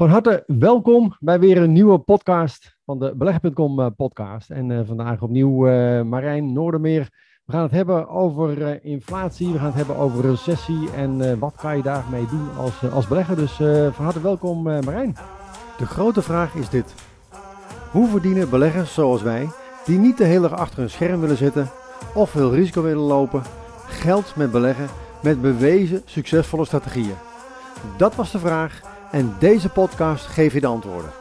Van 0.00 0.10
harte 0.10 0.44
welkom 0.46 1.16
bij 1.18 1.40
weer 1.40 1.56
een 1.56 1.72
nieuwe 1.72 1.98
podcast 1.98 2.76
van 2.84 2.98
de 2.98 3.14
Beleggen.com 3.16 3.80
eh, 3.80 3.86
podcast. 3.96 4.50
En 4.50 4.70
uh, 4.70 4.80
vandaag 4.86 5.22
opnieuw 5.22 5.68
uh, 5.68 6.02
Marijn 6.02 6.52
Noordermeer. 6.52 7.08
We 7.44 7.52
gaan 7.52 7.62
het 7.62 7.70
hebben 7.70 8.08
over 8.08 8.84
inflatie, 8.84 9.52
we 9.52 9.58
gaan 9.58 9.66
het 9.66 9.74
hebben 9.74 9.96
over 9.96 10.30
recessie 10.30 10.90
en 10.90 11.38
wat 11.38 11.54
kan 11.56 11.76
je 11.76 11.82
daarmee 11.82 12.26
doen 12.26 12.48
als, 12.56 12.90
als 12.90 13.08
belegger. 13.08 13.36
Dus 13.36 13.52
van 13.94 14.04
harte 14.04 14.20
welkom 14.20 14.62
Marijn. 14.62 15.16
De 15.78 15.86
grote 15.86 16.22
vraag 16.22 16.54
is 16.54 16.68
dit. 16.68 16.94
Hoe 17.90 18.08
verdienen 18.08 18.50
beleggers 18.50 18.94
zoals 18.94 19.22
wij, 19.22 19.48
die 19.84 19.98
niet 19.98 20.18
de 20.18 20.24
hele 20.24 20.48
dag 20.48 20.58
achter 20.58 20.82
een 20.82 20.90
scherm 20.90 21.20
willen 21.20 21.36
zitten 21.36 21.70
of 22.14 22.30
veel 22.30 22.54
risico 22.54 22.82
willen 22.82 23.02
lopen, 23.02 23.42
geld 23.86 24.36
met 24.36 24.50
beleggen 24.50 24.86
met 25.22 25.40
bewezen 25.40 26.02
succesvolle 26.04 26.64
strategieën? 26.64 27.16
Dat 27.96 28.14
was 28.14 28.30
de 28.30 28.38
vraag 28.38 28.89
en 29.10 29.36
deze 29.38 29.68
podcast 29.68 30.26
geeft 30.26 30.54
je 30.54 30.60
de 30.60 30.66
antwoorden. 30.66 31.12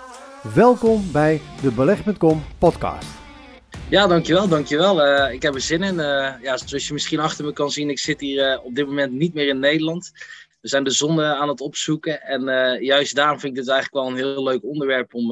Welkom 0.53 1.11
bij 1.11 1.41
de 1.61 1.71
Beleg.com 1.71 2.43
podcast. 2.57 3.07
Ja, 3.89 4.07
dankjewel, 4.07 4.47
dankjewel. 4.47 5.05
Uh, 5.05 5.33
ik 5.33 5.41
heb 5.41 5.53
er 5.53 5.61
zin 5.61 5.83
in. 5.83 5.93
Uh, 5.93 6.33
ja, 6.41 6.57
zoals 6.57 6.87
je 6.87 6.93
misschien 6.93 7.19
achter 7.19 7.45
me 7.45 7.53
kan 7.53 7.71
zien, 7.71 7.89
ik 7.89 7.99
zit 7.99 8.19
hier 8.19 8.51
uh, 8.51 8.65
op 8.65 8.75
dit 8.75 8.85
moment 8.85 9.11
niet 9.11 9.33
meer 9.33 9.47
in 9.47 9.59
Nederland. 9.59 10.11
We 10.61 10.67
zijn 10.67 10.83
de 10.83 10.91
zon 10.91 11.21
aan 11.21 11.47
het 11.47 11.61
opzoeken 11.61 12.21
en 12.21 12.43
juist 12.83 13.15
daarom 13.15 13.39
vind 13.39 13.57
ik 13.57 13.63
dit 13.63 13.69
eigenlijk 13.69 14.03
wel 14.03 14.13
een 14.13 14.25
heel 14.25 14.43
leuk 14.43 14.63
onderwerp 14.63 15.13
om, 15.13 15.31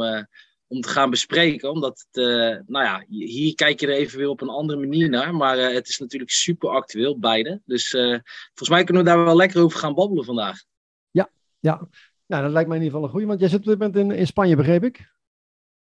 om 0.67 0.81
te 0.81 0.89
gaan 0.89 1.09
bespreken. 1.09 1.71
Omdat, 1.71 2.05
het, 2.11 2.23
nou 2.67 2.85
ja, 2.85 3.05
hier 3.07 3.55
kijk 3.55 3.79
je 3.79 3.87
er 3.87 3.93
even 3.93 4.17
weer 4.17 4.29
op 4.29 4.41
een 4.41 4.49
andere 4.49 4.79
manier 4.79 5.09
naar, 5.09 5.35
maar 5.35 5.57
het 5.57 5.87
is 5.87 5.97
natuurlijk 5.97 6.31
super 6.31 6.69
actueel, 6.69 7.19
beide. 7.19 7.61
Dus 7.65 7.89
volgens 7.89 8.69
mij 8.69 8.83
kunnen 8.83 9.03
we 9.03 9.09
daar 9.09 9.23
wel 9.23 9.35
lekker 9.35 9.61
over 9.61 9.79
gaan 9.79 9.93
babbelen 9.93 10.25
vandaag. 10.25 10.63
Ja, 11.11 11.29
ja. 11.59 11.87
Nou, 12.27 12.43
dat 12.43 12.51
lijkt 12.51 12.67
mij 12.67 12.77
in 12.77 12.83
ieder 12.83 12.99
geval 12.99 13.03
een 13.03 13.09
goede, 13.09 13.25
want 13.27 13.39
jij 13.39 13.49
zit 13.49 13.59
op 13.59 13.65
dit 13.65 13.79
moment 13.79 13.95
in, 13.95 14.11
in 14.11 14.27
Spanje, 14.27 14.55
begreep 14.55 14.83
ik? 14.83 15.15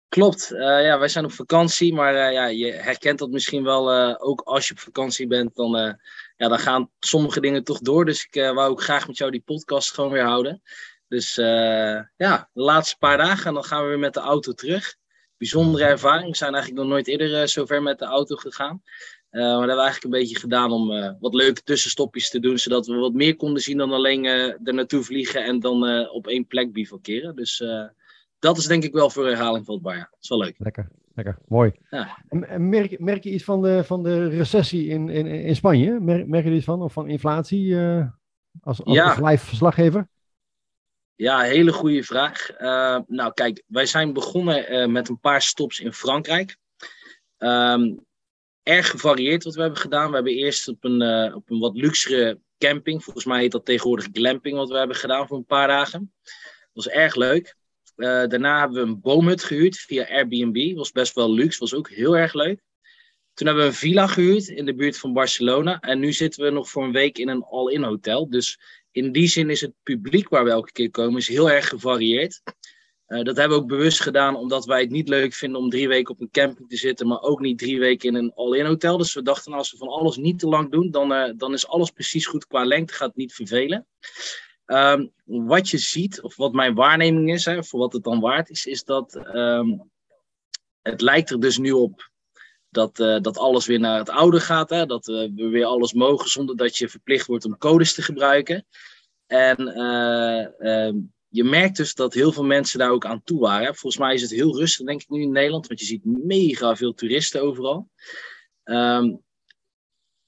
Klopt, 0.09 0.51
uh, 0.51 0.59
ja, 0.59 0.99
wij 0.99 1.07
zijn 1.07 1.25
op 1.25 1.31
vakantie, 1.31 1.93
maar 1.93 2.13
uh, 2.13 2.31
ja, 2.31 2.45
je 2.45 2.71
herkent 2.71 3.19
dat 3.19 3.29
misschien 3.29 3.63
wel, 3.63 4.09
uh, 4.09 4.15
ook 4.17 4.41
als 4.41 4.67
je 4.67 4.73
op 4.73 4.79
vakantie 4.79 5.27
bent, 5.27 5.55
dan, 5.55 5.71
ja, 6.37 6.47
dan 6.47 6.59
gaan 6.59 6.89
sommige 6.99 7.39
dingen 7.39 7.63
toch 7.63 7.79
door. 7.79 8.05
Dus 8.05 8.27
ik 8.29 8.41
wou 8.41 8.69
ook 8.69 8.81
graag 8.81 9.07
met 9.07 9.17
jou 9.17 9.31
die 9.31 9.41
podcast 9.45 9.93
gewoon 9.93 10.11
weer 10.11 10.25
houden. 10.25 10.61
Dus 11.07 11.35
ja, 12.15 12.49
de 12.53 12.61
laatste 12.61 12.97
paar 12.97 13.17
dagen 13.17 13.45
en 13.45 13.53
dan 13.53 13.63
gaan 13.63 13.81
we 13.83 13.87
weer 13.87 13.99
met 13.99 14.13
de 14.13 14.19
auto 14.19 14.53
terug. 14.53 14.95
Bijzondere 15.37 15.85
ervaring, 15.85 16.29
we 16.29 16.37
zijn 16.37 16.53
eigenlijk 16.53 16.83
nog 16.83 16.91
nooit 16.93 17.07
eerder 17.07 17.47
zo 17.47 17.65
ver 17.65 17.81
met 17.81 17.99
de 17.99 18.05
auto 18.05 18.35
gegaan. 18.35 18.81
Uh, 19.31 19.41
maar 19.41 19.49
dat 19.49 19.57
hebben 19.57 19.75
we 19.75 19.81
eigenlijk 19.81 20.03
een 20.03 20.19
beetje 20.19 20.39
gedaan 20.39 20.71
om 20.71 20.91
uh, 20.91 21.11
wat 21.19 21.33
leuke 21.33 21.63
tussenstopjes 21.63 22.29
te 22.29 22.39
doen, 22.39 22.57
zodat 22.57 22.87
we 22.87 22.95
wat 22.95 23.13
meer 23.13 23.35
konden 23.35 23.61
zien 23.61 23.77
dan 23.77 23.91
alleen 23.91 24.23
uh, 24.23 24.67
er 24.67 24.73
naartoe 24.73 25.03
vliegen 25.03 25.43
en 25.43 25.59
dan 25.59 26.09
op 26.09 26.27
één 26.27 26.47
plek 26.47 26.73
bivakeren. 26.73 27.35
Dus 27.35 27.63
dat 28.39 28.57
is 28.57 28.65
denk 28.65 28.83
ik 28.83 28.93
wel 28.93 29.09
voor 29.09 29.25
herhaling 29.25 29.65
vatbaar. 29.65 29.95
Ja. 29.95 30.07
Dat 30.11 30.19
is 30.21 30.29
wel 30.29 30.39
leuk. 30.39 30.55
Lekker, 30.57 30.89
lekker, 31.15 31.37
mooi. 31.47 31.71
Ja. 31.89 32.23
En, 32.29 32.69
merk, 32.69 32.99
merk 32.99 33.23
je 33.23 33.29
iets 33.29 33.43
van 33.43 33.61
de, 33.61 33.83
van 33.83 34.03
de 34.03 34.27
recessie 34.27 34.87
in, 34.87 35.09
in, 35.09 35.25
in 35.25 35.55
Spanje? 35.55 35.99
Merk, 35.99 36.27
merk 36.27 36.43
je 36.43 36.49
er 36.49 36.55
iets 36.55 36.65
van? 36.65 36.81
Of 36.81 36.93
van 36.93 37.07
inflatie 37.07 37.75
als, 38.61 38.83
als, 38.83 38.95
ja. 38.95 39.15
live 39.21 39.45
verslaggever? 39.45 40.07
Ja, 41.15 41.41
hele 41.41 41.71
goede 41.71 42.03
vraag. 42.03 42.49
nou 43.07 43.33
kijk, 43.33 43.63
wij 43.67 43.85
zijn 43.85 44.13
begonnen 44.13 44.91
met 44.91 45.09
een 45.09 45.19
paar 45.19 45.41
stops 45.41 45.79
in 45.79 45.93
Frankrijk. 45.93 46.57
Um, 47.37 48.05
erg 48.67 48.89
gevarieerd 48.89 49.43
wat 49.43 49.55
we 49.55 49.61
hebben 49.61 49.79
gedaan. 49.79 50.09
We 50.09 50.15
hebben 50.15 50.33
eerst 50.33 50.67
op 50.67 50.83
een, 50.83 51.01
uh, 51.01 51.35
op 51.35 51.49
een 51.49 51.59
wat 51.59 51.75
luxere 51.75 52.39
camping, 52.57 53.03
volgens 53.03 53.25
mij 53.25 53.39
heet 53.39 53.51
dat 53.51 53.65
tegenwoordig 53.65 54.07
glamping, 54.11 54.55
wat 54.55 54.69
we 54.69 54.77
hebben 54.77 54.95
gedaan 54.95 55.27
voor 55.27 55.37
een 55.37 55.45
paar 55.45 55.67
dagen. 55.67 56.13
Dat 56.23 56.85
was 56.85 56.87
erg 56.87 57.15
leuk. 57.15 57.55
Uh, 57.95 58.07
daarna 58.07 58.59
hebben 58.59 58.83
we 58.83 58.89
een 58.89 59.01
boomhut 59.01 59.43
gehuurd 59.43 59.77
via 59.77 60.07
Airbnb. 60.09 60.75
Was 60.75 60.91
best 60.91 61.15
wel 61.15 61.33
luxe, 61.33 61.59
was 61.59 61.73
ook 61.73 61.89
heel 61.89 62.17
erg 62.17 62.33
leuk. 62.33 62.61
Toen 63.33 63.47
hebben 63.47 63.63
we 63.63 63.69
een 63.69 63.77
villa 63.77 64.07
gehuurd 64.07 64.47
in 64.47 64.65
de 64.65 64.75
buurt 64.75 64.97
van 64.97 65.13
Barcelona. 65.13 65.79
En 65.79 65.99
nu 65.99 66.13
zitten 66.13 66.43
we 66.43 66.49
nog 66.49 66.69
voor 66.69 66.83
een 66.83 66.91
week 66.91 67.17
in 67.17 67.29
een 67.29 67.43
all-in 67.43 67.83
hotel. 67.83 68.29
Dus 68.29 68.59
in 68.91 69.11
die 69.11 69.27
zin 69.27 69.49
is 69.49 69.61
het 69.61 69.73
publiek 69.83 70.29
waar 70.29 70.43
we 70.43 70.49
elke 70.49 70.71
keer 70.71 70.89
komen 70.89 71.17
is 71.17 71.27
heel 71.27 71.51
erg 71.51 71.67
gevarieerd. 71.67 72.41
Uh, 73.07 73.23
dat 73.23 73.37
hebben 73.37 73.57
we 73.57 73.63
ook 73.63 73.69
bewust 73.69 74.01
gedaan 74.01 74.35
omdat 74.35 74.65
wij 74.65 74.81
het 74.81 74.89
niet 74.89 75.09
leuk 75.09 75.33
vinden 75.33 75.61
om 75.61 75.69
drie 75.69 75.87
weken 75.87 76.13
op 76.13 76.21
een 76.21 76.31
camping 76.31 76.69
te 76.69 76.77
zitten, 76.77 77.07
maar 77.07 77.21
ook 77.21 77.39
niet 77.39 77.57
drie 77.57 77.79
weken 77.79 78.09
in 78.09 78.15
een 78.15 78.33
all-in 78.35 78.65
hotel. 78.65 78.97
Dus 78.97 79.13
we 79.13 79.21
dachten, 79.21 79.53
als 79.53 79.71
we 79.71 79.77
van 79.77 79.87
alles 79.87 80.17
niet 80.17 80.39
te 80.39 80.47
lang 80.47 80.71
doen, 80.71 80.91
dan, 80.91 81.11
uh, 81.11 81.31
dan 81.37 81.53
is 81.53 81.67
alles 81.67 81.91
precies 81.91 82.25
goed 82.25 82.47
qua 82.47 82.65
lengte, 82.65 82.93
gaat 82.93 83.07
het 83.07 83.17
niet 83.17 83.33
vervelen. 83.33 83.87
Um, 84.65 85.11
wat 85.23 85.69
je 85.69 85.77
ziet, 85.77 86.21
of 86.21 86.35
wat 86.35 86.53
mijn 86.53 86.75
waarneming 86.75 87.33
is, 87.33 87.45
hè, 87.45 87.63
voor 87.63 87.79
wat 87.79 87.93
het 87.93 88.03
dan 88.03 88.19
waard 88.19 88.49
is, 88.49 88.65
is 88.65 88.83
dat 88.83 89.15
um, 89.33 89.91
het 90.81 91.01
lijkt 91.01 91.29
er 91.29 91.39
dus 91.39 91.57
nu 91.57 91.71
op 91.71 92.09
dat, 92.69 92.99
uh, 92.99 93.19
dat 93.19 93.37
alles 93.37 93.65
weer 93.65 93.79
naar 93.79 93.97
het 93.97 94.09
oude 94.09 94.39
gaat. 94.39 94.69
Hè, 94.69 94.85
dat 94.85 95.05
we 95.05 95.31
weer 95.35 95.65
alles 95.65 95.93
mogen 95.93 96.29
zonder 96.29 96.55
dat 96.55 96.77
je 96.77 96.89
verplicht 96.89 97.27
wordt 97.27 97.45
om 97.45 97.57
codes 97.57 97.93
te 97.93 98.01
gebruiken. 98.01 98.65
En 99.27 99.87
um, 100.67 101.13
je 101.29 101.43
merkt 101.43 101.77
dus 101.77 101.93
dat 101.93 102.13
heel 102.13 102.31
veel 102.31 102.43
mensen 102.43 102.79
daar 102.79 102.91
ook 102.91 103.05
aan 103.05 103.23
toe 103.23 103.39
waren. 103.39 103.75
Volgens 103.75 104.01
mij 104.01 104.13
is 104.13 104.21
het 104.21 104.31
heel 104.31 104.57
rustig, 104.57 104.85
denk 104.85 105.01
ik, 105.01 105.09
nu 105.09 105.21
in 105.21 105.31
Nederland. 105.31 105.67
Want 105.67 105.79
je 105.79 105.85
ziet 105.85 106.05
mega 106.05 106.75
veel 106.75 106.93
toeristen 106.93 107.41
overal. 107.41 107.89
Um, 108.63 109.25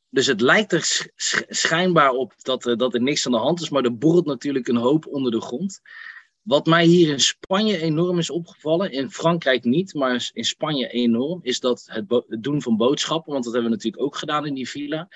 dus 0.09 0.26
het 0.26 0.42
lijkt 0.42 0.72
er 0.72 1.12
schijnbaar 1.48 2.12
op 2.12 2.34
dat, 2.38 2.64
dat 2.64 2.94
er 2.94 3.02
niks 3.02 3.26
aan 3.26 3.32
de 3.32 3.38
hand 3.38 3.62
is. 3.62 3.70
Maar 3.70 3.84
er 3.84 3.98
borrelt 3.98 4.26
natuurlijk 4.26 4.68
een 4.68 4.76
hoop 4.76 5.08
onder 5.08 5.32
de 5.32 5.42
grond. 5.42 5.82
Wat 6.42 6.66
mij 6.66 6.86
hier 6.86 7.12
in 7.12 7.20
Spanje 7.20 7.78
enorm 7.78 8.18
is 8.18 8.30
opgevallen, 8.30 8.92
in 8.92 9.12
Frankrijk 9.12 9.64
niet, 9.64 9.94
maar 9.94 10.30
in 10.34 10.44
Spanje 10.44 10.88
enorm, 10.88 11.40
is 11.42 11.59
dat 11.59 11.84
het, 11.86 12.24
het 12.28 12.44
doen 12.44 12.62
van 12.62 12.78
boodschappen, 12.78 13.32
want 13.32 13.44
dat 13.44 13.54
hebben 13.54 13.72
we 13.72 13.76
natuurlijk 13.76 14.04
ook 14.04 14.16
gedaan 14.16 14.46
in 14.46 14.54
die 14.54 14.70
villa, 14.70 15.08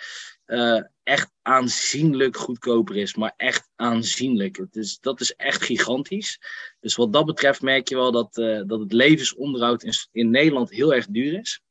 uh, 0.45 0.81
echt 1.03 1.31
aanzienlijk 1.41 2.37
goedkoper 2.37 2.95
is. 2.95 3.15
Maar 3.15 3.33
echt 3.37 3.69
aanzienlijk. 3.75 4.57
Het 4.57 4.75
is, 4.75 4.99
dat 4.99 5.21
is 5.21 5.35
echt 5.35 5.63
gigantisch. 5.63 6.39
Dus 6.79 6.95
wat 6.95 7.13
dat 7.13 7.25
betreft 7.25 7.61
merk 7.61 7.87
je 7.89 7.95
wel 7.95 8.11
dat, 8.11 8.37
uh, 8.37 8.61
dat 8.65 8.79
het 8.79 8.93
levensonderhoud 8.93 9.83
in, 9.83 9.93
in 10.11 10.29
Nederland 10.29 10.69
heel 10.69 10.93
erg 10.93 11.05
duur 11.07 11.39
is. 11.39 11.61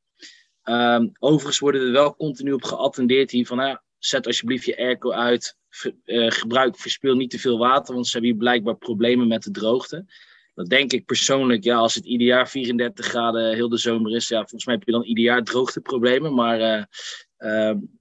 Um, 0.65 1.13
overigens 1.19 1.59
worden 1.59 1.81
er 1.81 1.93
wel 1.93 2.15
continu 2.15 2.53
op 2.53 2.65
geattendeerd 2.65 3.31
hier 3.31 3.47
van, 3.47 3.57
nou, 3.57 3.79
zet 3.99 4.27
alsjeblieft 4.27 4.65
je 4.65 4.77
airco 4.77 5.11
uit, 5.11 5.57
ver, 5.69 5.95
uh, 6.05 6.31
gebruik, 6.31 6.79
verspil 6.79 7.15
niet 7.15 7.31
te 7.31 7.39
veel 7.39 7.59
water, 7.59 7.95
want 7.95 8.07
ze 8.07 8.13
hebben 8.13 8.31
hier 8.31 8.39
blijkbaar 8.39 8.77
problemen 8.77 9.29
met 9.29 9.43
de 9.43 9.51
droogte. 9.51 10.07
Dat 10.55 10.69
denk 10.69 10.93
ik 10.93 11.05
persoonlijk, 11.05 11.65
ja, 11.65 11.77
als 11.77 11.95
het 11.95 12.05
ieder 12.05 12.27
jaar 12.27 12.49
34 12.49 13.07
graden 13.07 13.55
heel 13.55 13.69
de 13.69 13.77
zomer 13.77 14.15
is, 14.15 14.29
ja, 14.29 14.39
volgens 14.39 14.65
mij 14.65 14.75
heb 14.75 14.85
je 14.85 14.93
dan 14.93 15.03
ieder 15.05 15.25
jaar 15.25 15.43
droogteproblemen. 15.43 16.35
Maar 16.35 16.61
uh, 16.61 16.85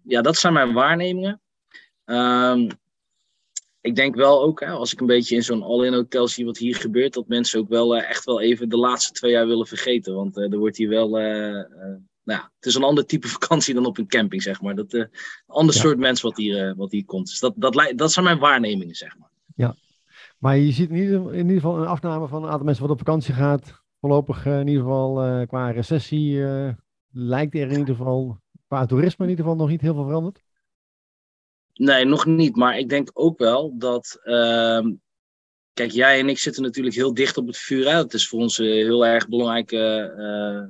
ja, 0.04 0.22
dat 0.22 0.36
zijn 0.36 0.54
mijn 0.54 0.74
waarnemingen. 0.74 1.42
Um, 2.06 2.70
ik 3.82 3.96
denk 3.96 4.16
wel 4.16 4.44
ook, 4.44 4.60
hè, 4.60 4.70
als 4.70 4.94
ik 4.94 5.00
een 5.00 5.08
beetje 5.08 5.36
in 5.36 5.44
zo'n 5.44 5.64
all-in 5.64 5.94
hotel 5.94 6.28
zie 6.28 6.46
wat 6.46 6.58
hier 6.58 6.76
gebeurt, 6.76 7.14
dat 7.14 7.28
mensen 7.28 7.60
ook 7.60 7.70
wel 7.70 7.98
uh, 7.98 8.10
echt 8.10 8.26
wel 8.26 8.42
even 8.42 8.70
de 8.70 8.78
laatste 8.78 9.12
twee 9.12 9.32
jaar 9.32 9.48
willen 9.48 9.68
vergeten. 9.68 10.16
Want 10.16 10.38
uh, 10.38 10.52
er 10.52 10.58
wordt 10.58 10.78
hier 10.78 10.90
wel, 10.90 11.20
uh, 11.20 11.64
nou 12.24 12.42
het 12.56 12.66
is 12.66 12.76
een 12.76 12.84
ander 12.84 13.06
type 13.06 13.28
vakantie 13.38 13.74
dan 13.74 13.86
op 13.86 13.98
een 13.98 14.08
camping, 14.08 14.42
zeg 14.42 14.62
maar. 14.62 14.76
Dat, 14.76 14.94
een 14.94 15.10
ander 15.46 15.76
ja. 15.76 15.82
soort 15.82 15.98
mens 15.98 16.22
wat 16.22 16.38
hier, 16.38 16.76
wat 16.76 16.92
hier 16.92 17.06
komt. 17.06 17.28
Dus 17.28 17.40
dat, 17.40 17.54
dat, 17.56 17.94
dat 17.96 18.12
zijn 18.12 18.26
mijn 18.26 18.40
waarnemingen, 18.40 18.96
zeg 18.96 19.18
maar. 19.18 19.30
Ja, 19.56 19.76
maar 20.38 20.58
je 20.58 20.72
ziet 20.72 20.90
in 20.90 20.96
ieder, 20.96 21.34
in 21.34 21.48
ieder 21.48 21.62
geval 21.62 21.78
een 21.78 21.88
afname 21.88 22.28
van 22.28 22.44
een 22.44 22.50
aantal 22.50 22.66
mensen 22.66 22.84
wat 22.84 22.92
op 22.92 22.98
vakantie 22.98 23.34
gaat. 23.34 23.80
Voorlopig 24.00 24.46
in 24.46 24.68
ieder 24.68 24.84
geval 24.84 25.46
qua 25.46 25.72
recessie 25.72 26.44
lijkt 27.12 27.56
er 27.56 27.72
in 27.72 27.80
ieder 27.80 27.96
geval 27.96 28.38
qua 28.72 28.86
toerisme 28.86 29.26
in 29.26 29.30
ieder 29.30 29.46
geval 29.46 29.60
nog 29.60 29.70
niet 29.70 29.82
heel 29.82 29.94
veel 29.94 30.06
veranderd. 30.06 30.44
Nee, 31.74 32.06
nog 32.06 32.26
niet. 32.26 32.56
Maar 32.56 32.78
ik 32.78 32.90
denk 32.90 33.10
ook 33.14 33.38
wel 33.38 33.78
dat. 33.78 34.20
Uh, 34.24 34.86
kijk, 35.74 35.92
jij 35.92 36.20
en 36.20 36.30
ik 36.30 36.38
zitten 36.38 36.64
natuurlijk 36.64 36.96
heel 36.96 37.14
dicht 37.14 37.38
op 37.38 37.48
het 37.48 37.58
vuur. 37.58 37.90
Hè? 37.90 37.98
Het 37.98 38.14
is 38.14 38.28
voor 38.28 38.40
ons 38.40 38.58
heel 38.58 39.06
erg 39.06 39.28
belangrijk. 39.28 39.72
Uh, 39.72 40.62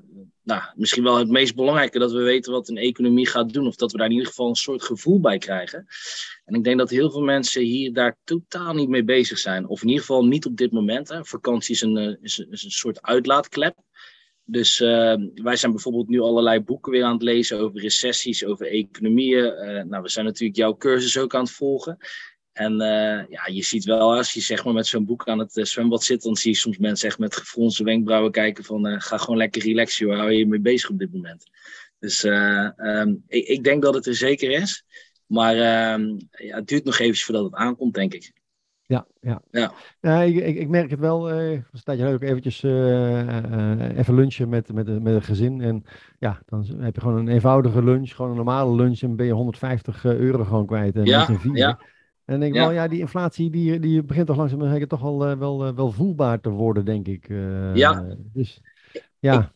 nou, 0.44 0.62
misschien 0.76 1.04
wel 1.04 1.18
het 1.18 1.30
meest 1.30 1.56
belangrijke 1.56 2.00
dat 2.00 2.12
we 2.12 2.22
weten 2.22 2.52
wat 2.52 2.70
een 2.70 2.78
economie 2.78 3.28
gaat 3.28 3.54
doen. 3.54 3.68
Of 3.68 3.76
dat 3.76 3.92
we 3.92 3.98
daar 3.98 4.08
in 4.08 4.14
ieder 4.14 4.28
geval 4.28 4.50
een 4.50 4.56
soort 4.56 4.84
gevoel 4.84 5.20
bij 5.20 5.38
krijgen. 5.38 5.88
En 6.46 6.56
ik 6.56 6.64
denk 6.64 6.78
dat 6.78 6.90
heel 6.90 7.12
veel 7.12 7.24
mensen 7.24 7.62
hier 7.62 7.94
daar 7.94 8.18
totaal 8.24 8.74
niet 8.74 8.90
mee 8.90 9.04
bezig 9.04 9.38
zijn. 9.38 9.68
Of 9.68 9.82
in 9.82 9.88
ieder 9.88 10.06
geval 10.06 10.26
niet 10.26 10.46
op 10.46 10.58
dit 10.58 10.72
moment. 10.72 11.10
Hè? 11.10 11.26
Vakantie 11.26 11.76
is 11.76 11.82
een, 11.82 12.18
is, 12.22 12.40
is 12.40 12.64
een 12.64 12.72
soort 12.72 13.02
uitlaatklep. 13.02 13.76
Dus 14.46 14.80
uh, 14.80 15.16
wij 15.34 15.56
zijn 15.56 15.72
bijvoorbeeld 15.72 16.10
nu 16.10 16.20
allerlei 16.20 16.60
boeken 16.60 16.92
weer 16.92 17.04
aan 17.04 17.14
het 17.14 17.22
lezen 17.22 17.60
over 17.60 17.82
recessies, 17.82 18.46
over 18.46 18.68
economieën. 18.68 19.46
Uh, 19.46 19.84
nou, 19.84 20.02
we 20.02 20.10
zijn 20.10 20.26
natuurlijk 20.26 20.58
jouw 20.58 20.78
cursus 20.78 21.18
ook 21.18 21.36
aan 21.36 21.44
het 21.44 21.52
volgen. 21.52 21.98
En 22.52 22.74
uh, 22.74 23.28
ja, 23.30 23.48
je 23.52 23.64
ziet 23.64 23.84
wel, 23.84 24.16
als 24.16 24.34
je 24.34 24.42
zeg 24.42 24.66
maar 24.66 24.74
met 24.74 24.88
zo'n 24.88 25.06
boek 25.06 25.28
aan 25.28 25.40
het 25.40 25.52
zwembad 25.54 26.04
zit, 26.04 26.22
dan 26.22 26.36
zie 26.36 26.52
je 26.52 26.58
soms 26.58 26.78
mensen 26.78 27.08
echt 27.08 27.20
met 27.20 27.36
gefronste 27.36 27.84
wenkbrauwen 27.84 28.32
kijken 28.32 28.64
van 28.64 29.02
ga 29.02 29.18
gewoon 29.18 29.38
lekker 29.38 29.62
relaxen, 29.62 30.08
joh. 30.08 30.18
hou 30.18 30.32
je 30.32 30.38
je 30.38 30.48
mee 30.48 30.60
bezig 30.60 30.90
op 30.90 31.00
dit 31.00 31.14
moment. 31.14 31.44
Dus 32.00 32.24
um, 32.24 33.24
ik, 33.28 33.48
ik, 33.48 33.64
denk 33.64 33.82
dat 33.82 33.94
het 33.94 34.06
er 34.06 34.16
zeker 34.16 34.52
is. 34.52 34.86
Maar 35.26 35.56
ehm, 35.56 36.18
ja, 36.32 36.56
het 36.56 36.68
duurt 36.68 36.84
nog 36.84 37.00
even 37.00 37.26
voordat 37.26 37.44
het 37.44 37.54
aankomt, 37.54 37.94
denk 37.94 38.14
ik. 38.14 38.32
Ja, 38.92 39.06
ja. 39.22 39.42
Ja. 39.52 39.72
ja 40.02 40.22
ik, 40.22 40.36
ik, 40.36 40.56
ik 40.58 40.68
merk 40.68 40.90
het 40.90 41.00
wel. 41.00 41.30
eh 41.30 41.52
een 41.52 41.64
tijdje 41.84 42.06
leuk 42.06 42.22
eventjes 42.22 42.64
eh, 42.64 43.20
eh, 43.22 43.98
even 43.98 44.16
lunchen 44.16 44.50
met, 44.50 44.74
met, 44.74 45.02
met 45.04 45.14
het 45.14 45.24
gezin. 45.24 45.62
En 45.62 45.84
ja, 46.20 46.42
dan 46.46 46.66
heb 46.80 46.96
je 46.96 47.02
gewoon 47.02 47.18
een 47.18 47.28
eenvoudige 47.28 47.84
lunch, 47.84 48.10
gewoon 48.16 48.32
een 48.32 48.38
normale 48.38 48.76
lunch. 48.76 49.02
En 49.02 49.16
ben 49.16 49.26
je 49.26 49.32
150 49.34 50.06
euro 50.06 50.44
gewoon 50.44 50.66
kwijt. 50.66 50.96
En 50.96 51.06
Ja, 51.06 51.28
ja. 51.54 51.80
En 52.26 52.40
denk 52.40 52.52
ik 52.54 52.60
Ja. 52.60 52.66
wel, 52.66 52.76
ja, 52.76 52.88
die 52.88 53.00
inflatie 53.00 53.50
die, 53.50 53.80
die 53.80 54.04
begint 54.04 54.28
toch 54.28 54.38
langzaam 54.38 54.70
zeker 54.70 54.88
toch 54.88 55.04
al 55.04 55.38
wel, 55.38 55.76
wel 55.76 55.92
voelbaar 55.92 56.40
te 56.40 56.50
worden, 56.50 56.86
denk 56.86 57.08
ik. 57.08 57.28
Ja. 57.74 58.16
Dus 58.34 58.62
ja, 59.20 59.54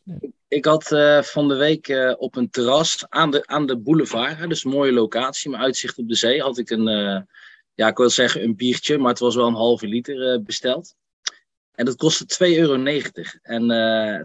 Ik 0.47 0.65
had 0.65 0.87
van 1.21 1.47
de 1.47 1.55
week 1.55 2.15
op 2.17 2.35
een 2.35 2.49
terras 2.49 3.05
aan 3.09 3.31
de, 3.31 3.47
aan 3.47 3.65
de 3.65 3.77
boulevard, 3.77 4.37
hè, 4.37 4.47
dus 4.47 4.63
een 4.63 4.71
mooie 4.71 4.93
locatie, 4.93 5.51
met 5.51 5.59
uitzicht 5.59 5.97
op 5.97 6.07
de 6.07 6.15
zee, 6.15 6.41
had 6.41 6.57
ik 6.57 6.69
een, 6.69 6.87
ja, 7.75 7.88
ik 7.88 7.98
wil 7.98 8.10
zeggen 8.10 8.44
een 8.44 8.56
biertje, 8.56 8.98
maar 8.98 9.10
het 9.10 9.19
was 9.19 9.36
wel 9.36 9.48
een 9.48 9.54
halve 9.54 9.88
liter 9.88 10.33
eh, 10.33 10.39
besteld. 10.42 10.95
En 11.72 11.86
dat 11.86 11.95
kostte 11.95 12.25
2,90 12.45 12.57
euro. 12.57 12.83
En 13.42 13.72
eh, 13.72 14.22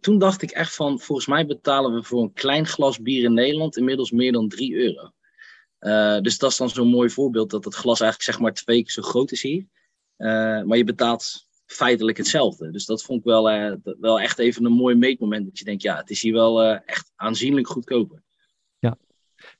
toen, 0.00 0.18
dacht 0.18 0.42
ik 0.42 0.50
echt 0.50 0.74
van, 0.74 1.00
volgens 1.00 1.26
mij 1.26 1.46
betalen 1.46 1.94
we 1.94 2.02
voor 2.02 2.22
een 2.22 2.32
klein 2.32 2.66
glas 2.66 3.00
bier 3.00 3.24
in 3.24 3.34
Nederland 3.34 3.76
inmiddels 3.76 4.10
meer 4.10 4.32
dan 4.32 4.48
3 4.48 4.74
euro. 4.74 5.10
Eh, 5.78 6.20
dus 6.20 6.38
dat 6.38 6.50
is 6.50 6.56
dan 6.56 6.70
zo'n 6.70 6.88
mooi 6.88 7.10
voorbeeld 7.10 7.50
dat 7.50 7.64
het 7.64 7.74
glas 7.74 8.00
eigenlijk 8.00 8.30
zeg 8.30 8.40
maar 8.40 8.52
twee 8.52 8.82
keer 8.82 8.92
zo 8.92 9.02
groot 9.02 9.32
is 9.32 9.42
hier. 9.42 9.66
Maar 10.66 10.76
je 10.76 10.84
betaalt 10.84 11.46
feitelijk 11.66 12.16
hetzelfde. 12.16 12.70
Dus 12.70 12.84
dat 12.84 13.02
vond 13.02 13.18
ik 13.18 13.24
wel, 13.24 13.78
wel 14.00 14.20
echt 14.20 14.38
even 14.38 14.64
een 14.64 14.72
mooi 14.72 14.94
meetmoment. 14.94 15.46
Dat 15.46 15.58
je 15.58 15.64
denkt, 15.64 15.82
ja, 15.82 15.96
het 15.96 16.10
is 16.10 16.22
hier 16.22 16.32
wel 16.32 16.64
echt 16.64 17.12
aanzienlijk 17.16 17.66
goedkoper. 17.66 18.22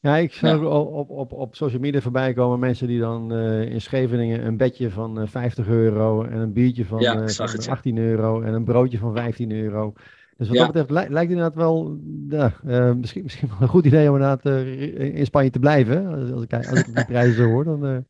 Ja, 0.00 0.16
ik 0.16 0.32
zag 0.32 0.60
Ja. 0.60 0.66
op, 0.66 1.10
op, 1.10 1.32
op 1.32 1.54
social 1.54 1.80
media 1.80 2.00
voorbij 2.00 2.32
komen 2.32 2.58
mensen 2.58 2.86
die 2.86 3.00
dan 3.00 3.32
eh, 3.32 3.70
in 3.70 3.80
Scheveningen 3.80 4.46
een 4.46 4.56
bedje 4.56 4.90
van 4.90 5.20
eh, 5.20 5.26
50 5.26 5.68
euro 5.68 6.22
en 6.24 6.38
een 6.38 6.52
biertje 6.52 6.84
van, 6.84 7.00
Ja, 7.00 7.16
eh, 7.16 7.22
ik 7.22 7.28
zag 7.28 7.46
van 7.50 7.56
het, 7.56 7.64
ja. 7.66 7.72
18 7.72 7.98
euro 7.98 8.40
en 8.42 8.54
een 8.54 8.64
broodje 8.64 8.98
van 8.98 9.14
15 9.14 9.52
euro. 9.52 9.92
Dus 10.36 10.48
wat 10.48 10.56
dat 10.56 10.66
betreft 10.66 10.90
li- 10.90 11.12
lijkt 11.12 11.30
het 11.30 11.38
inderdaad 11.38 11.54
wel 11.54 11.98
eh, 12.30 12.92
misschien, 12.94 13.22
misschien 13.22 13.48
wel 13.48 13.58
een 13.60 13.68
goed 13.68 13.86
idee 13.86 14.08
om 14.08 14.14
inderdaad 14.14 14.46
eh, 14.46 15.14
in 15.18 15.26
Spanje 15.26 15.50
te 15.50 15.58
blijven. 15.58 16.06
Als, 16.32 16.42
ik, 16.42 16.52
als 16.54 16.78
ik 16.78 16.94
die 16.94 17.04
prijzen 17.04 17.44
hoor, 17.44 17.64
dan... 17.64 18.04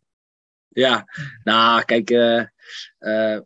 Ja, 0.76 1.06
nou, 1.44 1.84
kijk, 1.84 2.10
eh, 2.10 2.44
eh, 2.98 3.40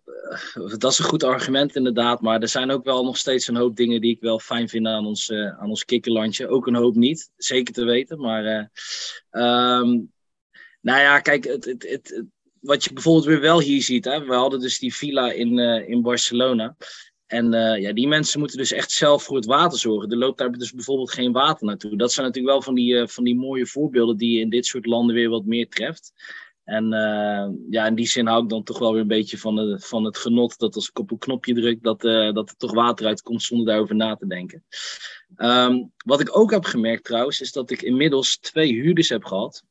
dat 0.79 0.93
is 0.93 0.99
een 0.99 1.05
goed 1.05 1.25
argument 1.25 1.77
inderdaad. 1.77 2.21
Maar 2.21 2.41
er 2.41 2.49
zijn 2.49 2.71
ook 2.71 2.85
wel 2.85 3.05
nog 3.05 3.17
steeds 3.17 3.49
een 3.49 3.57
hoop 3.57 3.77
dingen 3.77 4.01
die 4.01 4.15
ik 4.15 4.21
wel 4.21 4.39
fijn 4.39 4.69
vind 4.69 4.87
aan 4.87 5.07
ons, 5.07 5.31
eh, 5.31 5.61
aan 5.61 5.69
ons 5.69 5.85
kikkerlandje. 5.85 6.49
Ook 6.49 6.67
een 6.67 6.75
hoop 6.75 6.95
niet, 6.95 7.31
zeker 7.37 7.75
te 7.75 7.85
weten. 7.85 8.21
Maar, 8.21 8.45
eh, 8.45 8.65
ehm, 9.31 9.89
nou 10.81 11.01
ja, 11.01 11.21
kijk, 11.21 11.45
het, 11.45 11.65
het, 11.65 11.89
het, 11.89 12.25
wat 12.61 12.85
je 12.85 12.93
bijvoorbeeld 12.93 13.25
weer 13.25 13.41
wel 13.41 13.61
hier 13.61 13.83
ziet. 13.83 14.05
Hè, 14.05 14.25
we 14.25 14.35
hadden 14.35 14.61
dus 14.61 14.79
die 14.79 14.95
villa 14.95 15.33
in, 15.33 15.59
in 15.89 16.03
Barcelona. 16.03 16.77
En 17.27 17.53
ja, 17.81 17.93
die 17.93 18.09
mensen 18.09 18.39
moeten 18.39 18.59
dus 18.59 18.73
echt 18.73 18.91
zelf 18.91 19.23
voor 19.23 19.37
het 19.37 19.45
water 19.45 19.79
zorgen. 19.79 20.11
Er 20.11 20.17
loopt 20.17 20.39
daar 20.39 20.53
dus 20.53 20.73
bijvoorbeeld 20.73 21.13
geen 21.13 21.33
water 21.33 21.67
naartoe. 21.67 21.97
Dat 21.97 22.13
zijn 22.13 22.27
natuurlijk 22.27 22.55
wel 22.55 22.63
van 22.63 22.75
die, 22.75 23.07
van 23.07 23.25
die 23.25 23.37
mooie 23.37 23.67
voorbeelden 23.67 24.17
die 24.17 24.37
je 24.37 24.41
in 24.41 24.51
dit 24.51 24.67
soort 24.67 24.87
landen 24.87 25.15
weer 25.15 25.29
wat 25.29 25.45
meer 25.45 25.69
treft. 25.69 26.13
En 26.71 26.93
eh, 26.93 27.49
ja, 27.71 27.87
in 27.87 27.95
die 27.95 28.07
zin 28.07 28.27
hou 28.27 28.43
ik 28.43 28.49
dan 28.49 28.63
toch 28.63 28.79
wel 28.79 28.93
weer 28.93 29.01
een 29.01 29.07
beetje 29.07 29.39
van, 29.39 29.57
de, 29.57 29.81
van 29.81 30.05
het 30.05 30.17
genot 30.17 30.59
dat 30.59 30.75
als 30.75 30.89
ik 30.89 30.99
op 30.99 31.11
een 31.11 31.19
knopje 31.19 31.55
druk, 31.55 31.83
dat, 31.83 32.05
eh, 32.05 32.33
dat 32.33 32.51
er 32.51 32.57
toch 32.57 32.73
water 32.73 33.07
uitkomt 33.07 33.43
zonder 33.43 33.67
daarover 33.67 33.95
na 33.95 34.17
te 34.17 34.27
denken. 34.27 34.65
Ehm, 35.37 35.85
wat 36.05 36.21
ik 36.21 36.37
ook 36.37 36.51
heb 36.51 36.65
gemerkt 36.65 37.05
trouwens, 37.05 37.41
is 37.41 37.53
dat 37.53 37.71
ik 37.71 37.83
inmiddels 37.83 38.39
twee 38.39 38.73
huurders 38.73 39.09
heb 39.09 39.25
gehad. 39.25 39.65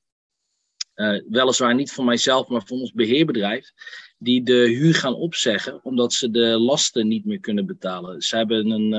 Eh, 0.93 1.21
weliswaar 1.29 1.75
niet 1.75 1.91
van 1.91 2.05
mijzelf, 2.05 2.47
maar 2.47 2.65
van 2.65 2.79
ons 2.79 2.91
beheerbedrijf. 2.91 3.71
Die 4.17 4.43
de 4.43 4.67
huur 4.67 4.95
gaan 4.95 5.15
opzeggen 5.15 5.83
omdat 5.83 6.13
ze 6.13 6.31
de 6.31 6.59
lasten 6.59 7.07
niet 7.07 7.25
meer 7.25 7.39
kunnen 7.39 7.65
betalen. 7.65 8.21
Ze 8.21 8.35
hebben 8.35 8.69
een, 8.69 8.91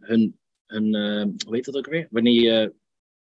hun, 0.00 0.38
hun 0.66 0.94
hoe 1.46 1.54
heet 1.54 1.64
dat 1.64 1.76
ook 1.76 1.86
weer? 1.86 2.06
Wanneer 2.10 2.42
je 2.42 2.74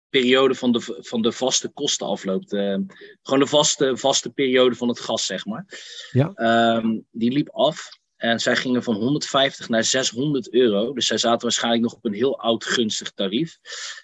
periode 0.10 0.56
van 0.56 0.72
de, 0.72 0.98
van 1.00 1.22
de 1.22 1.32
vaste 1.32 1.70
kosten 1.70 2.08
afloopt. 2.08 2.54
eh, 2.54 2.78
gewoon 3.22 3.40
de 3.40 3.48
vaste, 3.48 3.98
vaste 3.98 4.30
periode 4.30 4.76
van 4.76 4.88
het 4.88 5.00
gas, 5.00 5.26
zeg 5.26 5.46
maar. 5.46 5.66
Ja. 6.12 6.32
Ehm, 6.34 7.00
die 7.12 7.32
liep 7.32 7.50
af. 7.50 7.98
En 8.16 8.40
zij 8.40 8.56
gingen 8.56 8.84
van 8.84 8.96
150 8.96 9.70
naar 9.70 9.84
600 9.84 10.54
euro. 10.54 10.94
Dus 10.94 11.08
zij 11.08 11.18
zaten 11.18 11.42
waarschijnlijk 11.42 11.84
nog 11.84 11.94
op 11.94 12.06
een 12.06 12.14
heel 12.14 12.40
oud 12.40 12.66
gunstig 12.66 13.12
tarief. 13.12 13.58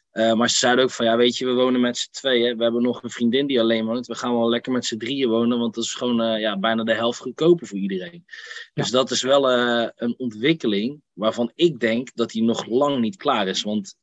Eh, 0.10 0.34
maar 0.34 0.50
ze 0.50 0.58
zeiden 0.58 0.84
ook 0.84 0.92
van, 0.92 1.06
ja 1.06 1.18
weet 1.18 1.38
je, 1.38 1.46
we 1.46 1.54
wonen 1.54 1.82
met 1.82 1.98
z'n 1.98 2.12
tweeën. 2.12 2.58
We 2.58 2.64
hebben 2.64 2.82
nog 2.82 3.04
een 3.04 3.10
vriendin 3.10 3.48
die 3.48 3.60
alleen 3.60 3.86
woont. 3.86 4.08
We 4.08 4.16
gaan 4.16 4.34
wel 4.34 4.50
lekker 4.50 4.72
met 4.72 4.86
z'n 4.86 4.98
drieën 4.98 5.30
wonen, 5.30 5.60
want 5.60 5.76
dat 5.76 5.84
is 5.84 5.94
gewoon 5.94 6.22
eh, 6.22 6.40
ja, 6.40 6.60
bijna 6.60 6.84
de 6.84 6.94
helft 6.94 7.20
goedkoper 7.20 7.68
voor 7.68 7.78
iedereen. 7.78 8.26
Dus 8.74 8.90
dat 8.90 9.12
is 9.12 9.22
wel 9.22 9.52
een 9.52 10.16
ontwikkeling 10.18 11.02
waarvan 11.14 11.52
ik 11.56 11.80
denk 11.80 12.14
dat 12.14 12.30
die 12.30 12.44
nog 12.44 12.66
lang 12.66 13.00
niet 13.00 13.16
klaar 13.18 13.48
is. 13.48 13.64
Want 13.64 13.96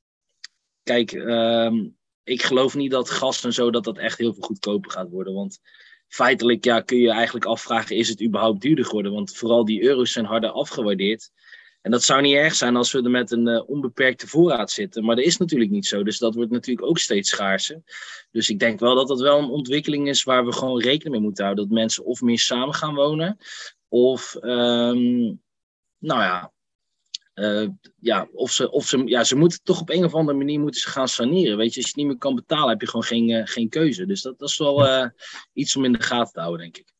kijk, 0.83 1.13
ehm, 1.13 1.89
ik 2.25 2.43
geloof 2.43 2.75
niet 2.75 2.91
dat 2.91 3.11
gas 3.11 3.45
en 3.45 3.53
zo, 3.53 3.71
dat 3.71 3.85
dat 3.85 3.99
echt 3.99 4.19
heel 4.19 4.33
veel 4.33 4.43
goedkoper 4.43 4.91
gaat 4.91 5.11
worden. 5.11 5.35
Want 5.35 5.61
feitelijk 6.09 6.65
ja, 6.65 6.81
kun 6.81 6.99
je 6.99 7.11
eigenlijk 7.11 7.45
afvragen, 7.45 7.97
is 7.97 8.09
het 8.09 8.23
überhaupt 8.23 8.61
duurder 8.61 8.85
geworden? 8.85 9.13
Want 9.13 9.37
vooral 9.37 9.65
die 9.65 9.83
euro's 9.83 10.13
zijn 10.13 10.25
harder 10.25 10.51
afgewaardeerd. 10.51 11.31
En 11.83 11.91
dat 11.91 12.03
zou 12.03 12.23
niet 12.23 12.35
erg 12.35 12.55
zijn 12.55 12.77
als 12.77 12.93
we 12.93 13.03
er 13.03 13.11
met 13.11 13.31
een 13.31 13.49
eh, 13.49 13.69
onbeperkte 13.69 14.29
voorraad 14.29 14.71
zitten. 14.71 15.05
Maar 15.05 15.17
dat 15.17 15.25
is 15.25 15.37
natuurlijk 15.37 15.71
niet 15.71 15.87
zo. 15.87 16.03
Dus 16.03 16.19
dat 16.19 16.35
wordt 16.35 16.51
natuurlijk 16.51 16.87
ook 16.87 16.99
steeds 16.99 17.31
schaarser. 17.31 17.83
Dus 18.31 18.51
ik 18.51 18.59
denk 18.59 18.81
wel 18.81 18.95
dat 18.95 19.09
dat 19.09 19.21
wel 19.21 19.39
een 19.39 19.51
ontwikkeling 19.51 20.09
is 20.09 20.23
waar 20.23 20.45
we 20.45 20.53
gewoon 20.53 20.81
rekening 20.81 21.15
mee 21.15 21.21
moeten 21.21 21.45
houden. 21.45 21.69
Dat 21.69 21.75
mensen 21.75 22.05
of 22.05 22.21
meer 22.21 22.39
samen 22.39 22.75
gaan 22.75 22.95
wonen. 22.95 23.39
Of, 23.89 24.35
ehm, 24.35 25.35
nou 25.99 26.21
ja, 26.21 26.52
eh, 27.35 27.69
ja, 27.99 28.29
of 28.33 28.51
ze, 28.51 28.71
of 28.71 28.87
ze, 28.87 29.03
ja, 29.05 29.25
ze 29.25 29.37
moeten 29.37 29.61
toch 29.63 29.81
op 29.81 29.91
een 29.91 30.05
of 30.05 30.15
andere 30.15 30.39
manier 30.39 30.61
moeten 30.61 30.81
ze 30.81 30.89
gaan 30.89 31.09
saneren. 31.09 31.57
Weet 31.57 31.75
je, 31.75 31.81
als 31.81 31.85
je 31.85 31.91
het 31.91 31.97
niet 31.97 32.07
meer 32.07 32.19
kan 32.19 32.35
betalen, 32.35 32.69
heb 32.69 32.81
je 32.81 32.87
gewoon 32.87 33.05
geen, 33.05 33.31
eh, 33.31 33.43
geen 33.45 33.69
keuze. 33.69 34.07
Dus 34.07 34.23
dat, 34.23 34.39
dat 34.39 34.49
is 34.49 34.59
wel 34.59 34.87
eh, 34.87 35.09
iets 35.53 35.77
om 35.77 35.85
in 35.85 35.93
de 35.93 36.03
gaten 36.03 36.33
te 36.33 36.41
houden, 36.41 36.61
denk 36.61 36.77
ik. 36.77 36.93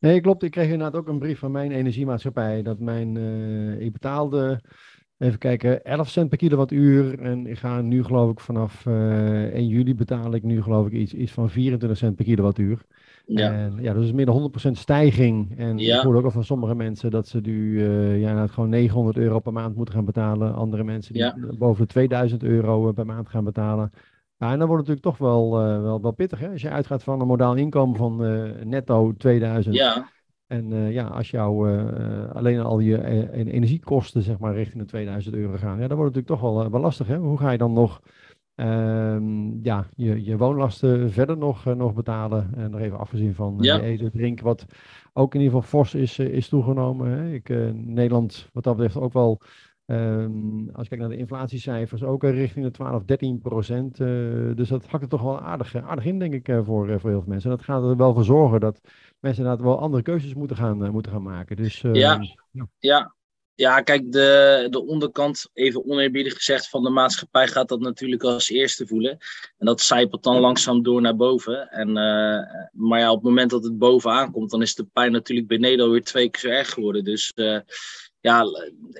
Nee, 0.00 0.20
klopt. 0.20 0.42
Ik 0.42 0.50
kreeg 0.50 0.70
inderdaad 0.70 1.00
ook 1.00 1.08
een 1.08 1.18
brief 1.18 1.38
van 1.38 1.50
mijn 1.50 1.72
energiemaatschappij. 1.72 2.62
Dat 2.62 2.78
mijn, 2.78 3.16
ik 3.80 3.92
betaalde, 3.92 4.60
even 5.18 5.38
kijken, 5.38 5.84
11 5.84 6.08
cent 6.08 6.28
per 6.28 6.38
kilowattuur. 6.38 7.18
En 7.18 7.46
ik 7.46 7.58
ga 7.58 7.80
nu 7.80 8.04
geloof 8.04 8.30
ik 8.30 8.40
vanaf 8.40 8.86
eh 8.86 9.44
1 9.44 9.66
juli 9.66 9.94
betaal 9.94 10.34
ik 10.34 10.42
nu 10.42 10.62
geloof 10.62 10.86
ik 10.86 10.92
iets, 10.92 11.12
iets 11.12 11.32
van 11.32 11.50
24 11.50 11.98
cent 11.98 12.16
per 12.16 12.24
kilowattuur. 12.24 12.80
Ja, 13.36 13.52
En 13.52 13.74
ja, 13.80 13.92
dus 13.92 14.04
is 14.04 14.12
meer 14.12 14.26
dan 14.26 14.34
100% 14.34 14.78
stijging. 14.78 15.58
En 15.58 15.78
Ja. 15.78 15.96
ik 15.96 16.02
hoorde 16.02 16.18
ook 16.18 16.24
al 16.24 16.30
van 16.30 16.44
sommige 16.44 16.74
mensen 16.74 17.10
dat 17.10 17.28
ze 17.28 17.40
nu 17.40 17.84
eh, 17.86 18.10
ja, 18.20 18.28
inderdaad 18.28 18.50
gewoon 18.50 18.68
900 18.68 19.16
euro 19.16 19.38
per 19.38 19.52
maand 19.52 19.76
moeten 19.76 19.94
gaan 19.94 20.04
betalen. 20.04 20.54
Andere 20.54 20.84
mensen 20.84 21.12
die 21.12 21.22
Ja. 21.22 21.36
boven 21.58 21.86
de 21.86 21.92
2000 21.92 22.42
euro 22.42 22.88
eh, 22.88 22.94
per 22.94 23.06
maand 23.06 23.28
gaan 23.28 23.44
betalen. 23.44 23.90
Ja, 24.36 24.52
en 24.52 24.58
dan 24.58 24.68
wordt 24.68 24.86
het 24.86 24.96
natuurlijk 24.96 25.18
toch 25.18 25.28
wel, 25.28 25.60
eh, 25.60 25.82
wel, 25.82 26.00
wel 26.02 26.10
pittig. 26.12 26.38
Hè? 26.40 26.48
Als 26.50 26.62
je 26.62 26.70
uitgaat 26.70 27.02
van 27.02 27.20
een 27.20 27.26
modaal 27.26 27.54
inkomen 27.54 27.96
van 27.96 28.16
netto 28.68 29.12
2000. 29.16 29.74
ja, 29.74 30.08
En 30.46 30.92
ja, 30.92 31.04
als 31.06 31.30
jou 31.30 31.68
alleen 32.32 32.60
al 32.60 32.78
je 32.78 33.30
energiekosten 33.32 34.22
zeg 34.22 34.38
maar 34.38 34.54
richting 34.54 34.82
de 34.82 34.88
2000 34.88 35.34
euro 35.34 35.56
gaan. 35.56 35.78
Ja, 35.80 35.88
dan 35.88 35.96
wordt 35.96 36.14
het 36.14 36.24
natuurlijk 36.24 36.52
toch 36.54 36.62
wel, 36.62 36.70
wel 36.70 36.80
lastig. 36.80 37.06
Hè? 37.06 37.16
Hoe 37.16 37.38
ga 37.38 37.50
je 37.50 37.58
dan 37.58 37.72
nog 37.72 38.00
ehm, 38.58 39.62
ja, 39.64 39.86
je, 39.96 40.24
je 40.24 40.36
woonlasten 40.36 41.10
verder 41.12 41.36
nog, 41.38 41.66
eh, 41.66 41.74
nog 41.74 41.94
betalen? 41.94 42.50
En 42.56 42.70
nog 42.70 42.80
even 42.80 42.98
afgezien 42.98 43.34
van 43.34 43.58
eh, 43.58 43.64
Ja. 43.64 43.80
eten, 43.80 44.10
drinken, 44.10 44.44
wat 44.44 44.66
ook 45.12 45.34
in 45.34 45.40
ieder 45.40 45.54
geval 45.54 45.68
fors 45.68 45.94
is, 45.94 46.18
eh, 46.18 46.26
is 46.26 46.48
toegenomen. 46.48 47.10
Hè? 47.10 47.32
Ik, 47.32 47.48
Nederland 47.74 48.48
wat 48.52 48.64
dat 48.64 48.76
betreft 48.76 48.96
ook 48.96 49.12
wel, 49.12 49.40
ehm, 49.86 50.68
als 50.72 50.82
je 50.82 50.88
kijkt 50.88 50.98
naar 50.98 51.08
de 51.08 51.16
inflatiecijfers, 51.16 52.02
ook 52.02 52.22
richting 52.22 52.64
de 52.64 52.70
12, 52.70 53.04
13 53.04 53.38
procent. 53.40 53.96
dus 54.56 54.68
dat 54.68 54.86
hakt 54.86 55.02
er 55.02 55.08
toch 55.08 55.22
wel 55.22 55.40
aardig, 55.40 55.76
aardig 55.76 56.04
in, 56.04 56.18
denk 56.18 56.34
ik, 56.34 56.46
voor, 56.46 56.64
voor 56.64 56.88
heel 56.88 56.98
veel 56.98 57.24
mensen. 57.26 57.50
En 57.50 57.56
dat 57.56 57.64
gaat 57.64 57.82
er 57.82 57.96
wel 57.96 58.14
voor 58.14 58.24
zorgen 58.24 58.60
dat 58.60 58.80
mensen 59.20 59.42
inderdaad 59.42 59.66
wel 59.66 59.80
andere 59.80 60.02
keuzes 60.02 60.34
moeten 60.34 60.56
gaan, 60.56 60.90
moeten 60.90 61.12
gaan 61.12 61.22
maken. 61.22 61.56
Dus 61.56 61.80
Ja. 61.80 62.20
ja. 62.78 63.16
Ja, 63.58 63.80
kijk, 63.80 64.12
de, 64.12 64.66
de 64.70 64.86
onderkant, 64.86 65.50
even 65.52 65.84
oneerbiedig 65.84 66.34
gezegd, 66.34 66.68
van 66.68 66.82
de 66.82 66.90
maatschappij 66.90 67.48
gaat 67.48 67.68
dat 67.68 67.80
natuurlijk 67.80 68.22
als 68.22 68.48
eerste 68.48 68.86
voelen. 68.86 69.18
En 69.56 69.66
dat 69.66 69.80
zijpelt 69.80 70.22
dan 70.22 70.40
langzaam 70.40 70.82
door 70.82 71.00
naar 71.00 71.16
boven. 71.16 71.68
En, 71.70 71.88
eh, 71.88 72.68
maar 72.72 72.98
ja, 72.98 73.10
op 73.10 73.16
het 73.16 73.24
moment 73.24 73.50
dat 73.50 73.64
het 73.64 73.78
bovenaan 73.78 74.32
komt, 74.32 74.50
dan 74.50 74.62
is 74.62 74.74
de 74.74 74.84
pijn 74.84 75.12
natuurlijk 75.12 75.48
beneden 75.48 75.84
alweer 75.84 76.04
twee 76.04 76.30
keer 76.30 76.40
zo 76.40 76.48
erg 76.48 76.70
geworden. 76.70 77.04
Dus 77.04 77.32
eh, 77.34 77.60
ja, 78.20 78.44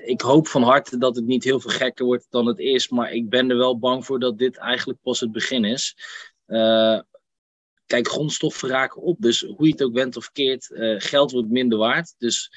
ik 0.05 0.21
hoop 0.21 0.47
van 0.47 0.63
harte 0.63 0.97
dat 0.97 1.15
het 1.15 1.25
niet 1.25 1.43
heel 1.43 1.59
veel 1.59 1.71
gekker 1.71 2.05
wordt 2.05 2.27
dan 2.29 2.45
het 2.45 2.59
is. 2.59 2.89
Maar 2.89 3.11
ik 3.11 3.29
ben 3.29 3.49
er 3.49 3.57
wel 3.57 3.79
bang 3.79 4.05
voor 4.05 4.19
dat 4.19 4.37
dit 4.37 4.57
eigenlijk 4.57 4.99
pas 5.01 5.19
het 5.19 5.31
begin 5.31 5.65
is. 5.65 5.95
Eh, 6.45 6.99
kijk, 7.85 8.07
grondstoffen 8.07 8.69
raken 8.69 9.01
op. 9.01 9.17
Dus 9.19 9.41
hoe 9.41 9.65
je 9.65 9.71
het 9.71 9.83
ook 9.83 9.93
bent 9.93 10.17
of 10.17 10.31
keert, 10.31 10.69
geld 10.97 11.31
wordt 11.31 11.49
minder 11.49 11.77
waard. 11.77 12.15
Dus 12.17 12.51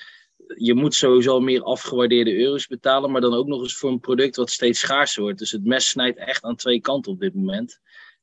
je 0.47 0.75
moet 0.75 0.95
sowieso 0.95 1.41
meer 1.41 1.63
afgewaardeerde 1.63 2.37
euro's 2.37 2.67
betalen, 2.67 3.11
maar 3.11 3.21
dan 3.21 3.35
ook 3.35 3.47
nog 3.47 3.63
eens 3.63 3.77
voor 3.77 3.91
een 3.91 4.01
product 4.01 4.37
wat 4.37 4.51
steeds 4.51 4.81
schaarser 4.81 5.23
wordt. 5.23 5.39
Dus 5.39 5.51
het 5.51 5.65
mes 5.65 5.89
snijdt 5.89 6.19
echt 6.19 6.43
aan 6.43 6.57
twee 6.57 6.81
kanten 6.81 7.13
op 7.13 7.21
dit 7.21 7.35
moment. 7.35 7.81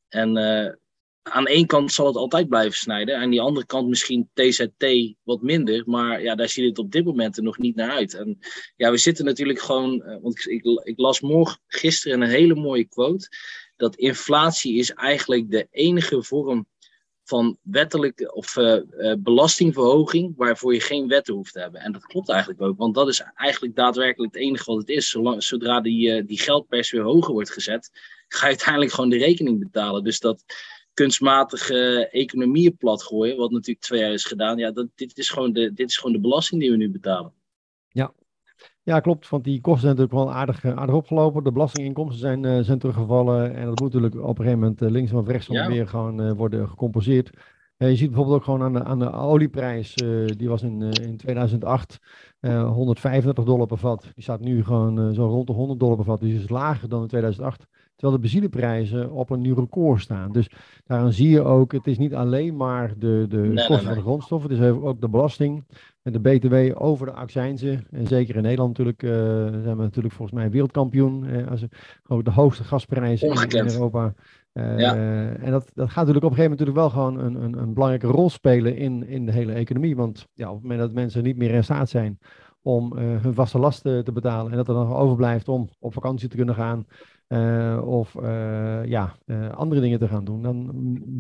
En 0.08 0.38
eh, 0.38 0.74
aan 1.22 1.48
één 1.48 1.66
kant 1.66 1.92
zal 1.92 2.06
het 2.06 2.16
altijd 2.16 2.50
blijven 2.50 2.78
snijden. 2.78 3.18
Aan 3.18 3.30
die 3.30 3.42
andere 3.42 3.66
kant 3.66 3.88
misschien 3.88 4.30
TZT 4.34 5.16
wat 5.24 5.42
minder. 5.42 5.84
Maar 5.86 6.22
ja, 6.22 6.36
daar 6.36 6.50
ziet 6.50 6.66
het 6.66 6.80
op 6.80 6.92
dit 6.92 7.06
moment 7.06 7.38
er 7.38 7.44
nog 7.44 7.58
niet 7.58 7.76
naar 7.76 7.92
uit. 7.92 8.14
En 8.14 8.40
ja, 8.76 8.92
we 8.92 8.98
zitten 8.98 9.26
natuurlijk 9.26 9.60
gewoon. 9.60 10.02
Eh, 10.04 10.22
want 10.22 10.40
ik, 10.40 10.64
ik, 10.64 10.82
ik 10.84 11.00
las 11.00 11.22
morgen, 11.22 11.60
gisteren 11.68 12.22
een 12.22 12.30
hele 12.30 12.56
mooie 12.56 12.86
quote. 12.86 13.28
Dat 13.76 13.96
inflatie 13.96 14.78
is 14.78 14.92
eigenlijk 14.92 15.52
de 15.52 15.68
enige 15.72 16.24
vorm 16.24 16.68
van 17.30 17.58
wettelijke 17.62 18.34
of 18.34 18.56
uh, 18.56 18.76
uh, 18.76 19.14
belastingverhoging 19.20 20.34
waarvoor 20.38 20.74
je 20.74 20.80
geen 20.80 21.08
wetten 21.08 21.34
hoeft 21.34 21.54
te 21.54 21.60
hebben. 21.60 21.82
En 21.82 21.92
dat 21.92 22.06
klopt 22.06 22.30
eigenlijk 22.30 22.62
ook, 22.62 22.78
want 22.78 22.96
dat 22.96 23.08
is 23.08 23.24
eigenlijk 23.36 23.76
daadwerkelijk 23.76 24.34
het 24.34 24.44
enige 24.44 24.72
wat 24.72 24.80
het 24.80 24.90
is. 24.90 25.10
Zolang, 25.10 25.44
zodra 25.44 25.82
die, 25.82 26.18
uh, 26.18 26.28
die 26.28 26.40
geldpers 26.40 26.92
weer 26.92 27.02
hoger 27.02 27.34
wordt 27.34 27.52
gezet, 27.52 27.90
ga 28.28 28.44
je 28.44 28.52
uiteindelijk 28.52 28.92
gewoon 28.92 29.10
de 29.10 29.18
rekening 29.18 29.60
betalen. 29.60 30.04
Dus 30.04 30.20
dat 30.20 30.44
kunstmatige 30.94 32.08
economieën 32.12 32.78
platgooien, 32.78 33.38
wat 33.38 33.52
natuurlijk 33.52 33.86
twee 33.86 34.00
jaar 34.00 34.14
is 34.14 34.26
gedaan, 34.26 34.58
ja, 34.58 34.72
dat, 34.72 34.88
dit, 34.96 35.18
is 35.18 35.30
gewoon 35.30 35.54
de, 35.54 35.74
dit 35.74 35.90
is 35.90 35.98
gewoon 35.98 36.14
de 36.14 36.22
belasting 36.22 36.62
die 36.62 36.72
we 36.72 36.78
nu 36.78 36.90
betalen. 36.90 37.34
Ja, 37.90 38.14
ja, 38.90 39.00
klopt. 39.00 39.30
Want 39.30 39.44
die 39.44 39.62
kosten 39.62 39.82
zijn 39.82 39.96
natuurlijk 39.96 40.24
wel 40.26 40.34
aardig, 40.34 40.66
aardig 40.66 40.96
opgelopen. 40.96 41.44
De 41.44 41.52
belastinginkomsten 41.52 42.20
zijn, 42.20 42.44
uh, 42.44 42.60
zijn 42.60 42.80
teruggevallen. 42.80 43.56
En 43.56 43.66
dat 43.66 43.80
moet 43.80 43.94
natuurlijk 43.94 44.16
op 44.16 44.38
een 44.38 44.44
gegeven 44.44 44.60
moment 44.60 44.82
uh, 44.82 44.90
linksom 44.90 45.18
of 45.20 45.28
rechtsom 45.28 45.56
ja. 45.56 45.68
weer 45.68 45.88
gewoon 45.88 46.22
uh, 46.22 46.32
worden 46.32 46.70
gecompenseerd. 46.70 47.30
je 47.78 47.96
ziet 47.96 48.08
bijvoorbeeld 48.08 48.38
ook 48.38 48.44
gewoon 48.44 48.64
aan 48.64 48.74
de, 48.74 48.84
aan 48.84 49.00
de 49.00 49.12
olieprijs. 49.12 49.94
die 50.38 50.50
was 50.50 50.62
in, 50.62 50.82
in 50.82 51.18
2008 51.18 52.00
135 52.40 53.44
dollar 53.44 53.68
per 53.68 53.78
vat. 53.78 54.12
Die 54.14 54.24
staat 54.24 54.40
nu 54.40 54.64
gewoon 54.64 55.14
zo 55.14 55.26
rond 55.26 55.48
de 55.48 55.54
100 55.54 55.80
dollar 55.80 55.96
per 55.96 56.06
vat. 56.06 56.20
Dus 56.20 56.34
is 56.34 56.50
lager 56.50 56.90
dan 56.90 57.02
in 57.02 57.08
2008. 57.08 57.68
Terwijl 57.96 58.22
de 58.22 58.28
benzineprijzen 58.28 59.12
op 59.12 59.30
een 59.30 59.42
nieuw 59.42 59.56
record 59.56 60.02
staan. 60.02 60.32
Dus 60.32 60.50
daaraan 60.86 61.14
zie 61.14 61.30
je 61.30 61.42
ook, 61.42 61.72
het 61.72 61.88
is 61.88 61.98
niet 61.98 62.14
alleen 62.14 62.56
maar 62.56 62.94
de, 62.98 63.26
de 63.30 63.38
nee, 63.38 63.54
kosten 63.54 63.68
nee, 63.68 63.78
nee. 63.78 63.86
van 63.86 63.96
de 63.96 64.02
grondstoffen. 64.02 64.50
Het 64.50 64.60
is 64.60 64.66
ook 64.70 65.02
de 65.02 65.10
belasting 65.10 65.64
de 66.12 66.20
BTW 66.20 66.84
over 66.84 67.06
de 67.06 67.12
accijnzen. 67.12 67.86
En 67.92 68.08
zeker 68.08 68.36
in 68.36 68.42
Nederland 68.42 68.78
natuurlijk 68.78 69.04
uh, 69.04 69.12
zijn 69.64 69.76
we 69.78 69.84
natuurlijk 69.84 70.14
volgens 70.14 70.38
mij 70.40 70.52
wereldkampioen. 70.52 71.24
Uh, 71.24 71.48
als 71.48 71.66
ook 72.08 72.26
de 72.26 72.32
hoogste 72.32 72.64
gasprijzen 72.64 73.30
in, 73.30 73.50
in, 73.50 73.72
Europa. 73.72 74.14
Uh, 74.54 74.80
ja. 74.80 74.96
En 75.36 75.52
dat, 75.52 75.72
dat 75.74 75.90
gaat 75.90 76.06
natuurlijk 76.06 76.26
op 76.26 76.32
een 76.32 76.38
gegeven 76.38 76.58
moment 76.58 76.60
natuurlijk 76.60 76.78
wel 76.78 76.90
gewoon 76.90 77.20
een, 77.20 77.44
een, 77.44 77.62
een, 77.62 77.74
belangrijke 77.74 78.08
rol 78.08 78.30
spelen 78.30 78.76
in, 78.76 79.08
in 79.08 79.26
de 79.26 79.32
hele 79.32 79.54
economie. 79.54 79.96
Want 79.96 80.28
ja, 80.34 80.48
op 80.48 80.54
het 80.54 80.62
moment 80.62 80.80
dat 80.80 80.94
mensen 80.94 81.24
niet 81.24 81.38
meer 81.38 81.54
in 81.54 81.64
staat 81.64 81.90
zijn 81.90 82.20
om 82.62 82.98
hun 82.98 83.34
vaste 83.34 83.60
lasten 83.60 84.04
te 84.04 84.12
betalen 84.12 84.52
en 84.52 84.58
dat 84.58 84.68
er 84.68 84.74
dan 84.74 84.94
overblijft 84.94 85.48
om 85.48 85.70
op 85.80 85.94
vakantie 85.94 86.30
te 86.30 86.36
kunnen 86.36 86.56
gaan, 86.56 86.86
of 87.84 88.14
ja, 88.86 89.16
andere 89.54 89.82
dingen 89.82 90.00
te 90.00 90.08
gaan 90.08 90.26
doen, 90.26 90.42
dan 90.42 90.72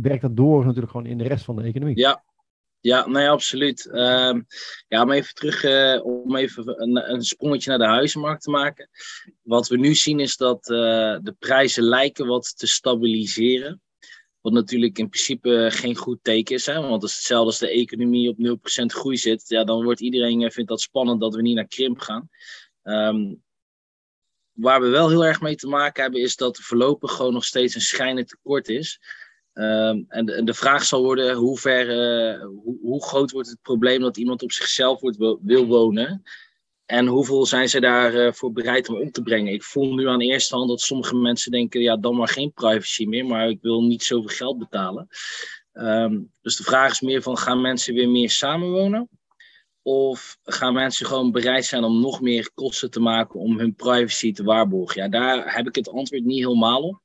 werkt 0.01 0.21
dat 0.21 0.35
door 0.35 0.65
natuurlijk 0.65 0.91
gewoon 0.91 1.05
in 1.05 1.17
de 1.17 1.27
rest 1.27 1.45
van 1.45 1.55
de 1.55 1.63
economie. 1.63 1.97
Ja, 1.97 2.21
ja 2.81 3.07
nee, 3.07 3.29
absoluut. 3.29 3.89
Uh, 3.91 4.39
ja, 4.87 5.01
om 5.01 5.11
even 5.11 5.33
terug, 5.33 5.63
om 6.03 6.35
even 6.35 6.81
een, 7.11 7.23
sprongetje 7.23 7.69
naar 7.69 7.79
de 7.79 7.93
huizenmarkt 7.93 8.43
te 8.43 8.49
maken. 8.49 8.89
Wat 9.41 9.67
we 9.67 9.77
nu 9.77 9.95
zien 9.95 10.19
is 10.19 10.37
dat 10.37 10.63
de 10.63 11.35
prijzen 11.39 11.83
lijken 11.83 12.27
wat 12.27 12.57
te 12.57 12.67
stabiliseren. 12.67 13.81
Wat 14.41 14.53
natuurlijk 14.53 14.97
in 14.97 15.09
principe 15.09 15.67
geen 15.71 15.95
goed 15.95 16.19
teken 16.21 16.55
is. 16.55 16.65
Hè? 16.65 16.81
Want 16.81 17.01
als 17.01 17.15
hetzelfde 17.15 17.45
als 17.45 17.59
de 17.59 17.69
economie 17.69 18.29
op 18.29 18.59
0% 18.83 18.85
groei 18.85 19.17
zit, 19.17 19.47
ja, 19.47 19.63
dan 19.63 19.83
wordt 19.83 19.99
iedereen 19.99 20.51
vindt 20.51 20.69
dat 20.69 20.81
spannend 20.81 21.21
dat 21.21 21.35
we 21.35 21.41
niet 21.41 21.55
naar 21.55 21.67
krimp 21.67 21.99
gaan. 21.99 22.29
Um, 22.83 23.43
waar 24.59 24.81
we 24.81 24.87
wel 24.87 25.09
heel 25.09 25.25
erg 25.25 25.41
mee 25.41 25.55
te 25.55 25.67
maken 25.67 26.01
hebben, 26.03 26.21
is 26.21 26.35
dat 26.35 26.57
er 26.57 26.63
voorlopig 26.63 27.11
gewoon 27.11 27.33
nog 27.33 27.45
steeds 27.45 27.75
een 27.75 27.81
schijnend 27.81 28.27
tekort 28.27 28.67
is. 28.67 28.99
Um, 29.53 30.05
en, 30.07 30.25
de, 30.25 30.43
de, 30.43 30.53
vraag 30.53 30.83
zal 30.83 31.03
worden, 31.03 31.35
hoe, 31.35 31.57
ver, 31.57 31.89
uh, 31.89 32.41
hoe, 32.41 32.77
hoe, 32.81 33.03
groot 33.03 33.31
wordt 33.31 33.49
het 33.49 33.61
probleem 33.61 34.01
dat 34.01 34.17
iemand 34.17 34.43
op 34.43 34.51
zichzelf 34.51 35.01
wil, 35.41 35.65
wonen? 35.65 36.23
En 36.85 37.07
hoeveel 37.07 37.45
zijn 37.45 37.69
ze 37.69 37.79
daarvoor 37.79 38.21
uh, 38.21 38.31
voor 38.31 38.51
bereid 38.51 38.89
om 38.89 38.95
om 38.95 39.11
te 39.11 39.21
brengen? 39.21 39.53
Ik 39.53 39.63
voel 39.63 39.93
nu 39.93 40.07
aan 40.07 40.21
eerste 40.21 40.55
hand 40.55 40.69
dat 40.69 40.81
sommige 40.81 41.15
mensen 41.15 41.51
denken, 41.51 41.81
ja, 41.81 41.97
dan 41.97 42.15
maar 42.15 42.27
geen 42.27 42.53
privacy 42.53 43.05
meer, 43.05 43.25
maar 43.25 43.49
ik 43.49 43.61
wil 43.61 43.83
niet 43.83 44.03
zoveel 44.03 44.35
geld 44.35 44.57
betalen. 44.57 45.07
Um, 45.73 46.31
dus 46.41 46.55
de 46.55 46.63
vraag 46.63 46.91
is 46.91 47.01
meer 47.01 47.21
van, 47.21 47.37
gaan 47.37 47.61
mensen 47.61 47.93
weer 47.93 48.09
meer 48.09 48.29
samenwonen? 48.29 49.09
Of 49.81 50.37
gaan 50.43 50.73
mensen 50.73 51.05
gewoon 51.05 51.31
bereid 51.31 51.65
zijn 51.65 51.83
om 51.83 52.01
nog 52.01 52.21
meer 52.21 52.51
kosten 52.53 52.91
te 52.91 52.99
maken 52.99 53.39
om 53.39 53.59
hun 53.59 53.75
privacy 53.75 54.33
te 54.33 54.43
waarborgen? 54.43 55.01
Ja, 55.01 55.09
daar 55.09 55.55
heb 55.55 55.67
ik 55.67 55.75
het 55.75 55.89
antwoord 55.89 56.23
niet 56.23 56.43
helemaal 56.43 56.81
op. 56.81 57.01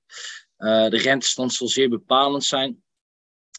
Uh, 0.59 0.89
de 0.89 0.99
rentestand 0.99 1.53
zal 1.53 1.69
zeer 1.69 1.89
bepalend 1.89 2.45
zijn. 2.45 2.83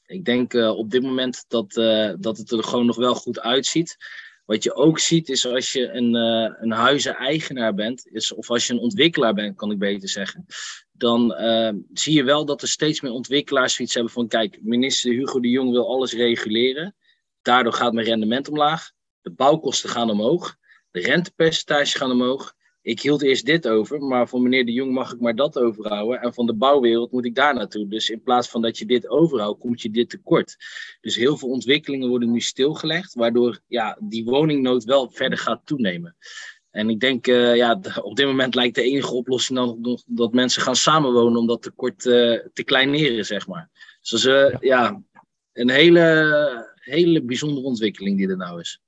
Ik 0.05 0.25
denk 0.25 0.53
uh, 0.53 0.77
op 0.77 0.91
dit 0.91 1.01
moment 1.01 1.45
dat, 1.47 1.75
uh, 1.75 2.13
dat 2.19 2.37
het 2.37 2.51
er 2.51 2.63
gewoon 2.63 2.85
nog 2.85 2.95
wel 2.95 3.15
goed 3.15 3.39
uitziet. 3.39 3.97
Wat 4.45 4.63
je 4.63 4.73
ook 4.73 4.99
ziet 4.99 5.29
is 5.29 5.47
als 5.47 5.71
je 5.71 5.91
een, 5.91 6.13
een 6.63 6.71
huizeneigenaar 6.71 7.73
bent, 7.73 8.07
is, 8.07 8.33
of 8.33 8.49
als 8.49 8.67
je 8.67 8.73
een 8.73 8.79
ontwikkelaar 8.79 9.33
bent, 9.33 9.55
kan 9.55 9.71
ik 9.71 9.79
beter 9.79 10.09
zeggen. 10.09 10.45
Dan 10.91 11.35
zie 11.93 12.13
je 12.13 12.23
wel 12.23 12.45
dat 12.45 12.61
er 12.61 12.67
steeds 12.67 13.01
meer 13.01 13.11
ontwikkelaars 13.11 13.73
zoiets 13.73 13.93
hebben 13.93 14.13
van: 14.13 14.27
kijk, 14.27 14.59
minister 14.61 15.11
Hugo 15.11 15.39
de 15.39 15.49
Jong 15.49 15.71
wil 15.71 15.87
alles 15.87 16.13
reguleren. 16.13 16.95
Daardoor 17.41 17.73
gaat 17.73 17.93
mijn 17.93 18.05
rendement 18.05 18.49
omlaag. 18.49 18.91
De 19.21 19.31
bouwkosten 19.31 19.89
gaan 19.89 20.09
omhoog. 20.09 20.55
De 20.91 20.99
rentepercentages 20.99 21.93
gaan 21.93 22.11
omhoog. 22.11 22.55
Ik 22.85 23.01
hield 23.01 23.21
eerst 23.21 23.45
dit 23.45 23.67
over, 23.67 24.01
maar 24.01 24.27
voor 24.27 24.41
meneer 24.41 24.65
de 24.65 24.71
Jong 24.71 24.93
mag 24.93 25.13
ik 25.13 25.19
maar 25.19 25.35
dat 25.35 25.57
overhouden. 25.57 26.21
En 26.21 26.33
van 26.33 26.45
de 26.45 26.53
bouwwereld 26.53 27.11
moet 27.11 27.25
ik 27.25 27.35
daar 27.35 27.53
naartoe. 27.53 27.87
Dus 27.87 28.09
in 28.09 28.21
plaats 28.21 28.49
van 28.49 28.61
dat 28.61 28.77
je 28.77 28.85
dit 28.85 29.09
overhoudt, 29.09 29.59
komt 29.59 29.81
je 29.81 29.89
dit 29.89 30.09
tekort. 30.09 30.55
Dus 31.01 31.15
heel 31.15 31.37
veel 31.37 31.49
ontwikkelingen 31.49 32.09
worden 32.09 32.31
nu 32.31 32.39
stilgelegd, 32.39 33.13
waardoor 33.13 33.59
ja, 33.67 33.97
die 34.01 34.25
woningnood 34.25 34.83
wel 34.83 35.09
verder 35.09 35.37
gaat 35.37 35.65
toenemen. 35.65 36.15
En 36.71 36.89
ik 36.89 36.99
denk, 36.99 37.27
uh, 37.27 37.55
ja, 37.55 37.79
op 38.01 38.15
dit 38.15 38.25
moment 38.25 38.55
lijkt 38.55 38.75
de 38.75 38.81
enige 38.81 39.13
oplossing 39.13 39.57
dan 39.57 39.77
nog 39.81 40.03
dat 40.05 40.33
mensen 40.33 40.61
gaan 40.61 40.75
samenwonen 40.75 41.39
om 41.39 41.47
dat 41.47 41.61
tekort 41.61 42.05
uh, 42.05 42.39
te 42.53 42.63
kleineren, 42.63 43.25
zeg 43.25 43.47
maar. 43.47 43.69
Dus 44.09 44.23
ja. 44.23 44.57
ja. 44.59 45.03
een 45.53 45.69
hele, 45.69 46.75
hele 46.75 47.23
bijzondere 47.23 47.65
ontwikkeling 47.65 48.17
die 48.17 48.29
er 48.29 48.37
nou 48.37 48.59
is. 48.59 48.79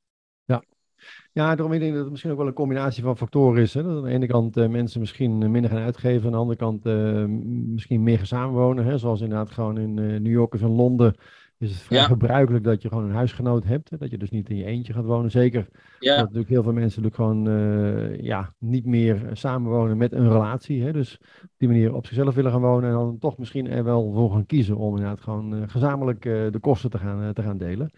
Ja, 1.38 1.56
daarom 1.56 1.72
denk 1.72 1.84
ik 1.84 1.92
dat 1.92 2.02
het 2.02 2.10
misschien 2.10 2.32
ook 2.32 2.38
wel 2.38 2.48
een 2.48 2.54
combinatie 2.54 3.04
van 3.04 3.18
factoren 3.18 3.62
is. 3.62 3.74
Hè? 3.74 3.84
Dat 3.84 3.98
aan 3.98 4.04
de 4.04 4.10
ene 4.10 4.28
kant 4.28 4.58
uh, 4.58 4.68
mensen 4.68 5.00
misschien 5.00 5.52
minder 5.52 5.72
gaan 5.72 5.84
uitgeven, 5.84 6.26
aan 6.26 6.32
de 6.32 6.38
andere 6.38 6.58
kant 6.58 6.86
uh, 6.86 7.26
misschien 7.74 8.04
meer 8.04 8.18
gaan 8.18 8.26
samenwonen. 8.26 8.86
Hè? 8.86 8.98
Zoals 8.98 9.22
inderdaad 9.22 9.52
gewoon 9.52 9.78
in 9.78 9.98
uh, 9.98 10.20
New 10.20 10.32
York 10.32 10.54
of 10.54 10.62
in 10.62 10.76
Londen 10.76 11.16
is 11.58 11.70
het 11.70 11.80
vrij 11.80 12.00
ja. 12.00 12.06
gebruikelijk 12.06 12.64
dat 12.64 12.82
je 12.82 12.88
gewoon 12.88 13.04
een 13.04 13.16
huisgenoot 13.16 13.64
hebt. 13.64 13.90
Hè? 13.90 13.98
Dat 13.98 14.12
je 14.12 14.18
dus 14.18 14.30
niet 14.30 14.50
in 14.50 14.56
je 14.56 14.66
eentje 14.66 14.94
gaat 14.94 15.06
wonen. 15.06 15.32
Zeker 15.32 15.68
ja. 16.00 16.16
dat 16.16 16.24
natuurlijk 16.24 16.50
heel 16.50 16.64
veel 16.64 16.74
mensen 16.74 17.02
natuurlijk 17.02 17.16
gewoon 17.16 18.22
ja, 18.22 18.54
niet 18.60 18.86
meer 18.86 19.30
samenwonen 19.34 19.98
met 19.98 20.14
een 20.14 20.32
relatie. 20.32 20.84
Hè? 20.84 20.94
Dus 20.94 21.18
op 21.44 21.50
die 21.58 21.68
manier 21.68 21.94
op 21.94 22.06
zichzelf 22.06 22.36
willen 22.36 22.52
gaan 22.52 22.62
wonen 22.62 22.90
en 22.90 22.96
dan 22.96 23.18
toch 23.20 23.38
misschien 23.38 23.68
er 23.68 23.84
wel 23.84 24.12
voor 24.14 24.32
gaan 24.32 24.46
kiezen 24.46 24.78
om 24.78 24.96
inderdaad 24.96 25.22
gewoon 25.22 25.70
gezamenlijk 25.70 26.22
de 26.24 26.60
kosten 26.62 26.90
te 26.90 26.98
gaan, 26.98 27.34
te 27.34 27.42
gaan 27.42 27.58
delen. 27.58 27.92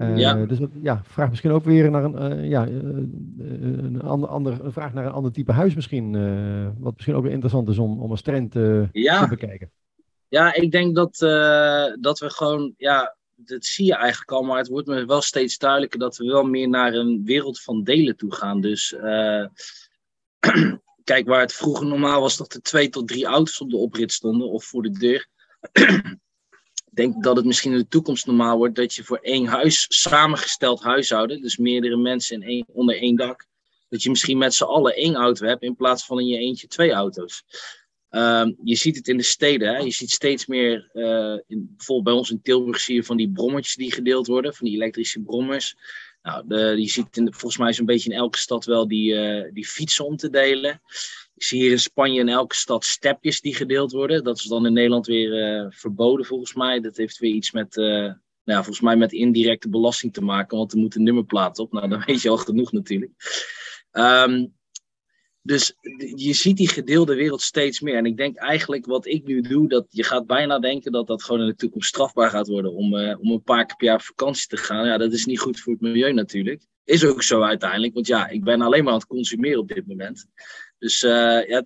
Uh, 0.00 0.18
ja. 0.18 0.46
Dus 0.46 0.58
ja, 0.82 1.00
vraag 1.04 1.28
misschien 1.28 1.50
ook 1.50 1.64
weer 1.64 1.90
naar 1.90 2.04
een, 2.04 2.38
uh, 2.38 2.48
ja, 2.48 2.66
uh, 2.68 2.78
een, 3.38 4.00
ander, 4.02 4.28
ander, 4.28 4.64
een 4.64 4.72
vraag 4.72 4.92
naar 4.92 5.06
een 5.06 5.12
ander 5.12 5.32
type 5.32 5.52
huis 5.52 5.74
misschien. 5.74 6.12
wat 6.78 6.94
misschien 6.94 7.14
ook 7.14 7.22
weer 7.22 7.32
interessant 7.32 7.68
is 7.68 7.78
om, 7.78 8.00
om 8.00 8.10
als 8.10 8.22
trend 8.22 8.54
ja. 8.92 9.22
te 9.22 9.28
bekijken. 9.28 9.70
Ja, 10.28 10.54
ik 10.54 10.70
denk 10.70 10.94
dat, 10.94 11.16
dat 12.00 12.18
we 12.18 12.30
gewoon, 12.30 12.74
ja, 12.76 13.16
dat 13.34 13.64
zie 13.64 13.86
je 13.86 13.94
eigenlijk 13.94 14.30
al, 14.30 14.42
maar 14.42 14.58
het 14.58 14.68
wordt 14.68 14.86
me 14.86 15.04
wel 15.04 15.22
steeds 15.22 15.58
duidelijker 15.58 15.98
dat 15.98 16.16
we 16.16 16.24
wel 16.24 16.44
meer 16.44 16.68
naar 16.68 16.94
een 16.94 17.22
wereld 17.24 17.60
van 17.60 17.82
delen 17.82 18.16
toe 18.16 18.34
gaan. 18.34 18.60
Dus 18.60 18.96
kijk, 21.04 21.26
waar 21.26 21.40
het 21.40 21.52
vroeger 21.52 21.86
normaal 21.86 22.20
was 22.20 22.36
dat 22.36 22.54
er 22.54 22.62
twee 22.62 22.88
tot 22.88 23.08
drie 23.08 23.24
auto's 23.24 23.60
op 23.60 23.70
de 23.70 23.76
oprit 23.76 24.12
stonden 24.12 24.48
of 24.48 24.64
voor 24.64 24.82
de 24.82 24.90
deur 24.90 25.28
denk 26.92 27.22
dat 27.22 27.36
het 27.36 27.44
misschien 27.44 27.72
in 27.72 27.78
de 27.78 27.88
toekomst 27.88 28.26
normaal 28.26 28.56
wordt 28.56 28.74
dat 28.74 28.94
je 28.94 29.04
voor 29.04 29.18
één 29.22 29.46
huis, 29.46 29.86
samengesteld 29.88 30.82
huishouden, 30.82 31.42
dus 31.42 31.56
meerdere 31.56 31.96
mensen 31.96 32.42
in 32.42 32.48
één, 32.48 32.66
onder 32.72 32.96
één 32.96 33.16
dak, 33.16 33.46
dat 33.88 34.02
je 34.02 34.10
misschien 34.10 34.38
met 34.38 34.54
z'n 34.54 34.64
allen 34.64 34.94
één 34.94 35.14
auto 35.14 35.46
hebt 35.46 35.62
in 35.62 35.76
plaats 35.76 36.04
van 36.04 36.20
in 36.20 36.26
je 36.26 36.38
eentje 36.38 36.66
twee 36.66 36.92
auto's. 36.92 37.44
Um, 38.10 38.56
je 38.64 38.76
ziet 38.76 38.96
het 38.96 39.08
in 39.08 39.16
de 39.16 39.22
steden. 39.22 39.74
Hè? 39.74 39.78
Je 39.78 39.90
ziet 39.90 40.10
steeds 40.10 40.46
meer, 40.46 40.90
uh, 40.92 41.38
in, 41.46 41.74
bijvoorbeeld 41.76 42.04
bij 42.04 42.12
ons 42.12 42.30
in 42.30 42.42
Tilburg 42.42 42.80
zie 42.80 42.94
je 42.94 43.04
van 43.04 43.16
die 43.16 43.30
brommetjes 43.30 43.74
die 43.74 43.92
gedeeld 43.92 44.26
worden, 44.26 44.54
van 44.54 44.66
die 44.66 44.74
elektrische 44.74 45.20
brommers. 45.20 45.76
Nou, 46.22 46.44
de, 46.46 46.74
je 46.76 46.88
ziet 46.88 47.16
in, 47.16 47.32
volgens 47.32 47.56
mij 47.56 47.72
zo'n 47.72 47.86
beetje 47.86 48.10
in 48.10 48.16
elke 48.16 48.38
stad 48.38 48.64
wel 48.64 48.88
die, 48.88 49.12
uh, 49.12 49.52
die 49.52 49.66
fietsen 49.66 50.04
om 50.04 50.16
te 50.16 50.30
delen. 50.30 50.80
Ik 51.40 51.46
zie 51.46 51.60
hier 51.60 51.70
in 51.70 51.78
Spanje 51.78 52.20
in 52.20 52.28
elke 52.28 52.54
stad 52.54 52.84
stepjes 52.84 53.40
die 53.40 53.54
gedeeld 53.54 53.92
worden. 53.92 54.24
Dat 54.24 54.38
is 54.38 54.44
dan 54.44 54.66
in 54.66 54.72
Nederland 54.72 55.06
weer 55.06 55.62
uh, 55.62 55.70
verboden 55.70 56.26
volgens 56.26 56.54
mij. 56.54 56.80
Dat 56.80 56.96
heeft 56.96 57.18
weer 57.18 57.32
iets 57.32 57.50
met, 57.50 57.76
uh, 57.76 57.84
nou 57.84 58.14
ja, 58.44 58.54
volgens 58.54 58.80
mij 58.80 58.96
met 58.96 59.12
indirecte 59.12 59.68
belasting 59.68 60.12
te 60.12 60.22
maken. 60.22 60.58
Want 60.58 60.72
er 60.72 60.78
moet 60.78 60.94
een 60.94 61.02
nummerplaat 61.02 61.58
op. 61.58 61.72
Nou, 61.72 61.88
dan 61.88 62.02
weet 62.06 62.22
je 62.22 62.28
al 62.28 62.36
genoeg 62.36 62.72
natuurlijk. 62.72 63.12
Um, 63.92 64.54
Dus 65.42 65.74
je 66.14 66.32
ziet 66.32 66.56
die 66.56 66.68
gedeelde 66.68 67.14
wereld 67.14 67.40
steeds 67.40 67.80
meer. 67.80 67.96
En 67.96 68.06
ik 68.06 68.16
denk 68.16 68.36
eigenlijk 68.36 68.86
wat 68.86 69.06
ik 69.06 69.26
nu 69.26 69.40
doe, 69.40 69.68
dat 69.68 69.86
je 69.88 70.04
gaat 70.04 70.26
bijna 70.26 70.58
denken 70.58 70.92
dat 70.92 71.06
dat 71.06 71.22
gewoon 71.22 71.40
in 71.40 71.46
de 71.46 71.54
toekomst 71.54 71.88
strafbaar 71.88 72.30
gaat 72.30 72.48
worden 72.48 72.74
om, 72.74 72.94
uh, 72.94 73.20
om 73.20 73.30
een 73.30 73.42
paar 73.42 73.66
keer 73.66 73.76
per 73.76 73.86
jaar 73.86 73.96
op 73.96 74.02
vakantie 74.02 74.46
te 74.46 74.56
gaan. 74.56 74.86
Ja, 74.86 74.98
dat 74.98 75.12
is 75.12 75.26
niet 75.26 75.40
goed 75.40 75.60
voor 75.60 75.72
het 75.72 75.82
milieu 75.82 76.12
natuurlijk. 76.12 76.62
Is 76.84 77.04
ook 77.04 77.22
zo 77.22 77.42
uiteindelijk, 77.42 77.94
want 77.94 78.06
ja, 78.06 78.28
ik 78.28 78.44
ben 78.44 78.60
alleen 78.60 78.84
maar 78.84 78.92
aan 78.92 78.98
het 78.98 79.08
consumeren 79.08 79.58
op 79.58 79.68
dit 79.68 79.86
moment. 79.86 80.26
Dus 80.80 81.02
uh, 81.02 81.48
ja, 81.48 81.62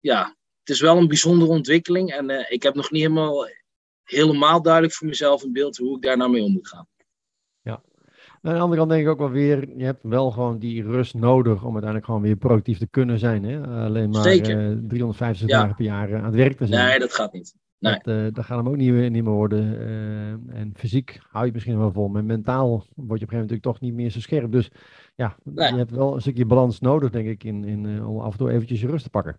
ja, 0.00 0.36
het 0.58 0.68
is 0.68 0.80
wel 0.80 0.96
een 0.96 1.08
bijzondere 1.08 1.50
ontwikkeling. 1.50 2.10
En 2.10 2.30
uh, 2.30 2.50
ik 2.50 2.62
heb 2.62 2.74
nog 2.74 2.90
niet 2.90 3.02
helemaal, 3.02 3.46
helemaal 4.02 4.62
duidelijk 4.62 4.94
voor 4.94 5.06
mezelf 5.06 5.42
een 5.42 5.52
beeld 5.52 5.76
hoe 5.76 5.96
ik 5.96 6.02
daar 6.02 6.16
nou 6.16 6.30
mee 6.30 6.42
om 6.42 6.52
moet 6.52 6.68
gaan. 6.68 6.86
Aan 8.42 8.54
de 8.54 8.60
andere 8.60 8.78
kant 8.78 8.90
denk 8.90 9.02
ik 9.02 9.08
ook 9.08 9.18
wel 9.18 9.30
weer, 9.30 9.76
je 9.76 9.84
hebt 9.84 10.02
wel 10.02 10.30
gewoon 10.30 10.58
die 10.58 10.82
rust 10.82 11.14
nodig 11.14 11.62
om 11.62 11.72
uiteindelijk 11.72 12.04
gewoon 12.04 12.22
weer 12.22 12.36
productief 12.36 12.78
te 12.78 12.86
kunnen 12.86 13.18
zijn. 13.18 13.44
Hè? 13.44 13.84
Alleen 13.84 14.10
maar 14.10 14.36
uh, 14.36 14.76
350 14.88 15.48
ja. 15.48 15.60
dagen 15.60 15.74
per 15.74 15.84
jaar 15.84 16.16
aan 16.16 16.24
het 16.24 16.34
werk 16.34 16.56
te 16.56 16.66
zijn. 16.66 16.88
Nee, 16.88 16.98
dat 16.98 17.14
gaat 17.14 17.32
niet. 17.32 17.54
Nee. 17.82 17.98
Dat, 18.02 18.14
uh, 18.14 18.26
dat 18.32 18.44
gaat 18.44 18.58
hem 18.58 18.68
ook 18.68 18.76
niet, 18.76 18.92
niet 18.92 19.24
meer 19.24 19.32
worden. 19.32 19.64
Uh, 19.80 20.58
en 20.58 20.72
fysiek 20.76 21.18
hou 21.28 21.46
je 21.46 21.52
misschien 21.52 21.78
wel 21.78 21.92
vol, 21.92 22.08
maar 22.08 22.24
mentaal 22.24 22.68
word 22.68 22.86
je 22.94 22.96
op 22.96 23.10
een 23.10 23.18
gegeven 23.18 23.38
moment 23.38 23.62
toch 23.62 23.80
niet 23.80 23.94
meer 23.94 24.10
zo 24.10 24.20
scherp. 24.20 24.52
Dus 24.52 24.68
ja, 25.14 25.36
nee. 25.44 25.70
je 25.70 25.76
hebt 25.76 25.90
wel 25.90 26.14
een 26.14 26.20
stukje 26.20 26.46
balans 26.46 26.80
nodig, 26.80 27.10
denk 27.10 27.28
ik, 27.28 27.44
in, 27.44 27.64
in, 27.64 28.04
om 28.04 28.20
af 28.20 28.32
en 28.32 28.38
toe 28.38 28.50
eventjes 28.50 28.80
je 28.80 28.86
rust 28.86 29.04
te 29.04 29.10
pakken. 29.10 29.38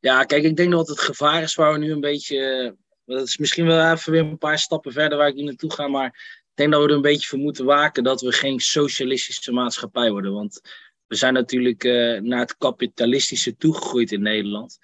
Ja, 0.00 0.24
kijk, 0.24 0.44
ik 0.44 0.56
denk 0.56 0.70
dat 0.70 0.88
het 0.88 1.00
gevaar 1.00 1.42
is 1.42 1.54
waar 1.54 1.72
we 1.72 1.78
nu 1.78 1.92
een 1.92 2.00
beetje... 2.00 2.76
Dat 3.04 3.26
is 3.26 3.38
misschien 3.38 3.66
wel 3.66 3.92
even 3.92 4.12
weer 4.12 4.20
een 4.20 4.38
paar 4.38 4.58
stappen 4.58 4.92
verder 4.92 5.18
waar 5.18 5.28
ik 5.28 5.34
nu 5.34 5.42
naartoe 5.42 5.72
ga, 5.72 5.88
maar 5.88 6.06
ik 6.06 6.50
denk 6.54 6.72
dat 6.72 6.82
we 6.82 6.88
er 6.88 6.94
een 6.94 7.02
beetje 7.02 7.28
voor 7.28 7.38
moeten 7.38 7.64
waken 7.64 8.04
dat 8.04 8.20
we 8.20 8.32
geen 8.32 8.60
socialistische 8.60 9.52
maatschappij 9.52 10.10
worden. 10.10 10.32
Want 10.32 10.60
we 11.06 11.14
zijn 11.16 11.34
natuurlijk 11.34 11.84
naar 12.22 12.40
het 12.40 12.56
kapitalistische 12.56 13.56
toegegroeid 13.56 14.12
in 14.12 14.22
Nederland. 14.22 14.78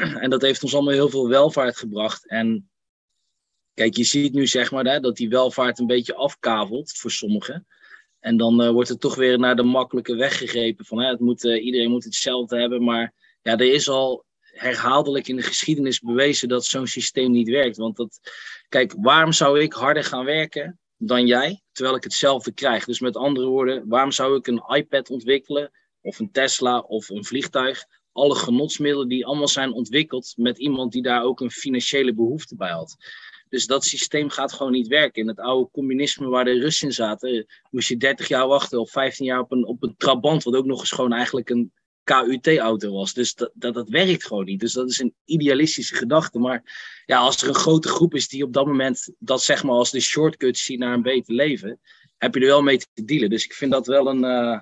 en 0.22 0.30
dat 0.30 0.42
heeft 0.42 0.62
ons 0.62 0.74
allemaal 0.74 0.92
heel 0.92 1.08
veel 1.08 1.28
welvaart 1.28 1.76
gebracht. 1.76 2.28
En 2.28 2.70
kijk, 3.74 3.96
je 3.96 4.04
ziet 4.04 4.32
nu 4.32 4.46
zeg 4.46 4.70
maar 4.70 4.84
hè, 4.84 5.00
dat 5.00 5.16
die 5.16 5.28
welvaart 5.28 5.78
een 5.78 5.86
beetje 5.86 6.14
afkavelt 6.14 6.92
voor 6.92 7.10
sommigen. 7.10 7.66
En 8.20 8.36
dan 8.36 8.62
uh, 8.62 8.70
wordt 8.70 8.88
er 8.88 8.98
toch 8.98 9.14
weer 9.14 9.38
naar 9.38 9.56
de 9.56 9.62
makkelijke 9.62 10.14
weg 10.14 10.38
gegrepen. 10.38 10.84
Van, 10.84 10.98
hè, 10.98 11.08
het 11.08 11.20
moet, 11.20 11.44
uh, 11.44 11.64
iedereen 11.64 11.90
moet 11.90 12.04
hetzelfde 12.04 12.60
hebben. 12.60 12.84
Maar 12.84 13.12
ja, 13.42 13.52
er 13.52 13.72
is 13.72 13.88
al 13.88 14.24
herhaaldelijk 14.40 15.28
in 15.28 15.36
de 15.36 15.42
geschiedenis 15.42 16.00
bewezen 16.00 16.48
dat 16.48 16.64
zo'n 16.64 16.86
systeem 16.86 17.30
niet 17.30 17.48
werkt. 17.48 17.76
Want 17.76 17.96
dat, 17.96 18.20
kijk, 18.68 18.94
waarom 18.96 19.32
zou 19.32 19.60
ik 19.60 19.72
harder 19.72 20.04
gaan 20.04 20.24
werken 20.24 20.80
dan 20.96 21.26
jij, 21.26 21.62
terwijl 21.72 21.96
ik 21.96 22.04
hetzelfde 22.04 22.52
krijg. 22.52 22.84
Dus 22.84 23.00
met 23.00 23.16
andere 23.16 23.46
woorden, 23.46 23.88
waarom 23.88 24.10
zou 24.10 24.36
ik 24.36 24.46
een 24.46 24.64
iPad 24.68 25.10
ontwikkelen, 25.10 25.70
of 26.00 26.18
een 26.18 26.30
Tesla, 26.32 26.78
of 26.78 27.08
een 27.08 27.24
vliegtuig? 27.24 27.84
Alle 28.12 28.34
genotsmiddelen 28.34 29.08
die 29.08 29.26
allemaal 29.26 29.48
zijn 29.48 29.72
ontwikkeld 29.72 30.32
met 30.36 30.58
iemand 30.58 30.92
die 30.92 31.02
daar 31.02 31.22
ook 31.22 31.40
een 31.40 31.50
financiële 31.50 32.14
behoefte 32.14 32.56
bij 32.56 32.70
had. 32.70 32.96
Dus 33.48 33.66
dat 33.66 33.84
systeem 33.84 34.28
gaat 34.28 34.52
gewoon 34.52 34.72
niet 34.72 34.86
werken. 34.86 35.22
In 35.22 35.28
het 35.28 35.38
oude 35.38 35.70
communisme 35.70 36.28
waar 36.28 36.44
de 36.44 36.58
Russen 36.58 36.86
in 36.86 36.94
zaten, 36.94 37.46
moest 37.70 37.88
je 37.88 37.96
30 37.96 38.28
jaar 38.28 38.46
wachten 38.46 38.80
of 38.80 38.90
15 38.90 39.26
jaar 39.26 39.40
op 39.40 39.52
een, 39.52 39.66
op 39.66 39.82
een 39.82 39.94
Trabant, 39.96 40.42
wat 40.42 40.54
ook 40.54 40.64
nog 40.64 40.80
eens 40.80 40.90
gewoon 40.90 41.12
eigenlijk 41.12 41.50
een 41.50 41.72
KUT-auto 42.04 42.92
was. 42.92 43.14
Dus 43.14 43.34
dat, 43.34 43.50
dat, 43.54 43.74
dat 43.74 43.88
werkt 43.88 44.26
gewoon 44.26 44.44
niet. 44.44 44.60
Dus 44.60 44.72
dat 44.72 44.90
is 44.90 44.98
een 44.98 45.14
idealistische 45.24 45.94
gedachte. 45.94 46.38
Maar 46.38 46.62
ja, 47.06 47.18
als 47.18 47.42
er 47.42 47.48
een 47.48 47.54
grote 47.54 47.88
groep 47.88 48.14
is 48.14 48.28
die 48.28 48.44
op 48.44 48.52
dat 48.52 48.66
moment 48.66 49.14
dat 49.18 49.42
zeg 49.42 49.62
maar 49.62 49.74
als 49.74 49.90
de 49.90 50.00
shortcut 50.00 50.58
ziet 50.58 50.78
naar 50.78 50.94
een 50.94 51.02
beter 51.02 51.34
leven, 51.34 51.80
heb 52.16 52.34
je 52.34 52.40
er 52.40 52.46
wel 52.46 52.62
mee 52.62 52.78
te 52.78 53.04
dealen. 53.04 53.30
Dus 53.30 53.44
ik 53.44 53.52
vind 53.52 53.72
dat 53.72 53.86
wel 53.86 54.06
een 54.06 54.24
uh, 54.24 54.58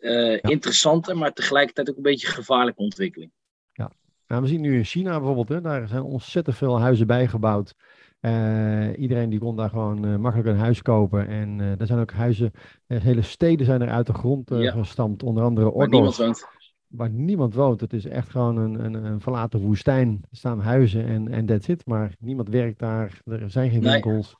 uh, 0.00 0.30
ja. 0.30 0.42
interessante, 0.42 1.14
maar 1.14 1.32
tegelijkertijd 1.32 1.90
ook 1.90 1.96
een 1.96 2.02
beetje 2.02 2.26
gevaarlijke 2.26 2.82
ontwikkeling. 2.82 3.32
Ja, 3.72 3.90
nou, 4.26 4.42
we 4.42 4.48
zien 4.48 4.60
nu 4.60 4.76
in 4.76 4.84
China 4.84 5.16
bijvoorbeeld, 5.16 5.48
hè, 5.48 5.60
daar 5.60 5.88
zijn 5.88 6.02
ontzettend 6.02 6.56
veel 6.56 6.80
huizen 6.80 7.06
bijgebouwd. 7.06 7.74
Uh, 8.20 8.98
iedereen 8.98 9.30
die 9.30 9.38
kon 9.38 9.56
daar 9.56 9.68
gewoon 9.68 10.06
uh, 10.06 10.16
makkelijk 10.16 10.48
een 10.48 10.58
huis 10.58 10.82
kopen. 10.82 11.28
En 11.28 11.60
er 11.78 11.86
zijn 11.86 11.98
ook 11.98 12.12
huizen, 12.12 12.50
hele 12.86 13.22
steden 13.22 13.66
zijn 13.66 13.82
er 13.82 13.88
uit 13.88 14.06
de 14.06 14.12
grond 14.12 14.50
ja. 14.54 14.70
gestampt. 14.70 15.22
Onder 15.22 15.44
andere 15.44 15.72
Waar 15.72 15.88
niemand 15.88 16.16
woont. 16.16 16.46
Waar 16.86 17.10
niemand 17.10 17.54
woont. 17.54 17.80
Het 17.80 17.92
is 17.92 18.06
echt 18.06 18.30
gewoon 18.30 18.56
een, 18.56 18.84
een, 18.84 19.04
een 19.04 19.20
verlaten 19.20 19.60
woestijn. 19.60 20.08
Er 20.30 20.36
staan 20.36 20.60
huizen 20.60 21.06
en, 21.06 21.28
en 21.28 21.46
that's 21.46 21.68
it. 21.68 21.86
Maar 21.86 22.14
niemand 22.18 22.48
werkt 22.48 22.78
daar. 22.78 23.20
Er 23.24 23.50
zijn 23.50 23.70
geen 23.70 23.82
winkels. 23.82 24.36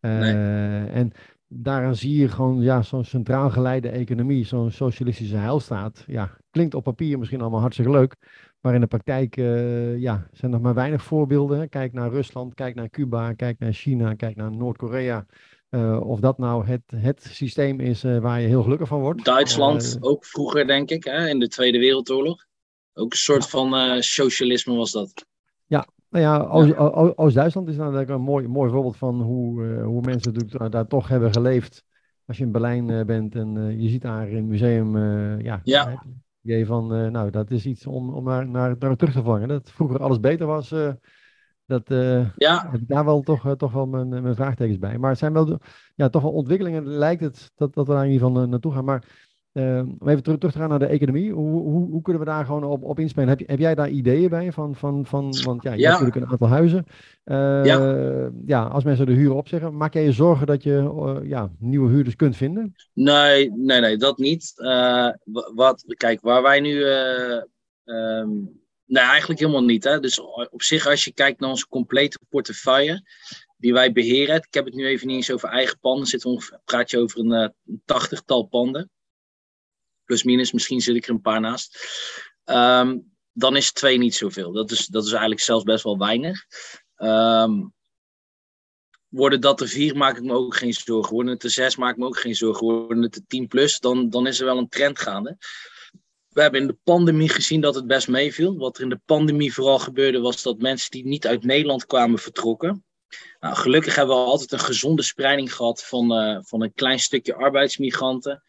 Nee. 0.00 0.32
Nee. 0.32 0.86
En 0.86 1.12
daaraan 1.48 1.96
zie 1.96 2.20
je 2.20 2.28
gewoon 2.28 2.60
ja, 2.60 2.82
zo'n 2.82 3.04
centraal 3.04 3.50
geleide 3.50 3.88
economie. 3.88 4.44
Zo'n 4.44 4.70
socialistische 4.70 5.36
heilstaat. 5.36 6.04
Ja, 6.06 6.36
klinkt 6.50 6.74
op 6.74 6.84
papier 6.84 7.18
misschien 7.18 7.40
allemaal 7.40 7.60
hartstikke 7.60 7.90
leuk. 7.90 8.16
Maar 8.60 8.74
in 8.74 8.80
de 8.80 8.86
praktijk 8.86 9.36
uh, 9.36 9.98
ja, 9.98 10.28
zijn 10.32 10.50
nog 10.50 10.60
maar 10.60 10.74
weinig 10.74 11.02
voorbeelden. 11.02 11.68
Kijk 11.68 11.92
naar 11.92 12.10
Rusland, 12.10 12.54
kijk 12.54 12.74
naar 12.74 12.90
Cuba, 12.90 13.32
kijk 13.32 13.58
naar 13.58 13.72
China, 13.72 14.14
kijk 14.14 14.36
naar 14.36 14.50
Noord-Korea. 14.50 15.26
Uh, 15.70 16.00
of 16.00 16.20
dat 16.20 16.38
nou 16.38 16.66
het, 16.66 16.82
het 16.96 17.22
systeem 17.22 17.80
is 17.80 18.04
uh, 18.04 18.18
waar 18.18 18.40
je 18.40 18.46
heel 18.46 18.62
gelukkig 18.62 18.88
van 18.88 19.00
wordt. 19.00 19.24
Duitsland 19.24 19.96
ook 20.00 20.24
vroeger, 20.24 20.66
denk 20.66 20.90
ik, 20.90 21.04
hè, 21.04 21.28
in 21.28 21.38
de 21.38 21.48
Tweede 21.48 21.78
Wereldoorlog. 21.78 22.44
Ook 22.92 23.12
een 23.12 23.18
soort 23.18 23.48
van 23.48 24.02
socialisme 24.02 24.74
was 24.74 24.92
dat. 24.92 25.26
Ja, 25.66 25.88
nou 26.14 26.26
ja, 26.26 26.38
Oost-Duitsland 27.14 27.68
is 27.68 27.76
natuurlijk 27.76 28.08
een 28.08 28.20
mooi, 28.20 28.48
mooi 28.48 28.70
voorbeeld 28.70 28.96
van 28.96 29.20
hoe, 29.20 29.80
hoe 29.82 30.00
mensen 30.00 30.32
natuurlijk 30.32 30.72
daar 30.72 30.86
toch 30.86 31.08
hebben 31.08 31.32
geleefd. 31.32 31.84
Als 32.26 32.36
je 32.36 32.44
in 32.44 32.52
Berlijn 32.52 33.06
bent 33.06 33.34
en 33.34 33.80
je 33.80 33.88
ziet 33.88 34.02
daar 34.02 34.28
in 34.28 34.36
het 34.36 34.44
museum, 34.44 34.98
ja, 35.42 35.60
ja 35.62 36.02
idee 36.42 36.66
van, 36.66 37.10
nou, 37.12 37.30
dat 37.30 37.50
is 37.50 37.66
iets 37.66 37.86
om, 37.86 38.14
om 38.14 38.24
naar, 38.24 38.48
naar, 38.48 38.76
naar 38.78 38.96
terug 38.96 39.14
te 39.14 39.22
vangen. 39.22 39.48
Dat 39.48 39.70
vroeger 39.70 40.02
alles 40.02 40.20
beter 40.20 40.46
was, 40.46 40.74
dat 41.66 41.90
uh, 41.90 42.26
ja. 42.36 42.68
heb 42.70 42.80
ik 42.80 42.88
daar 42.88 43.04
wel 43.04 43.20
toch, 43.20 43.56
toch 43.56 43.72
wel 43.72 43.86
mijn, 43.86 44.08
mijn 44.08 44.34
vraagtekens 44.34 44.78
bij. 44.78 44.98
Maar 44.98 45.10
het 45.10 45.18
zijn 45.18 45.32
wel, 45.32 45.58
ja, 45.94 46.08
toch 46.08 46.22
wel 46.22 46.32
ontwikkelingen, 46.32 46.86
lijkt 46.86 47.20
het, 47.20 47.52
dat, 47.54 47.74
dat 47.74 47.86
we 47.86 47.92
daar 47.92 48.04
in 48.04 48.10
ieder 48.12 48.26
geval 48.26 48.48
naartoe 48.48 48.72
gaan. 48.72 48.84
Maar 48.84 49.32
om 49.54 50.08
even 50.08 50.22
terug, 50.22 50.38
terug 50.38 50.52
te 50.52 50.58
gaan 50.58 50.68
naar 50.68 50.78
de 50.78 50.86
economie, 50.86 51.32
hoe, 51.32 51.62
hoe, 51.62 51.90
hoe 51.90 52.02
kunnen 52.02 52.22
we 52.22 52.28
daar 52.28 52.44
gewoon 52.44 52.64
op, 52.64 52.82
op 52.82 52.98
inspelen? 52.98 53.28
Heb, 53.28 53.40
heb 53.46 53.58
jij 53.58 53.74
daar 53.74 53.88
ideeën 53.88 54.28
bij? 54.28 54.52
Van, 54.52 54.74
van, 54.74 55.06
van, 55.06 55.34
want 55.44 55.62
ja, 55.62 55.72
je 55.72 55.78
ja. 55.78 55.88
hebt 55.88 56.00
natuurlijk 56.00 56.16
een 56.16 56.32
aantal 56.32 56.48
huizen. 56.48 56.86
ja. 57.64 58.30
ja, 58.46 58.64
als 58.64 58.84
mensen 58.84 59.06
de 59.06 59.12
huur 59.12 59.32
opzeggen, 59.32 59.76
maak 59.76 59.92
jij 59.92 60.04
je 60.04 60.12
zorgen 60.12 60.46
dat 60.46 60.62
je 60.62 61.20
ja, 61.24 61.50
nieuwe 61.58 61.90
huurders 61.90 62.16
kunt 62.16 62.36
vinden? 62.36 62.74
Nee, 62.92 63.50
nee, 63.50 63.80
nee, 63.80 63.96
dat 63.96 64.18
niet. 64.18 64.52
Uh, 64.56 65.10
wat, 65.54 65.84
kijk, 65.96 66.20
waar 66.20 66.42
wij 66.42 66.60
nu. 66.60 66.72
Uh, 66.72 67.42
um, 67.84 68.62
nee, 68.86 69.04
eigenlijk 69.04 69.40
helemaal 69.40 69.64
niet. 69.64 69.84
Hè? 69.84 70.00
Dus 70.00 70.20
op 70.50 70.62
zich, 70.62 70.86
als 70.86 71.04
je 71.04 71.12
kijkt 71.12 71.40
naar 71.40 71.50
onze 71.50 71.68
complete 71.68 72.18
portefeuille 72.28 73.02
die 73.56 73.72
wij 73.72 73.92
beheren. 73.92 74.36
Ik 74.36 74.54
heb 74.54 74.64
het 74.64 74.74
nu 74.74 74.86
even 74.86 75.06
niet 75.06 75.16
eens 75.16 75.32
over 75.32 75.48
eigen 75.48 75.78
panden. 75.78 76.06
Zit 76.06 76.24
ongeveer, 76.24 76.60
praat 76.64 76.90
je 76.90 76.98
over 76.98 77.20
een 77.20 77.52
tachtigtal 77.84 78.42
panden. 78.42 78.90
Plus 80.04 80.22
minus, 80.22 80.52
misschien 80.52 80.80
zit 80.80 80.96
ik 80.96 81.04
er 81.04 81.10
een 81.10 81.20
paar 81.20 81.40
naast. 81.40 81.88
Um, 82.44 83.12
dan 83.32 83.56
is 83.56 83.72
twee 83.72 83.98
niet 83.98 84.14
zoveel. 84.14 84.52
Dat 84.52 84.70
is, 84.70 84.86
dat 84.86 85.04
is 85.04 85.10
eigenlijk 85.10 85.40
zelfs 85.40 85.64
best 85.64 85.84
wel 85.84 85.98
weinig. 85.98 86.44
Um, 86.96 87.72
worden 89.08 89.40
dat 89.40 89.58
de 89.58 89.68
vier, 89.68 89.96
maak 89.96 90.16
ik 90.16 90.22
me 90.22 90.32
ook 90.32 90.56
geen 90.56 90.72
zorgen. 90.72 91.14
Worden 91.14 91.32
het 91.32 91.42
de 91.42 91.48
zes, 91.48 91.76
maak 91.76 91.90
ik 91.90 91.96
me 91.96 92.06
ook 92.06 92.18
geen 92.18 92.34
zorgen. 92.34 92.66
Worden 92.66 93.02
het 93.02 93.14
de 93.14 93.24
tien 93.26 93.46
plus, 93.46 93.78
dan, 93.78 94.10
dan 94.10 94.26
is 94.26 94.38
er 94.38 94.44
wel 94.44 94.58
een 94.58 94.68
trend 94.68 94.98
gaande. 94.98 95.36
We 96.28 96.40
hebben 96.42 96.60
in 96.60 96.66
de 96.66 96.78
pandemie 96.84 97.28
gezien 97.28 97.60
dat 97.60 97.74
het 97.74 97.86
best 97.86 98.08
meeviel. 98.08 98.56
Wat 98.56 98.76
er 98.76 98.82
in 98.82 98.88
de 98.88 99.00
pandemie 99.04 99.54
vooral 99.54 99.78
gebeurde, 99.78 100.20
was 100.20 100.42
dat 100.42 100.58
mensen 100.58 100.90
die 100.90 101.06
niet 101.06 101.26
uit 101.26 101.44
Nederland 101.44 101.86
kwamen 101.86 102.18
vertrokken. 102.18 102.84
Nou, 103.40 103.56
gelukkig 103.56 103.94
hebben 103.94 104.16
we 104.16 104.22
altijd 104.22 104.52
een 104.52 104.58
gezonde 104.58 105.02
spreiding 105.02 105.54
gehad 105.54 105.84
van, 105.84 106.12
uh, 106.22 106.38
van 106.42 106.62
een 106.62 106.72
klein 106.72 106.98
stukje 106.98 107.34
arbeidsmigranten. 107.34 108.42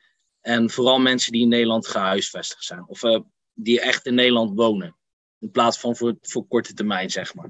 En 0.45 0.69
vooral 0.69 0.99
mensen 0.99 1.31
die 1.31 1.41
in 1.41 1.47
Nederland 1.47 1.87
gehuisvestigd 1.87 2.63
zijn. 2.63 2.87
Of 2.87 3.03
uh, 3.03 3.19
die 3.53 3.81
echt 3.81 4.05
in 4.05 4.15
Nederland 4.15 4.57
wonen. 4.57 4.95
In 5.39 5.51
plaats 5.51 5.79
van 5.79 5.95
voor, 5.95 6.15
voor 6.21 6.47
korte 6.47 6.73
termijn, 6.73 7.09
zeg 7.09 7.33
maar. 7.35 7.49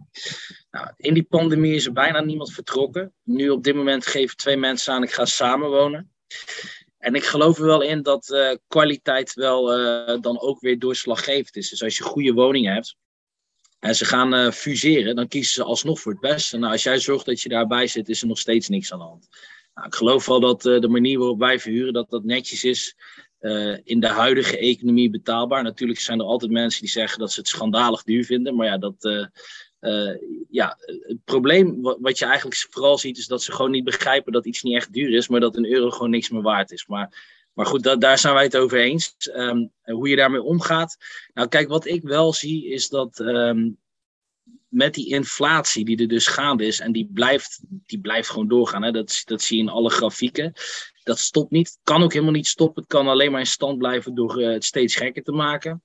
Nou, 0.71 0.91
in 0.97 1.13
die 1.13 1.23
pandemie 1.23 1.75
is 1.75 1.85
er 1.85 1.93
bijna 1.93 2.21
niemand 2.21 2.53
vertrokken. 2.53 3.13
Nu 3.23 3.49
op 3.49 3.63
dit 3.63 3.75
moment 3.75 4.07
geven 4.07 4.37
twee 4.37 4.57
mensen 4.57 4.93
aan, 4.93 5.03
ik 5.03 5.11
ga 5.11 5.25
samenwonen. 5.25 6.13
En 6.97 7.15
ik 7.15 7.23
geloof 7.23 7.57
er 7.57 7.65
wel 7.65 7.81
in 7.81 8.01
dat 8.01 8.29
uh, 8.29 8.55
kwaliteit 8.67 9.33
wel 9.33 9.79
uh, 9.79 10.21
dan 10.21 10.39
ook 10.39 10.59
weer 10.59 10.79
doorslaggevend 10.79 11.55
is. 11.55 11.69
Dus 11.69 11.83
als 11.83 11.97
je 11.97 12.03
goede 12.03 12.33
woningen 12.33 12.73
hebt 12.73 12.95
en 13.79 13.95
ze 13.95 14.05
gaan 14.05 14.53
fuseren, 14.53 15.15
dan 15.15 15.27
kiezen 15.27 15.53
ze 15.53 15.63
alsnog 15.63 15.99
voor 15.99 16.11
het 16.11 16.21
beste. 16.21 16.57
Nou, 16.57 16.71
als 16.71 16.83
jij 16.83 16.99
zorgt 16.99 17.25
dat 17.25 17.41
je 17.41 17.49
daarbij 17.49 17.87
zit, 17.87 18.09
is 18.09 18.21
er 18.21 18.27
nog 18.27 18.39
steeds 18.39 18.69
niks 18.69 18.93
aan 18.93 18.99
de 18.99 19.05
hand. 19.05 19.27
Nou, 19.75 19.87
ik 19.87 19.95
geloof 19.95 20.25
wel 20.25 20.39
dat 20.39 20.61
de 20.61 20.87
manier 20.87 21.17
waarop 21.17 21.39
wij 21.39 21.59
verhuren, 21.59 21.93
dat 21.93 22.09
dat 22.09 22.23
netjes 22.23 22.63
is. 22.63 22.95
Uh, 23.39 23.77
in 23.83 23.99
de 23.99 24.07
huidige 24.07 24.57
economie 24.57 25.09
betaalbaar. 25.09 25.63
Natuurlijk 25.63 25.99
zijn 25.99 26.19
er 26.19 26.25
altijd 26.25 26.51
mensen 26.51 26.81
die 26.81 26.89
zeggen 26.89 27.19
dat 27.19 27.31
ze 27.31 27.39
het 27.39 27.49
schandalig 27.49 28.03
duur 28.03 28.25
vinden. 28.25 28.55
Maar 28.55 28.65
ja, 28.65 28.77
dat, 28.77 29.05
uh, 29.79 30.15
ja 30.49 30.77
het 30.87 31.23
probleem 31.23 31.81
wat, 31.81 32.19
je 32.19 32.25
eigenlijk 32.25 32.67
vooral 32.69 32.97
ziet 32.97 33.17
is 33.17 33.27
dat 33.27 33.43
ze 33.43 33.51
gewoon 33.51 33.71
niet 33.71 33.83
begrijpen 33.83 34.31
dat 34.31 34.45
iets 34.45 34.63
niet 34.63 34.75
echt 34.75 34.93
duur 34.93 35.13
is. 35.13 35.27
Maar 35.27 35.39
dat 35.39 35.55
een 35.55 35.71
euro 35.71 35.89
gewoon 35.89 36.09
niks 36.09 36.29
meer 36.29 36.41
waard 36.41 36.71
is. 36.71 36.85
Maar 36.85 37.35
maar 37.55 37.65
goed, 37.65 38.01
daar 38.01 38.17
zijn 38.17 38.33
wij 38.33 38.43
het 38.43 38.57
over 38.57 38.79
eens. 38.79 39.15
Um, 39.35 39.71
hoe 39.81 40.09
je 40.09 40.15
daarmee 40.15 40.41
omgaat. 40.41 40.97
Nou, 41.33 41.47
kijk, 41.47 41.67
wat 41.67 41.85
ik 41.85 42.03
wel 42.03 42.33
zie 42.33 42.67
is 42.67 42.89
dat 42.89 43.19
ehm, 43.19 43.69
met 44.75 44.93
die 44.93 45.09
inflatie 45.09 45.85
die 45.85 45.97
er 45.97 46.07
dus 46.07 46.27
gaande 46.27 46.65
is, 46.65 46.79
en 46.79 46.91
die 46.91 47.09
blijft, 47.13 47.59
die 47.85 47.99
blijft 47.99 48.29
gewoon 48.29 48.47
doorgaan. 48.47 48.83
Hè? 48.83 48.91
Dat, 48.91 49.21
dat 49.25 49.41
zie 49.41 49.57
je 49.57 49.63
in 49.63 49.69
alle 49.69 49.89
grafieken. 49.89 50.53
Dat 51.03 51.19
stopt 51.19 51.51
niet. 51.51 51.79
Kan 51.83 52.03
ook 52.03 52.13
helemaal 52.13 52.33
niet 52.33 52.47
stoppen. 52.47 52.81
Het 52.81 52.91
kan 52.91 53.07
alleen 53.07 53.31
maar 53.31 53.39
in 53.39 53.45
stand 53.45 53.77
blijven 53.77 54.15
door 54.15 54.41
uh, 54.41 54.47
het 54.47 54.63
steeds 54.63 54.95
gekker 54.95 55.23
te 55.23 55.31
maken. 55.31 55.83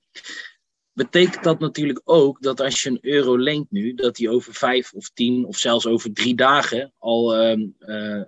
Betekent 0.93 1.43
dat 1.43 1.59
natuurlijk 1.59 2.01
ook 2.03 2.41
dat 2.41 2.61
als 2.61 2.81
je 2.81 2.89
een 2.89 2.97
euro 3.01 3.37
leent 3.37 3.71
nu, 3.71 3.93
dat 3.93 4.15
die 4.15 4.29
over 4.29 4.53
vijf 4.53 4.93
of 4.93 5.09
tien 5.09 5.45
of 5.45 5.57
zelfs 5.57 5.85
over 5.85 6.13
drie 6.13 6.35
dagen 6.35 6.93
al 6.97 7.51
uh, 7.57 8.23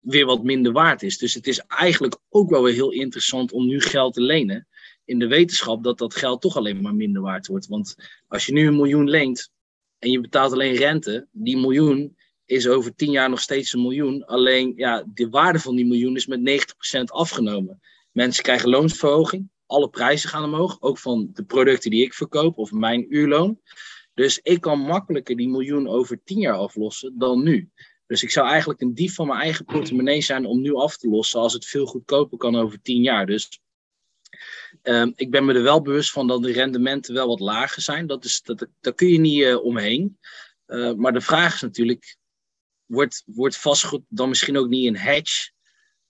weer 0.00 0.26
wat 0.26 0.42
minder 0.42 0.72
waard 0.72 1.02
is. 1.02 1.18
Dus 1.18 1.34
het 1.34 1.46
is 1.46 1.58
eigenlijk 1.58 2.18
ook 2.28 2.50
wel 2.50 2.62
weer 2.62 2.74
heel 2.74 2.92
interessant 2.92 3.52
om 3.52 3.66
nu 3.66 3.80
geld 3.80 4.14
te 4.14 4.20
lenen. 4.20 4.68
In 5.04 5.18
de 5.18 5.26
wetenschap 5.26 5.84
dat 5.84 5.98
dat 5.98 6.14
geld 6.14 6.40
toch 6.40 6.56
alleen 6.56 6.82
maar 6.82 6.94
minder 6.94 7.22
waard 7.22 7.46
wordt. 7.46 7.66
Want 7.66 7.94
als 8.28 8.46
je 8.46 8.52
nu 8.52 8.66
een 8.66 8.76
miljoen 8.76 9.10
leent 9.10 9.52
en 10.04 10.10
je 10.10 10.20
betaalt 10.20 10.52
alleen 10.52 10.74
rente, 10.74 11.28
die 11.32 11.56
miljoen 11.56 12.16
is 12.44 12.68
over 12.68 12.94
tien 12.94 13.10
jaar 13.10 13.30
nog 13.30 13.40
steeds 13.40 13.72
een 13.72 13.82
miljoen. 13.82 14.24
Alleen 14.24 14.72
ja, 14.76 15.04
de 15.14 15.28
waarde 15.28 15.58
van 15.58 15.76
die 15.76 15.86
miljoen 15.86 16.16
is 16.16 16.26
met 16.26 16.64
90% 17.00 17.04
afgenomen. 17.04 17.80
Mensen 18.12 18.42
krijgen 18.42 18.68
loonsverhoging. 18.68 19.50
Alle 19.66 19.88
prijzen 19.88 20.28
gaan 20.28 20.44
omhoog. 20.44 20.76
Ook 20.80 20.98
van 20.98 21.30
de 21.32 21.44
producten 21.44 21.90
die 21.90 22.04
ik 22.04 22.14
verkoop 22.14 22.58
of 22.58 22.72
mijn 22.72 23.14
uurloon. 23.14 23.60
Dus 24.14 24.38
ik 24.42 24.60
kan 24.60 24.78
makkelijker 24.78 25.36
die 25.36 25.48
miljoen 25.48 25.88
over 25.88 26.20
tien 26.24 26.38
jaar 26.38 26.56
aflossen 26.56 27.18
dan 27.18 27.42
nu. 27.42 27.70
Dus 28.06 28.22
ik 28.22 28.30
zou 28.30 28.48
eigenlijk 28.48 28.80
een 28.80 28.94
dief 28.94 29.14
van 29.14 29.26
mijn 29.26 29.40
eigen 29.40 29.64
portemonnee 29.64 30.20
zijn 30.20 30.46
om 30.46 30.60
nu 30.60 30.74
af 30.74 30.96
te 30.96 31.08
lossen 31.08 31.40
als 31.40 31.52
het 31.52 31.66
veel 31.66 31.86
goedkoper 31.86 32.38
kan 32.38 32.56
over 32.56 32.82
tien 32.82 33.02
jaar. 33.02 33.26
Dus 33.26 33.60
um, 34.84 35.12
ik 35.16 35.30
ben 35.30 35.44
me 35.44 35.54
er 35.54 35.62
wel 35.62 35.82
bewust 35.82 36.10
van 36.10 36.26
dat 36.26 36.42
de 36.42 36.52
rendementen 36.52 37.14
wel 37.14 37.28
wat 37.28 37.40
lager 37.40 37.82
zijn. 37.82 38.06
Dat 38.06 38.24
is, 38.24 38.42
dat, 38.42 38.66
daar 38.80 38.94
kun 38.94 39.08
je 39.08 39.18
niet 39.18 39.40
uh, 39.40 39.64
omheen. 39.64 40.18
Uh, 40.66 40.92
maar 40.92 41.12
de 41.12 41.20
vraag 41.20 41.54
is 41.54 41.60
natuurlijk, 41.60 42.16
wordt, 42.84 43.22
wordt 43.26 43.56
vastgoed 43.56 44.02
dan 44.08 44.28
misschien 44.28 44.56
ook 44.56 44.68
niet 44.68 44.86
een 44.86 44.96
hedge 44.96 45.52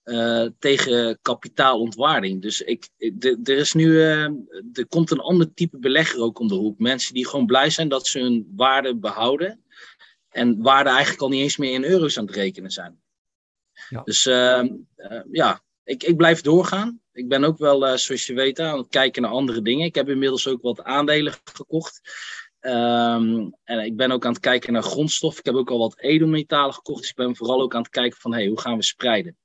uh, 0.05 0.49
tegen 0.59 1.19
kapitaalontwaarding? 1.23 2.43
Dus 2.43 2.61
ik, 2.61 2.89
de, 2.97 3.41
er, 3.45 3.57
is 3.57 3.73
nu, 3.73 4.01
er 4.01 4.87
komt 4.89 5.11
een 5.11 5.21
ander 5.21 5.55
type 5.55 5.79
belegger 5.79 6.21
ook 6.21 6.39
om 6.39 6.49
de 6.49 6.55
hoek. 6.55 6.79
Mensen 6.79 7.15
die 7.15 7.29
gewoon 7.29 7.47
blij 7.47 7.71
zijn 7.71 7.89
dat 7.89 8.07
ze 8.07 8.19
hun 8.19 8.53
waarde 8.57 8.97
behouden. 8.97 9.65
En 10.29 10.63
waarde 10.63 10.91
eigenlijk 10.91 11.23
al 11.23 11.29
niet 11.29 11.43
eens 11.43 11.57
meer 11.57 11.73
in 11.73 11.85
euro's 11.85 12.19
aan 12.19 12.27
het 12.27 12.35
rekenen 12.35 12.71
zijn. 12.71 13.03
Ja. 13.89 14.03
Dus 14.03 14.27
uh, 14.27 14.65
ja, 15.31 15.63
ik, 15.85 16.03
ik 16.03 16.17
blijf 16.17 16.41
doorgaan. 16.41 17.03
Ik 17.15 17.29
ben 17.29 17.45
ook 17.45 17.59
wel, 17.59 17.89
uh, 17.89 17.95
zoals 17.95 18.27
je 18.27 18.35
weet, 18.35 18.61
aan 18.61 18.79
het 18.79 18.89
kijken 18.89 19.23
naar 19.23 19.31
andere 19.31 19.63
dingen. 19.63 19.87
Ik 19.87 19.95
heb 19.95 20.09
inmiddels 20.09 20.49
ook 20.49 20.63
wat 20.63 20.83
aandelen 20.83 21.33
gekocht. 21.45 22.01
Um, 22.61 23.55
en 23.65 23.79
ik 23.79 23.97
ben 23.97 24.11
ook 24.11 24.25
aan 24.25 24.33
het 24.33 24.41
kijken 24.41 24.73
naar 24.73 24.83
grondstof. 24.83 25.39
Ik 25.39 25.45
heb 25.45 25.55
ook 25.55 25.71
al 25.71 25.79
wat 25.79 25.99
edelmetalen 26.01 26.75
gekocht. 26.75 27.01
Dus 27.01 27.11
ik 27.11 27.17
ben 27.17 27.37
vooral 27.37 27.63
ook 27.63 27.75
aan 27.75 27.83
het 27.83 27.91
kijken 27.91 28.21
van, 28.21 28.33
hey, 28.33 28.47
hoe 28.47 28.61
gaan 28.61 28.77
we 28.77 28.83
spreiden? 28.83 29.37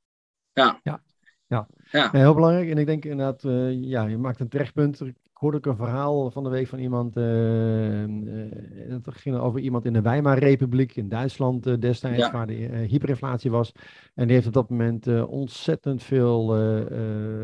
Ja. 0.53 0.79
ja. 0.83 1.01
Ja. 1.47 1.67
ja. 1.91 2.09
heel 2.11 2.33
belangrijk. 2.33 2.69
En 2.69 2.77
ik 2.77 2.85
denk 2.85 3.05
inderdaad, 3.05 3.41
ja, 3.71 4.05
je 4.05 4.17
maakt 4.17 4.39
een 4.39 4.49
terechtpunt 4.49 5.01
hoorde 5.39 5.57
ik 5.57 5.65
een 5.65 5.75
verhaal 5.75 6.31
van 6.31 6.43
de 6.43 6.49
week 6.49 6.67
van 6.67 6.79
iemand. 6.79 7.17
Uh, 7.17 8.03
uh, 8.03 8.51
het 8.89 9.07
ging 9.09 9.37
over 9.37 9.59
iemand 9.59 9.85
in 9.85 9.93
de 9.93 10.01
Weimarrepubliek 10.01 10.95
in 10.95 11.09
Duitsland 11.09 11.67
uh, 11.67 11.79
destijds, 11.79 12.31
waar 12.31 12.47
de 12.47 12.53
hyperinflatie 12.89 13.51
was. 13.51 13.71
En 14.15 14.25
die 14.25 14.35
heeft 14.35 14.47
op 14.47 14.53
dat 14.53 14.69
moment 14.69 15.25
ontzettend 15.25 16.03
veel 16.03 16.57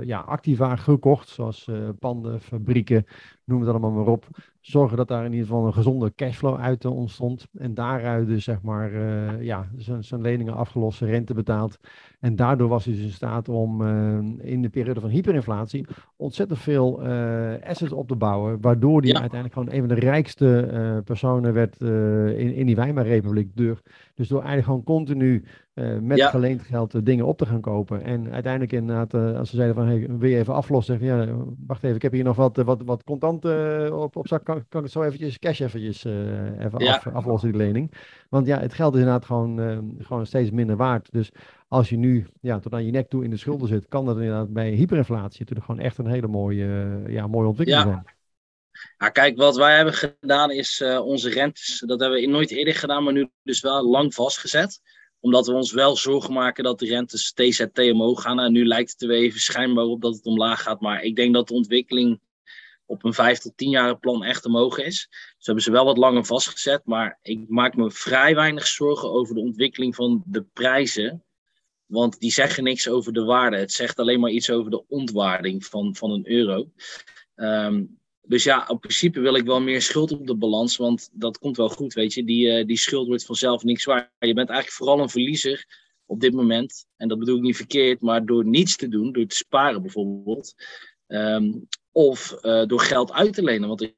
ja, 0.01 0.19
activa 0.19 0.75
gekocht, 0.75 1.29
zoals 1.29 1.69
panden, 1.99 2.41
fabrieken, 2.41 3.05
noem 3.45 3.59
het 3.59 3.69
allemaal 3.69 3.91
maar 3.91 4.07
op. 4.07 4.27
Zorgen 4.61 4.97
dat 4.97 5.07
daar 5.07 5.25
in 5.25 5.31
ieder 5.31 5.47
geval 5.47 5.65
een 5.65 5.73
gezonde 5.73 6.13
cashflow 6.15 6.59
uit 6.59 6.85
ontstond. 6.85 7.47
En 7.57 7.73
daaruit 7.73 8.27
dus 8.27 8.43
zeg 8.43 8.61
maar 8.61 8.91
ja, 9.43 9.67
zijn 9.99 10.21
leningen 10.21 10.55
afgelost, 10.55 11.01
rente 11.01 11.33
betaald. 11.33 11.79
En 12.19 12.35
daardoor 12.35 12.67
was 12.67 12.85
hij 12.85 12.93
dus 12.93 13.03
in 13.03 13.11
staat 13.11 13.49
om 13.49 13.85
in 14.39 14.61
de 14.61 14.69
periode 14.69 14.99
van 14.99 15.09
hyperinflatie 15.09 15.85
ontzettend 16.15 16.59
veel 16.59 17.01
assets 17.63 17.91
op 17.91 18.07
te 18.07 18.15
bouwen, 18.15 18.61
waardoor 18.61 19.01
hij 19.01 19.13
uiteindelijk 19.13 19.53
gewoon 19.53 19.71
een 19.71 19.87
van 19.87 19.95
de 19.95 20.05
rijkste 20.05 20.69
uh, 20.71 21.03
personen 21.03 21.53
werd 21.53 21.81
uh, 21.81 22.39
in, 22.39 22.53
in 22.53 22.65
die 22.65 22.75
Weimarrepubliek. 22.75 23.55
Dus, 23.55 23.77
dus 24.15 24.27
door 24.27 24.43
eigenlijk 24.43 24.67
gewoon 24.67 24.83
continu 24.83 25.43
uh, 25.75 25.97
met 25.99 26.21
geleend 26.21 26.61
geld 26.61 27.05
dingen 27.05 27.25
op 27.25 27.37
te 27.37 27.45
gaan 27.45 27.61
kopen. 27.61 28.03
En 28.03 28.31
uiteindelijk 28.31 28.71
inderdaad, 28.71 29.13
als 29.37 29.49
ze 29.49 29.55
zeiden 29.55 29.75
van, 29.75 29.87
hey, 29.87 30.07
wil 30.09 30.29
je 30.29 30.37
even 30.37 30.53
aflossen? 30.53 30.99
Zeg, 30.99 31.07
ja, 31.07 31.35
wacht 31.67 31.83
even, 31.83 31.95
ik 31.95 32.01
heb 32.01 32.11
hier 32.11 32.23
nog 32.23 32.35
wat, 32.35 32.57
wat, 32.57 32.81
wat 32.85 33.03
contant 33.03 33.45
op, 33.91 34.15
op 34.15 34.27
zak. 34.27 34.43
Kan, 34.43 34.55
kan 34.55 34.79
ik 34.79 34.85
het 34.85 34.91
zo 34.91 35.03
eventjes, 35.03 35.39
cash 35.39 35.59
eventjes 35.59 36.03
even 36.03 36.87
af, 36.87 37.07
aflossen, 37.07 37.51
die 37.51 37.61
lening? 37.61 37.91
Want 38.29 38.47
ja, 38.47 38.59
het 38.59 38.73
geld 38.73 38.93
is 38.93 38.99
inderdaad 38.99 39.25
gewoon, 39.25 39.59
gewoon 39.99 40.25
steeds 40.25 40.51
minder 40.51 40.77
waard. 40.77 41.11
Dus 41.11 41.31
als 41.67 41.89
je 41.89 41.97
nu 41.97 42.27
ja, 42.41 42.59
tot 42.59 42.73
aan 42.73 42.85
je 42.85 42.91
nek 42.91 43.09
toe 43.09 43.23
in 43.23 43.29
de 43.29 43.37
schulden 43.37 43.67
zit, 43.67 43.87
kan 43.87 44.05
dat 44.05 44.15
inderdaad 44.15 44.53
bij 44.53 44.71
hyperinflatie 44.71 45.39
natuurlijk 45.39 45.65
gewoon 45.65 45.85
echt 45.85 45.97
een 45.97 46.07
hele 46.07 46.27
mooie, 46.27 46.65
uh, 46.65 47.13
ja, 47.13 47.27
mooie 47.27 47.47
ontwikkeling 47.47 47.85
ja. 47.85 47.91
zijn. 47.91 48.05
Ja, 48.97 49.09
kijk, 49.09 49.37
wat 49.37 49.55
wij 49.55 49.75
hebben 49.75 49.93
gedaan 49.93 50.51
is 50.51 50.81
uh, 50.83 51.05
onze 51.05 51.29
rentes, 51.29 51.83
dat 51.87 51.99
hebben 51.99 52.19
we 52.19 52.27
nooit 52.27 52.51
eerder 52.51 52.75
gedaan, 52.75 53.03
maar 53.03 53.13
nu 53.13 53.29
dus 53.43 53.61
wel 53.61 53.89
lang 53.89 54.13
vastgezet. 54.13 54.81
Omdat 55.25 55.47
we 55.47 55.53
ons 55.53 55.71
wel 55.71 55.95
zorgen 55.95 56.33
maken 56.33 56.63
dat 56.63 56.79
de 56.79 56.85
rentes 56.85 57.33
TZT 57.33 57.79
omhoog 57.79 58.21
gaan. 58.21 58.39
En 58.39 58.51
nu 58.51 58.65
lijkt 58.65 58.91
het 58.91 59.01
er 59.01 59.07
weer 59.07 59.17
even 59.17 59.39
schijnbaar 59.39 59.85
op 59.85 60.01
dat 60.01 60.15
het 60.15 60.25
omlaag 60.25 60.61
gaat. 60.61 60.81
Maar 60.81 61.03
ik 61.03 61.15
denk 61.15 61.33
dat 61.33 61.47
de 61.47 61.53
ontwikkeling 61.53 62.19
op 62.85 63.03
een 63.03 63.13
vijf 63.13 63.39
tot 63.39 63.57
tien 63.57 63.69
jaar 63.69 63.97
plan 63.97 64.23
echt 64.23 64.45
omhoog 64.45 64.77
is. 64.77 65.07
Dus 65.37 65.45
hebben 65.45 65.63
ze 65.63 65.71
wel 65.71 65.85
wat 65.85 65.97
langer 65.97 66.25
vastgezet. 66.25 66.81
Maar 66.85 67.19
ik 67.21 67.49
maak 67.49 67.75
me 67.75 67.91
vrij 67.91 68.35
weinig 68.35 68.67
zorgen 68.67 69.11
over 69.11 69.35
de 69.35 69.41
ontwikkeling 69.41 69.95
van 69.95 70.23
de 70.25 70.43
prijzen. 70.53 71.23
Want 71.85 72.19
die 72.19 72.31
zeggen 72.31 72.63
niks 72.63 72.87
over 72.89 73.13
de 73.13 73.23
waarde. 73.23 73.57
Het 73.57 73.71
zegt 73.71 73.99
alleen 73.99 74.19
maar 74.19 74.31
iets 74.31 74.49
over 74.49 74.71
de 74.71 74.87
ontwaarding 74.87 75.65
van, 75.65 75.95
van 75.95 76.11
een 76.11 76.31
euro. 76.31 76.71
Um, 77.35 77.99
dus 78.27 78.43
ja, 78.43 78.65
op 78.67 78.81
principe 78.81 79.19
wil 79.19 79.35
ik 79.35 79.45
wel 79.45 79.61
meer 79.61 79.81
schuld 79.81 80.11
op 80.11 80.27
de 80.27 80.35
balans. 80.35 80.77
Want 80.77 81.09
dat 81.11 81.37
komt 81.37 81.57
wel 81.57 81.69
goed, 81.69 81.93
weet 81.93 82.13
je. 82.13 82.23
Die, 82.23 82.59
uh, 82.59 82.65
die 82.65 82.77
schuld 82.77 83.07
wordt 83.07 83.25
vanzelf 83.25 83.63
niks 83.63 83.83
waard. 83.83 84.11
Je 84.19 84.33
bent 84.33 84.49
eigenlijk 84.49 84.77
vooral 84.77 84.99
een 84.99 85.09
verliezer 85.09 85.65
op 86.05 86.19
dit 86.19 86.33
moment. 86.33 86.85
En 86.97 87.07
dat 87.07 87.19
bedoel 87.19 87.35
ik 87.35 87.41
niet 87.41 87.55
verkeerd. 87.55 88.01
Maar 88.01 88.25
door 88.25 88.45
niets 88.45 88.75
te 88.75 88.87
doen, 88.87 89.11
door 89.11 89.25
te 89.25 89.35
sparen 89.35 89.81
bijvoorbeeld. 89.81 90.53
Um, 91.07 91.67
of 91.91 92.37
uh, 92.41 92.65
door 92.65 92.79
geld 92.79 93.11
uit 93.11 93.33
te 93.33 93.43
lenen. 93.43 93.67
Want 93.67 93.81
als 93.81 93.91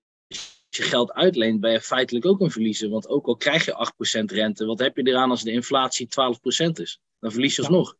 je 0.69 0.83
geld 0.83 1.13
uitleent, 1.13 1.59
ben 1.59 1.71
je 1.71 1.81
feitelijk 1.81 2.25
ook 2.25 2.41
een 2.41 2.51
verliezer. 2.51 2.89
Want 2.89 3.07
ook 3.07 3.27
al 3.27 3.35
krijg 3.35 3.65
je 3.65 3.91
8% 4.21 4.23
rente, 4.25 4.65
wat 4.65 4.79
heb 4.79 4.97
je 4.97 5.07
eraan 5.07 5.29
als 5.29 5.43
de 5.43 5.51
inflatie 5.51 6.07
12% 6.07 6.71
is? 6.73 7.01
Dan 7.19 7.31
verlies 7.31 7.55
je 7.55 7.61
alsnog. 7.61 7.97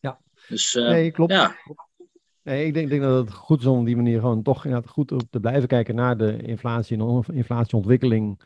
Ja. 0.00 0.20
Dus, 0.48 0.74
uh, 0.74 0.88
nee, 0.88 1.10
klopt. 1.10 1.32
Ja. 1.32 1.56
Nee, 2.50 2.66
ik 2.66 2.74
denk, 2.74 2.88
denk, 2.88 3.02
dat 3.02 3.26
het 3.26 3.34
goed 3.34 3.60
is 3.60 3.66
om 3.66 3.78
op 3.78 3.86
die 3.86 3.96
manier 3.96 4.20
gewoon 4.20 4.42
toch 4.42 4.64
inderdaad 4.64 4.90
goed 4.90 5.12
op 5.12 5.22
te 5.30 5.40
blijven 5.40 5.68
kijken 5.68 5.94
naar 5.94 6.16
de 6.16 6.36
inflatie 6.42 6.98
en 6.98 7.24
inflatieontwikkeling. 7.32 8.40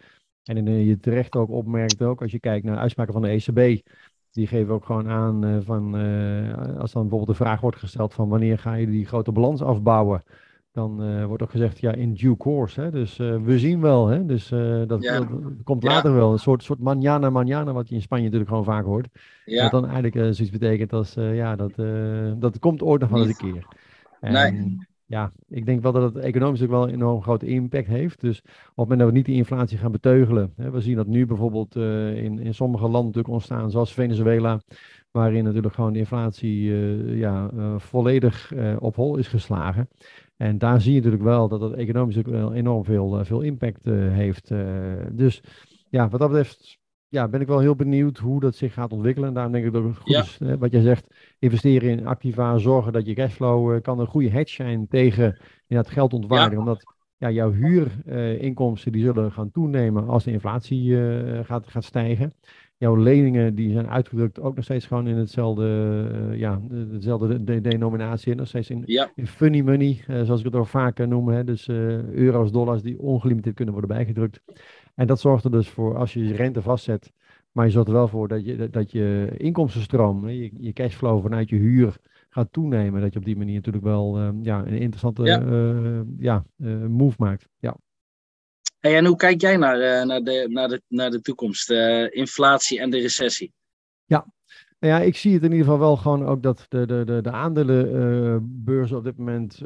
En 0.44 0.56
in, 0.56 0.84
je 0.84 0.98
terecht 0.98 1.36
ook 1.36 1.50
opmerkt 1.50 2.02
ook, 2.02 2.22
als 2.22 2.30
je 2.30 2.40
kijkt 2.40 2.64
naar 2.64 2.74
de 2.74 2.80
uitspraken 2.80 3.12
van 3.12 3.22
de 3.22 3.28
ECB, 3.28 3.82
die 4.30 4.46
geven 4.46 4.74
ook 4.74 4.84
gewoon 4.84 5.08
aan 5.08 5.44
uh, 5.44 5.56
van, 5.60 6.00
uh, 6.00 6.78
als 6.78 6.92
dan 6.92 7.02
bijvoorbeeld 7.02 7.38
de 7.38 7.44
vraag 7.44 7.60
wordt 7.60 7.76
gesteld 7.76 8.14
van 8.14 8.28
wanneer 8.28 8.58
ga 8.58 8.74
je 8.74 8.86
die 8.86 9.06
grote 9.06 9.32
balans 9.32 9.62
afbouwen, 9.62 10.22
dan 10.72 11.02
uh, 11.02 11.24
wordt 11.24 11.42
ook 11.42 11.50
gezegd, 11.50 11.78
ja, 11.78 11.92
in 11.92 12.14
due 12.14 12.36
course. 12.36 12.80
Hè? 12.80 12.90
Dus 12.90 13.16
we 13.16 13.58
zien 13.58 13.80
wel. 13.80 14.06
Hè? 14.06 14.26
Dus 14.26 14.48
dat, 14.86 15.02
ja. 15.02 15.18
dat, 15.18 15.28
komt 15.64 15.82
later 15.82 16.10
ja. 16.10 16.16
wel. 16.16 16.32
Een 16.32 16.38
soort, 16.38 16.62
soort 16.62 16.78
manjana 16.78 17.30
manjana, 17.30 17.72
wat 17.72 17.88
je 17.88 17.94
in 17.94 18.02
Spanje 18.02 18.24
natuurlijk 18.24 18.50
gewoon 18.50 18.64
vaak 18.64 18.84
hoort. 18.84 19.08
Ja. 19.44 19.62
Dat 19.62 19.70
dan 19.70 19.90
eigenlijk 19.90 20.34
zoiets 20.34 20.58
betekent 20.58 20.92
als, 20.92 21.14
ja, 21.14 21.56
dat, 21.56 21.72
dat 22.40 22.58
komt 22.58 22.82
ooit 22.82 23.00
nog 23.00 23.10
wel 23.10 23.26
eens 23.26 23.40
een 23.40 23.52
keer. 23.52 23.66
Nee. 24.32 24.76
Ja, 25.06 25.32
ik 25.48 25.66
denk 25.66 25.82
wel 25.82 25.92
dat 25.92 26.14
het 26.14 26.24
economisch 26.24 26.62
ook 26.62 26.70
wel 26.70 26.82
een 26.82 26.94
enorm 26.94 27.22
grote 27.22 27.46
impact 27.46 27.86
heeft. 27.86 28.20
Dus 28.20 28.40
op 28.40 28.46
het 28.46 28.76
moment 28.76 28.98
dat 28.98 29.08
we 29.08 29.14
niet 29.14 29.24
die 29.24 29.36
inflatie 29.36 29.78
gaan 29.78 29.92
beteugelen. 29.92 30.52
Hè, 30.56 30.70
we 30.70 30.80
zien 30.80 30.96
dat 30.96 31.06
nu 31.06 31.26
bijvoorbeeld 31.26 31.76
in, 31.76 32.38
in 32.38 32.54
sommige 32.54 32.82
landen 32.82 33.04
natuurlijk 33.04 33.34
ontstaan, 33.34 33.70
zoals 33.70 33.92
Venezuela. 33.92 34.60
Waarin 35.10 35.44
natuurlijk 35.44 35.74
gewoon 35.74 35.92
de 35.92 35.98
inflatie 35.98 36.62
ja, 37.16 37.50
volledig 37.78 38.52
op 38.78 38.96
hol 38.96 39.16
is 39.16 39.28
geslagen. 39.28 39.88
En 40.36 40.58
daar 40.58 40.80
zie 40.80 40.92
je 40.92 40.96
natuurlijk 40.96 41.22
wel 41.22 41.48
dat 41.48 41.60
het 41.60 41.72
economisch 41.72 42.18
ook 42.18 42.26
wel 42.26 42.52
enorm 42.52 42.84
veel, 42.84 43.24
veel 43.24 43.40
impact 43.40 43.84
heeft. 43.84 44.52
Dus 45.12 45.42
ja, 45.88 46.08
wat 46.08 46.20
dat 46.20 46.28
betreft 46.28 46.78
ja, 47.14 47.28
ben 47.28 47.40
ik 47.40 47.46
wel 47.46 47.58
heel 47.58 47.76
benieuwd 47.76 48.18
hoe 48.18 48.40
dat 48.40 48.56
zich 48.56 48.72
gaat 48.72 48.92
ontwikkelen. 48.92 49.28
En 49.28 49.34
daarom 49.34 49.52
denk 49.52 49.64
ik 49.64 49.72
dat 49.72 49.84
het 49.84 49.96
goed 49.96 50.12
ja. 50.12 50.20
is, 50.20 50.38
wat 50.58 50.72
jij 50.72 50.80
zegt, 50.80 51.14
investeren 51.38 51.90
in 51.90 52.06
activa, 52.06 52.58
zorgen 52.58 52.92
dat 52.92 53.06
je 53.06 53.14
cashflow 53.14 53.82
kan 53.82 53.98
een 53.98 54.06
goede 54.06 54.30
hedge 54.30 54.54
zijn 54.54 54.88
tegen 54.88 55.38
het 55.66 55.90
geldontwaarding. 55.90 56.52
Ja. 56.52 56.58
Omdat 56.58 56.94
ja, 57.16 57.30
jouw 57.30 57.52
huurinkomsten 57.52 58.92
die 58.92 59.02
zullen 59.02 59.32
gaan 59.32 59.50
toenemen 59.50 60.08
als 60.08 60.24
de 60.24 60.30
inflatie 60.30 60.96
gaat, 61.44 61.68
gaat 61.68 61.84
stijgen. 61.84 62.32
jouw 62.76 62.96
leningen 62.96 63.54
die 63.54 63.72
zijn 63.72 63.88
uitgedrukt 63.88 64.40
ook 64.40 64.54
nog 64.54 64.64
steeds 64.64 64.86
gewoon 64.86 65.06
in 65.06 65.16
hetzelfde, 65.16 65.66
uh, 66.30 66.38
ja, 66.38 66.60
dezelfde 66.68 67.44
de, 67.44 67.60
denominatie. 67.60 68.34
Nog 68.34 68.48
steeds 68.48 68.70
in, 68.70 68.82
ja. 68.86 69.10
in 69.14 69.26
funny 69.26 69.60
money, 69.60 70.04
zoals 70.06 70.38
ik 70.38 70.46
het 70.46 70.54
al 70.54 70.64
vaker 70.64 71.08
noem. 71.08 71.28
Hè? 71.28 71.44
Dus 71.44 71.68
euro's, 71.68 72.52
dollars 72.52 72.82
die 72.82 72.98
ongelimiteerd 73.00 73.54
kunnen 73.54 73.74
worden 73.74 73.96
bijgedrukt. 73.96 74.40
En 74.94 75.06
dat 75.06 75.20
zorgt 75.20 75.44
er 75.44 75.50
dus 75.50 75.68
voor, 75.68 75.96
als 75.96 76.12
je 76.12 76.26
je 76.26 76.34
rente 76.34 76.62
vastzet, 76.62 77.12
maar 77.52 77.64
je 77.64 77.70
zorgt 77.70 77.88
er 77.88 77.94
wel 77.94 78.08
voor 78.08 78.28
dat 78.28 78.44
je, 78.44 78.70
dat 78.70 78.90
je 78.90 79.34
inkomstenstroom, 79.36 80.28
je, 80.28 80.50
je 80.60 80.72
cashflow 80.72 81.22
vanuit 81.22 81.48
je 81.48 81.56
huur 81.56 81.96
gaat 82.28 82.52
toenemen. 82.52 83.00
Dat 83.00 83.12
je 83.12 83.18
op 83.18 83.24
die 83.24 83.36
manier 83.36 83.54
natuurlijk 83.54 83.84
wel 83.84 84.20
uh, 84.20 84.28
ja, 84.42 84.58
een 84.58 84.78
interessante 84.78 85.22
ja. 85.22 85.42
Uh, 85.42 86.00
ja, 86.18 86.44
uh, 86.56 86.86
move 86.86 87.14
maakt. 87.18 87.48
Ja. 87.58 87.76
Hey, 88.78 88.96
en 88.96 89.04
hoe 89.04 89.16
kijk 89.16 89.40
jij 89.40 89.56
naar, 89.56 90.06
naar, 90.06 90.20
de, 90.20 90.46
naar, 90.48 90.68
de, 90.68 90.82
naar 90.88 91.10
de 91.10 91.20
toekomst? 91.20 91.70
inflatie 92.10 92.80
en 92.80 92.90
de 92.90 93.00
recessie? 93.00 93.52
Nou 94.84 94.96
ja, 94.96 95.02
ik 95.02 95.16
zie 95.16 95.32
het 95.34 95.42
in 95.42 95.50
ieder 95.50 95.64
geval 95.64 95.80
wel 95.80 95.96
gewoon 95.96 96.24
ook 96.24 96.42
dat 96.42 96.66
de, 96.68 96.86
de, 96.86 97.04
de, 97.04 97.20
de 97.22 97.30
aandelenbeurzen 97.30 98.96
op 98.96 99.04
dit 99.04 99.18
moment 99.18 99.62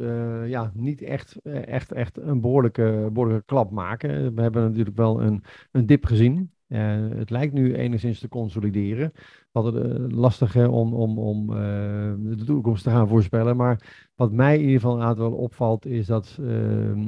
ja, 0.46 0.72
niet 0.74 1.02
echt, 1.02 1.36
echt, 1.42 1.92
echt 1.92 2.18
een 2.18 2.40
behoorlijke, 2.40 3.08
behoorlijke 3.12 3.44
klap 3.44 3.70
maken. 3.70 4.34
We 4.34 4.42
hebben 4.42 4.62
natuurlijk 4.62 4.96
wel 4.96 5.22
een, 5.22 5.44
een 5.72 5.86
dip 5.86 6.04
gezien. 6.04 6.50
Uh, 6.68 6.96
het 7.14 7.30
lijkt 7.30 7.52
nu 7.52 7.74
enigszins 7.74 8.20
te 8.20 8.28
consolideren. 8.28 9.12
Wat 9.52 9.74
uh, 9.74 9.82
lastig 10.08 10.56
om, 10.56 10.94
om, 10.94 11.18
om 11.18 11.46
de 12.36 12.44
toekomst 12.44 12.82
te 12.82 12.90
gaan 12.90 13.08
voorspellen. 13.08 13.56
Maar 13.56 14.08
wat 14.14 14.32
mij 14.32 14.54
in 14.54 14.64
ieder 14.64 14.80
geval 14.80 15.16
wel 15.16 15.32
opvalt, 15.32 15.86
is 15.86 16.06
dat 16.06 16.38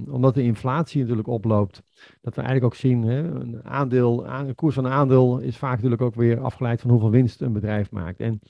omdat 0.09 0.35
de 0.35 0.43
inflatie 0.43 1.01
natuurlijk 1.01 1.29
oploopt, 1.29 1.83
dat 2.21 2.35
we 2.35 2.43
eigenlijk 2.43 2.65
ook 2.65 2.81
zien, 2.81 3.03
hè, 3.03 3.19
een, 3.19 3.61
aandeel, 3.65 4.27
aan, 4.27 4.49
een 4.49 4.55
koers 4.55 4.75
van 4.75 4.85
een 4.85 4.93
aandeel 4.93 5.39
is 5.39 5.57
vaak 5.57 5.75
natuurlijk 5.75 6.03
ook 6.03 6.15
weer 6.15 6.41
afgeleid 6.41 6.81
van 6.81 6.91
hoeveel 6.91 7.11
winst 7.11 7.41
een 7.41 7.53
bedrijf 7.53 7.91
maakt. 7.91 8.21
En 8.21 8.41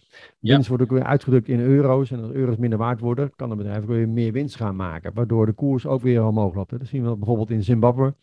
winst 0.41 0.69
wordt 0.69 0.83
ook 0.83 0.91
weer 0.91 1.05
uitgedrukt 1.05 1.49
in 1.49 1.61
euro's. 1.61 2.11
En 2.11 2.23
als 2.23 2.33
euro's 2.33 2.57
minder 2.57 2.79
waard 2.79 3.01
worden, 3.01 3.33
kan 3.37 3.51
een 3.51 3.57
bedrijf 3.57 3.83
ook 3.83 3.89
weer 3.89 4.09
meer 4.09 4.33
winst 4.33 4.57
gaan 4.57 4.77
maken. 4.77 5.15
Waardoor 5.15 5.47
de 5.47 5.53
koers 5.53 5.87
ook 5.87 6.03
weer 6.03 6.25
omhoog 6.25 6.55
loopt. 6.55 6.71
Dat 6.71 6.87
zien 6.87 7.05
we 7.05 7.17
bijvoorbeeld 7.17 7.51
in 7.51 7.63
Zimbabwe. 7.63 8.15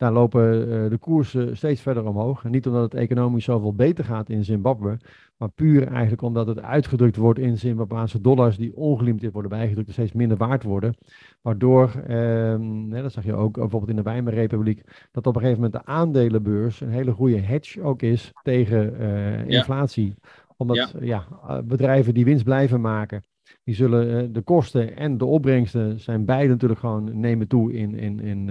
Daar 0.00 0.12
lopen 0.12 0.68
uh, 0.68 0.90
de 0.90 0.98
koersen 0.98 1.56
steeds 1.56 1.80
verder 1.80 2.06
omhoog. 2.06 2.44
En 2.44 2.50
niet 2.50 2.66
omdat 2.66 2.82
het 2.82 2.94
economisch 2.94 3.44
zoveel 3.44 3.74
beter 3.74 4.04
gaat 4.04 4.28
in 4.28 4.44
Zimbabwe, 4.44 4.98
maar 5.36 5.50
puur 5.50 5.86
eigenlijk 5.88 6.22
omdat 6.22 6.46
het 6.46 6.60
uitgedrukt 6.60 7.16
wordt 7.16 7.38
in 7.38 7.58
Zimbabweanse 7.58 8.20
dollars 8.20 8.56
die 8.56 8.76
ongelimiteerd 8.76 9.32
worden 9.32 9.50
bijgedrukt 9.50 9.86
en 9.86 9.92
steeds 9.92 10.12
minder 10.12 10.36
waard 10.36 10.62
worden. 10.62 10.94
Waardoor, 11.42 11.90
eh, 12.06 13.02
dat 13.02 13.12
zag 13.12 13.24
je 13.24 13.34
ook 13.34 13.52
bijvoorbeeld 13.52 13.90
in 13.90 13.96
de 13.96 14.02
Weimarrepubliek, 14.02 14.69
dat 15.10 15.26
op 15.26 15.34
een 15.34 15.40
gegeven 15.40 15.62
moment 15.62 15.84
de 15.84 15.92
aandelenbeurs 15.92 16.80
een 16.80 16.90
hele 16.90 17.12
goede 17.12 17.38
hedge 17.38 17.82
ook 17.82 18.02
is 18.02 18.32
tegen 18.42 19.00
uh, 19.00 19.46
inflatie. 19.46 20.06
Ja. 20.06 20.28
Omdat 20.56 20.94
ja. 21.00 21.26
ja. 21.46 21.62
bedrijven 21.62 22.14
die 22.14 22.24
winst 22.24 22.44
blijven 22.44 22.80
maken, 22.80 23.24
die 23.64 23.74
zullen 23.74 24.32
de 24.32 24.42
kosten 24.42 24.96
en 24.96 25.18
de 25.18 25.24
opbrengsten 25.24 26.00
zijn 26.00 26.24
beide 26.24 26.48
natuurlijk 26.48 26.80
gewoon 26.80 27.20
nemen 27.20 27.48
toe 27.48 27.72
in, 27.72 27.94
in, 27.94 28.20
in, 28.20 28.48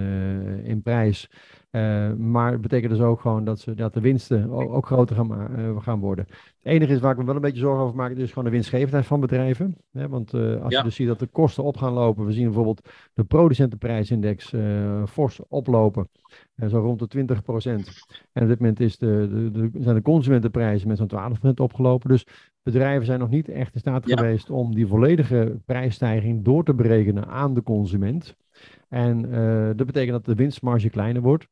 in 0.64 0.82
prijs. 0.82 1.30
Uh, 1.70 2.12
maar 2.12 2.52
het 2.52 2.60
betekent 2.60 2.92
dus 2.92 3.00
ook 3.00 3.20
gewoon 3.20 3.44
dat, 3.44 3.60
ze, 3.60 3.74
dat 3.74 3.94
de 3.94 4.00
winsten 4.00 4.50
ook, 4.50 4.72
ook 4.72 4.86
groter 4.86 5.16
gaan, 5.16 5.60
uh, 5.60 5.82
gaan, 5.82 6.00
worden. 6.00 6.26
Het 6.28 6.72
enige 6.72 6.92
is 6.92 7.00
waar 7.00 7.12
ik 7.12 7.18
me 7.18 7.24
wel 7.24 7.34
een 7.34 7.40
beetje 7.40 7.60
zorgen 7.60 7.84
over 7.84 7.96
maak, 7.96 8.10
is 8.10 8.28
gewoon 8.28 8.44
de 8.44 8.50
winstgevendheid 8.50 9.06
van 9.06 9.20
bedrijven. 9.20 9.76
Hè? 9.92 10.08
Want 10.08 10.34
uh, 10.34 10.62
als 10.62 10.72
ja. 10.72 10.78
je 10.78 10.84
dus 10.84 10.94
ziet 10.94 11.06
dat 11.06 11.18
de 11.18 11.26
kosten 11.26 11.64
op 11.64 11.76
gaan 11.76 11.92
lopen, 11.92 12.26
we 12.26 12.32
zien 12.32 12.44
bijvoorbeeld 12.44 12.88
de 13.14 13.24
producentenprijsindex 13.24 14.54
fors 15.08 15.40
oplopen, 15.48 16.08
zo 16.68 16.78
rond 16.78 17.10
de 17.12 17.26
20% 17.26 17.38
En 18.32 18.42
op 18.42 18.48
dit 18.48 18.58
moment 18.58 18.80
is 18.80 18.98
de, 18.98 19.28
de, 19.30 19.70
de, 19.70 19.82
zijn 19.82 19.94
de 19.94 20.02
consumentenprijzen 20.02 20.88
met 20.88 20.96
zo'n 20.96 21.38
12% 21.50 21.54
opgelopen. 21.54 22.08
Dus 22.08 22.26
bedrijven 22.62 23.06
zijn 23.06 23.18
nog 23.18 23.30
niet 23.30 23.48
echt 23.48 23.74
in 23.74 23.80
staat 23.80 24.08
ja. 24.08 24.16
geweest 24.16 24.50
om 24.50 24.74
die 24.74 24.86
volledige 24.86 25.60
prijsstijging 25.64 26.44
door 26.44 26.64
te 26.64 26.74
berekenen 26.74 27.26
aan 27.26 27.54
de 27.54 27.62
consument. 27.62 28.36
En 28.88 29.20
dat 29.76 29.86
betekent 29.86 30.12
dat 30.12 30.24
de 30.24 30.34
winstmarge 30.34 30.90
kleiner 30.90 31.22
wordt. 31.22 31.48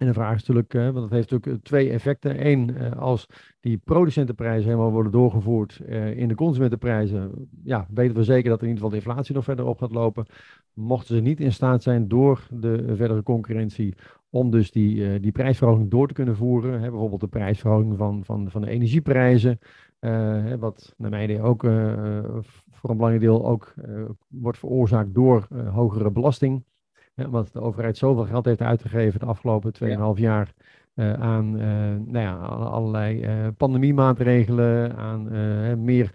En 0.00 0.06
de 0.06 0.12
vraag 0.12 0.34
is 0.34 0.40
natuurlijk, 0.40 0.74
uh, 0.74 0.82
want 0.82 0.94
dat 0.94 1.10
heeft 1.10 1.30
natuurlijk 1.30 1.64
twee 1.64 1.90
effecten. 1.90 2.46
Eén, 2.46 2.70
uh, 2.70 2.92
als 2.92 3.26
die 3.60 3.78
producentenprijzen 3.78 4.68
helemaal 4.68 4.90
worden 4.90 5.12
doorgevoerd 5.12 5.80
in 6.14 6.28
de 6.28 6.34
consumentenprijzen, 6.34 7.48
ja, 7.64 7.86
weten 7.94 8.16
we 8.16 8.24
zeker 8.24 8.50
dat 8.50 8.62
in 8.62 8.68
ieder 8.68 8.82
geval 8.82 8.98
de 8.98 9.04
inflatie 9.04 9.34
nog 9.34 9.44
verder 9.44 9.64
op 9.64 9.78
gaat 9.78 9.92
lopen. 9.92 10.26
Mochten 10.72 11.16
ze 11.16 11.22
niet 11.22 11.40
in 11.40 11.52
staat 11.52 11.82
zijn 11.82 12.08
door 12.08 12.46
de 12.50 12.96
verdere 12.96 13.22
concurrentie 13.22 13.94
om 14.30 14.50
dus 14.50 14.70
die, 14.70 15.20
die 15.20 15.32
prijsverhoging 15.32 15.90
door 15.90 16.08
te 16.08 16.14
kunnen 16.14 16.36
voeren, 16.36 16.80
hè, 16.80 16.90
bijvoorbeeld 16.90 17.20
de 17.20 17.28
prijsverhoging 17.28 17.96
van, 17.96 18.24
van, 18.24 18.50
van 18.50 18.60
de 18.60 18.70
energieprijzen, 18.70 19.58
wat 20.58 20.94
naar 20.96 21.10
mijn 21.10 21.30
idee 21.30 21.42
ook 21.42 21.60
voor 22.70 22.90
een 22.90 22.96
belangrijk 22.96 23.20
deel 23.20 23.46
ook 23.46 23.74
wordt 24.28 24.58
veroorzaakt 24.58 25.14
door 25.14 25.46
hogere 25.72 26.10
belasting. 26.10 26.64
Omdat 27.24 27.52
de 27.52 27.60
overheid 27.60 27.96
zoveel 27.96 28.24
geld 28.24 28.44
heeft 28.44 28.60
uitgegeven 28.60 29.20
de 29.20 29.26
afgelopen 29.26 29.72
2,5 29.74 29.88
ja. 29.88 30.12
jaar 30.14 30.52
uh, 30.94 31.12
aan 31.12 31.54
uh, 31.54 31.62
nou 32.06 32.18
ja, 32.24 32.36
allerlei 32.36 33.22
uh, 33.22 33.46
pandemiemaatregelen, 33.56 34.96
aan 34.96 35.28
meer 35.84 36.10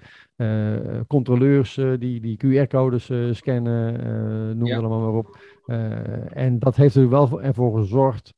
controleurs 1.08 1.74
die, 2.00 2.20
die 2.22 2.38
QR-codes 2.38 3.12
scannen, 3.32 4.58
noem 4.58 4.68
ja. 4.68 4.78
allemaal 4.78 5.00
maar 5.00 5.14
op. 5.14 5.38
en 6.30 6.60
dat 6.60 6.76
heeft 6.76 6.96
er 6.96 7.10
wel 7.10 7.42
ervoor 7.42 7.78
gezorgd 7.80 8.34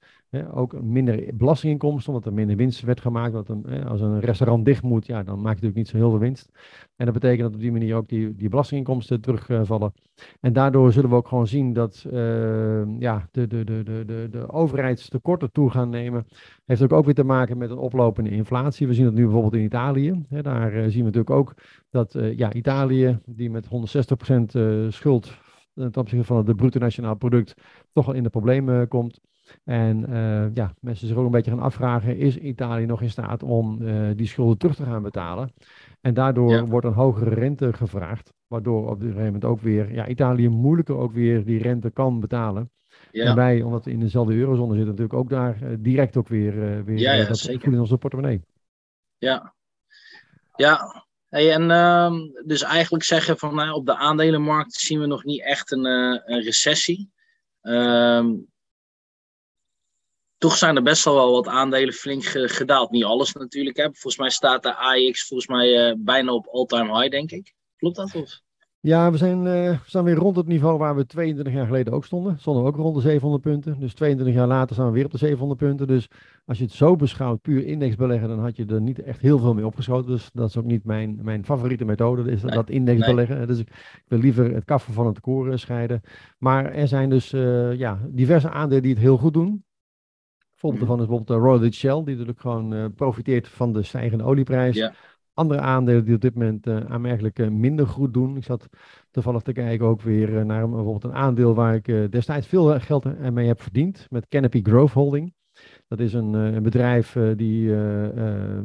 ook 0.53 0.81
minder 0.81 1.23
belastinginkomsten, 1.33 2.13
omdat 2.13 2.27
er 2.27 2.33
minder 2.33 2.55
winst 2.55 2.81
werd 2.81 3.01
gemaakt. 3.01 3.49
Een, 3.49 3.85
als 3.87 4.01
een 4.01 4.19
restaurant 4.19 4.65
dicht 4.65 4.83
moet, 4.83 5.05
ja, 5.05 5.23
dan 5.23 5.35
maak 5.35 5.43
je 5.43 5.47
natuurlijk 5.47 5.75
niet 5.75 5.87
zo 5.87 5.97
heel 5.97 6.09
veel 6.09 6.19
winst. 6.19 6.49
En 6.95 7.05
dat 7.05 7.13
betekent 7.13 7.41
dat 7.41 7.53
op 7.53 7.59
die 7.59 7.71
manier 7.71 7.95
ook 7.95 8.07
die, 8.07 8.35
die 8.35 8.49
belastinginkomsten 8.49 9.21
terugvallen. 9.21 9.93
en 10.39 10.53
daardoor 10.53 10.91
zullen 10.91 11.09
we 11.09 11.15
ook 11.15 11.27
gewoon 11.27 11.47
zien 11.47 11.73
dat 11.73 12.05
uh, 12.11 12.99
ja, 12.99 13.27
de, 13.31 13.47
de, 13.47 13.63
de, 13.63 13.83
de, 13.83 14.27
de, 14.31 14.51
overheidstekorten 14.51 15.51
toe 15.51 15.69
gaan 15.69 15.89
nemen. 15.89 16.25
Heeft 16.65 16.81
ook, 16.81 16.93
ook 16.93 17.05
weer 17.05 17.13
te 17.13 17.23
maken 17.23 17.57
met 17.57 17.69
een 17.69 17.77
oplopende 17.77 18.29
inflatie. 18.29 18.87
We 18.87 18.93
zien 18.93 19.05
dat 19.05 19.13
nu 19.13 19.23
bijvoorbeeld 19.23 19.53
in 19.53 19.63
Italië. 19.63 20.25
Daar 20.29 20.73
uh, 20.73 20.81
zien 20.81 20.99
we 20.99 21.03
natuurlijk 21.03 21.29
ook 21.29 21.53
dat 21.89 22.15
uh, 22.15 22.37
ja, 22.37 22.53
Italië, 22.53 23.19
die 23.25 23.49
met 23.49 23.65
160% 23.65 23.69
schuld 24.89 25.37
ten 25.77 26.01
opzichte 26.01 26.25
van 26.25 26.37
het 26.37 26.55
bruto 26.55 26.79
nationaal 26.79 27.15
product, 27.15 27.55
toch 27.93 28.05
wel 28.05 28.15
in 28.15 28.23
de 28.23 28.29
problemen 28.29 28.87
komt. 28.87 29.19
En 29.63 30.05
uh, 30.09 30.55
ja, 30.55 30.73
mensen 30.79 31.07
zich 31.07 31.17
ook 31.17 31.25
een 31.25 31.31
beetje 31.31 31.51
gaan 31.51 31.59
afvragen, 31.59 32.17
is 32.17 32.37
Italië 32.37 32.85
nog 32.85 33.01
in 33.01 33.09
staat 33.09 33.43
om 33.43 33.81
uh, 33.81 34.09
die 34.15 34.27
schulden 34.27 34.57
terug 34.57 34.75
te 34.75 34.83
gaan 34.83 35.01
betalen? 35.01 35.53
En 36.01 36.13
daardoor 36.13 36.51
ja. 36.51 36.65
wordt 36.65 36.85
een 36.85 36.93
hogere 36.93 37.29
rente 37.29 37.73
gevraagd, 37.73 38.33
waardoor 38.47 38.89
op 38.89 38.99
gegeven 38.99 39.25
moment 39.25 39.45
ook 39.45 39.61
weer, 39.61 39.93
ja, 39.93 40.07
Italië 40.07 40.49
moeilijker 40.49 40.95
ook 40.95 41.13
weer 41.13 41.45
die 41.45 41.61
rente 41.61 41.89
kan 41.89 42.19
betalen. 42.19 42.71
Ja. 43.11 43.25
En 43.25 43.35
wij, 43.35 43.61
omdat 43.61 43.85
we 43.85 43.91
in 43.91 43.99
dezelfde 43.99 44.33
eurozone 44.33 44.75
zitten, 44.75 44.95
natuurlijk 44.95 45.19
ook 45.19 45.29
daar 45.29 45.63
uh, 45.63 45.75
direct 45.79 46.17
ook 46.17 46.27
weer, 46.27 46.85
weer 46.85 46.97
ja, 46.97 47.25
dat 47.25 47.37
zeker. 47.37 47.73
in 47.73 47.79
onze 47.79 47.97
portemonnee. 47.97 48.41
Ja, 49.17 49.53
ja. 50.55 51.05
Hey, 51.29 51.53
en 51.53 51.69
uh, 51.69 52.13
dus 52.45 52.63
eigenlijk 52.63 53.03
zeggen 53.03 53.37
van 53.37 53.71
op 53.71 53.85
de 53.85 53.97
aandelenmarkt 53.97 54.73
zien 54.73 54.99
we 54.99 55.05
nog 55.05 55.23
niet 55.23 55.41
echt 55.43 55.71
een, 55.71 55.85
een 55.85 56.41
recessie. 56.41 57.11
Uh, 57.61 58.25
toch 60.37 60.57
zijn 60.57 60.75
er 60.75 60.83
best 60.83 61.03
wel 61.03 61.31
wat 61.31 61.47
aandelen 61.47 61.93
flink 61.93 62.23
gedaald. 62.23 62.91
Niet 62.91 63.03
alles 63.03 63.33
natuurlijk. 63.33 63.77
Hè. 63.77 63.83
Volgens 63.83 64.17
mij 64.17 64.29
staat 64.29 64.63
de 64.63 64.75
AX 64.75 65.27
volgens 65.27 65.49
mij 65.49 65.89
uh, 65.89 65.95
bijna 65.97 66.33
op 66.33 66.47
all-time 66.47 66.97
high, 66.97 67.11
denk 67.11 67.31
ik. 67.31 67.53
Klopt 67.77 67.95
dat? 67.95 68.15
Of? 68.15 68.41
Ja, 68.79 69.11
we, 69.11 69.17
zijn, 69.17 69.37
uh, 69.37 69.43
we 69.43 69.77
staan 69.85 70.03
weer 70.03 70.15
rond 70.15 70.35
het 70.35 70.47
niveau 70.47 70.77
waar 70.77 70.95
we 70.95 71.05
22 71.05 71.53
jaar 71.53 71.65
geleden 71.65 71.93
ook 71.93 72.05
stonden. 72.05 72.39
Stonden 72.39 72.63
we 72.63 72.69
ook 72.69 72.75
rond 72.75 72.95
de 72.95 73.01
700 73.01 73.43
punten. 73.43 73.79
Dus 73.79 73.93
22 73.93 74.35
jaar 74.35 74.47
later 74.47 74.75
staan 74.75 74.87
we 74.87 74.91
weer 74.91 75.05
op 75.05 75.11
de 75.11 75.17
700 75.17 75.59
punten. 75.59 75.87
Dus 75.87 76.07
als 76.45 76.57
je 76.57 76.63
het 76.63 76.73
zo 76.73 76.95
beschouwt, 76.95 77.41
puur 77.41 77.65
indexbeleggen, 77.65 78.27
dan 78.27 78.39
had 78.39 78.55
je 78.55 78.65
er 78.65 78.81
niet 78.81 79.01
echt 79.01 79.21
heel 79.21 79.39
veel 79.39 79.53
mee 79.53 79.65
opgeschoten. 79.65 80.11
Dus 80.11 80.29
dat 80.33 80.49
is 80.49 80.57
ook 80.57 80.65
niet 80.65 80.83
mijn, 80.83 81.19
mijn 81.21 81.45
favoriete 81.45 81.85
methode, 81.85 82.31
is 82.31 82.41
dat, 82.41 82.49
nee, 82.49 82.59
dat 82.59 82.69
indexbeleggen. 82.69 83.37
Nee. 83.37 83.45
Dus 83.45 83.59
ik, 83.59 83.67
ik, 83.69 84.03
wil 84.07 84.19
liever 84.19 84.53
het 84.53 84.65
kaffe 84.65 84.91
van 84.91 85.05
het 85.05 85.19
koren 85.19 85.59
scheiden. 85.59 86.01
Maar 86.37 86.71
er 86.71 86.87
zijn 86.87 87.09
dus 87.09 87.33
uh, 87.33 87.73
ja, 87.73 87.99
diverse 88.09 88.49
aandelen 88.49 88.83
die 88.83 88.93
het 88.93 89.01
heel 89.01 89.17
goed 89.17 89.33
doen. 89.33 89.65
Voorbeeld 90.59 90.87
daarvan 90.87 90.99
is 90.99 91.07
bijvoorbeeld 91.07 91.39
de 91.39 91.47
Royal 91.47 91.71
Shell, 91.71 92.03
die 92.03 92.13
natuurlijk 92.13 92.39
gewoon 92.39 92.73
uh, 92.73 92.85
profiteert 92.95 93.47
van 93.47 93.73
de 93.73 93.83
stijgende 93.83 94.23
olieprijs. 94.23 94.75
Ja. 94.75 94.93
Andere 95.33 95.59
aandelen 95.59 96.05
die 96.05 96.15
op 96.15 96.21
dit 96.21 96.33
moment 96.33 96.67
uh, 96.67 96.77
aanmerkelijk 96.77 97.39
uh, 97.39 97.47
minder 97.47 97.87
goed 97.87 98.13
doen. 98.13 98.37
Ik 98.37 98.43
zat 98.43 98.67
toevallig 99.11 99.41
te 99.41 99.51
kijken 99.51 99.85
ook 99.85 100.01
weer 100.01 100.45
naar 100.45 100.63
een, 100.63 100.69
bijvoorbeeld 100.69 101.03
een 101.03 101.13
aandeel 101.13 101.53
waar 101.53 101.75
ik 101.75 102.11
destijds 102.11 102.47
veel 102.47 102.79
geld 102.79 103.31
mee 103.31 103.47
heb 103.47 103.61
verdiend. 103.61 104.07
Met 104.09 104.27
Canopy 104.27 104.61
Growth 104.63 104.91
Holding. 104.91 105.33
Dat 105.87 105.99
is 105.99 106.13
een, 106.13 106.33
een 106.33 106.63
bedrijf 106.63 107.17
die 107.35 107.71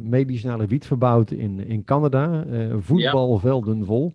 medicinale 0.01 0.67
wiet 0.67 0.85
verbouwt 0.85 1.31
in, 1.31 1.67
in 1.67 1.83
Canada. 1.83 2.45
voetbalvelden 2.79 3.85
vol. 3.85 4.13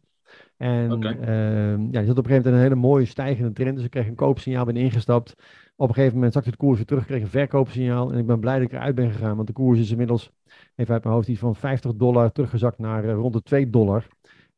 En 0.57 1.03
ehm, 1.03 1.83
ja, 1.83 1.99
die 1.99 2.07
zat 2.07 2.19
op 2.19 2.25
een 2.25 2.31
gegeven 2.31 2.35
moment 2.35 2.45
een 2.45 2.59
hele 2.59 2.75
mooie 2.75 3.05
stijgende 3.05 3.53
trend. 3.53 3.77
Dus 3.77 3.85
ik 3.85 3.91
kreeg 3.91 4.07
een 4.07 4.15
koopsignaal, 4.15 4.65
ben 4.65 4.77
ingestapt. 4.77 5.35
Op 5.81 5.89
een 5.89 5.95
gegeven 5.95 6.15
moment 6.15 6.33
zakte 6.33 6.51
de 6.51 6.57
koers 6.57 6.77
weer 6.77 6.87
terug, 6.87 7.07
kreeg 7.07 7.23
een 7.23 7.29
verkoopsignaal. 7.29 8.13
En 8.13 8.19
ik 8.19 8.27
ben 8.27 8.41
blij 8.41 8.59
dat 8.59 8.67
ik 8.67 8.73
eruit 8.73 8.95
ben 8.95 9.11
gegaan, 9.11 9.37
want 9.37 9.47
de 9.47 9.53
koers 9.53 9.79
is 9.79 9.91
inmiddels, 9.91 10.33
even 10.77 10.95
uit 10.95 11.03
mijn 11.03 11.15
hoofd, 11.15 11.29
iets 11.29 11.41
van 11.41 11.57
50 11.57 11.95
dollar 11.95 12.33
teruggezakt 12.33 12.79
naar 12.79 13.05
uh, 13.05 13.13
rond 13.13 13.33
de 13.33 13.43
2 13.43 13.71
dollar. 13.71 14.07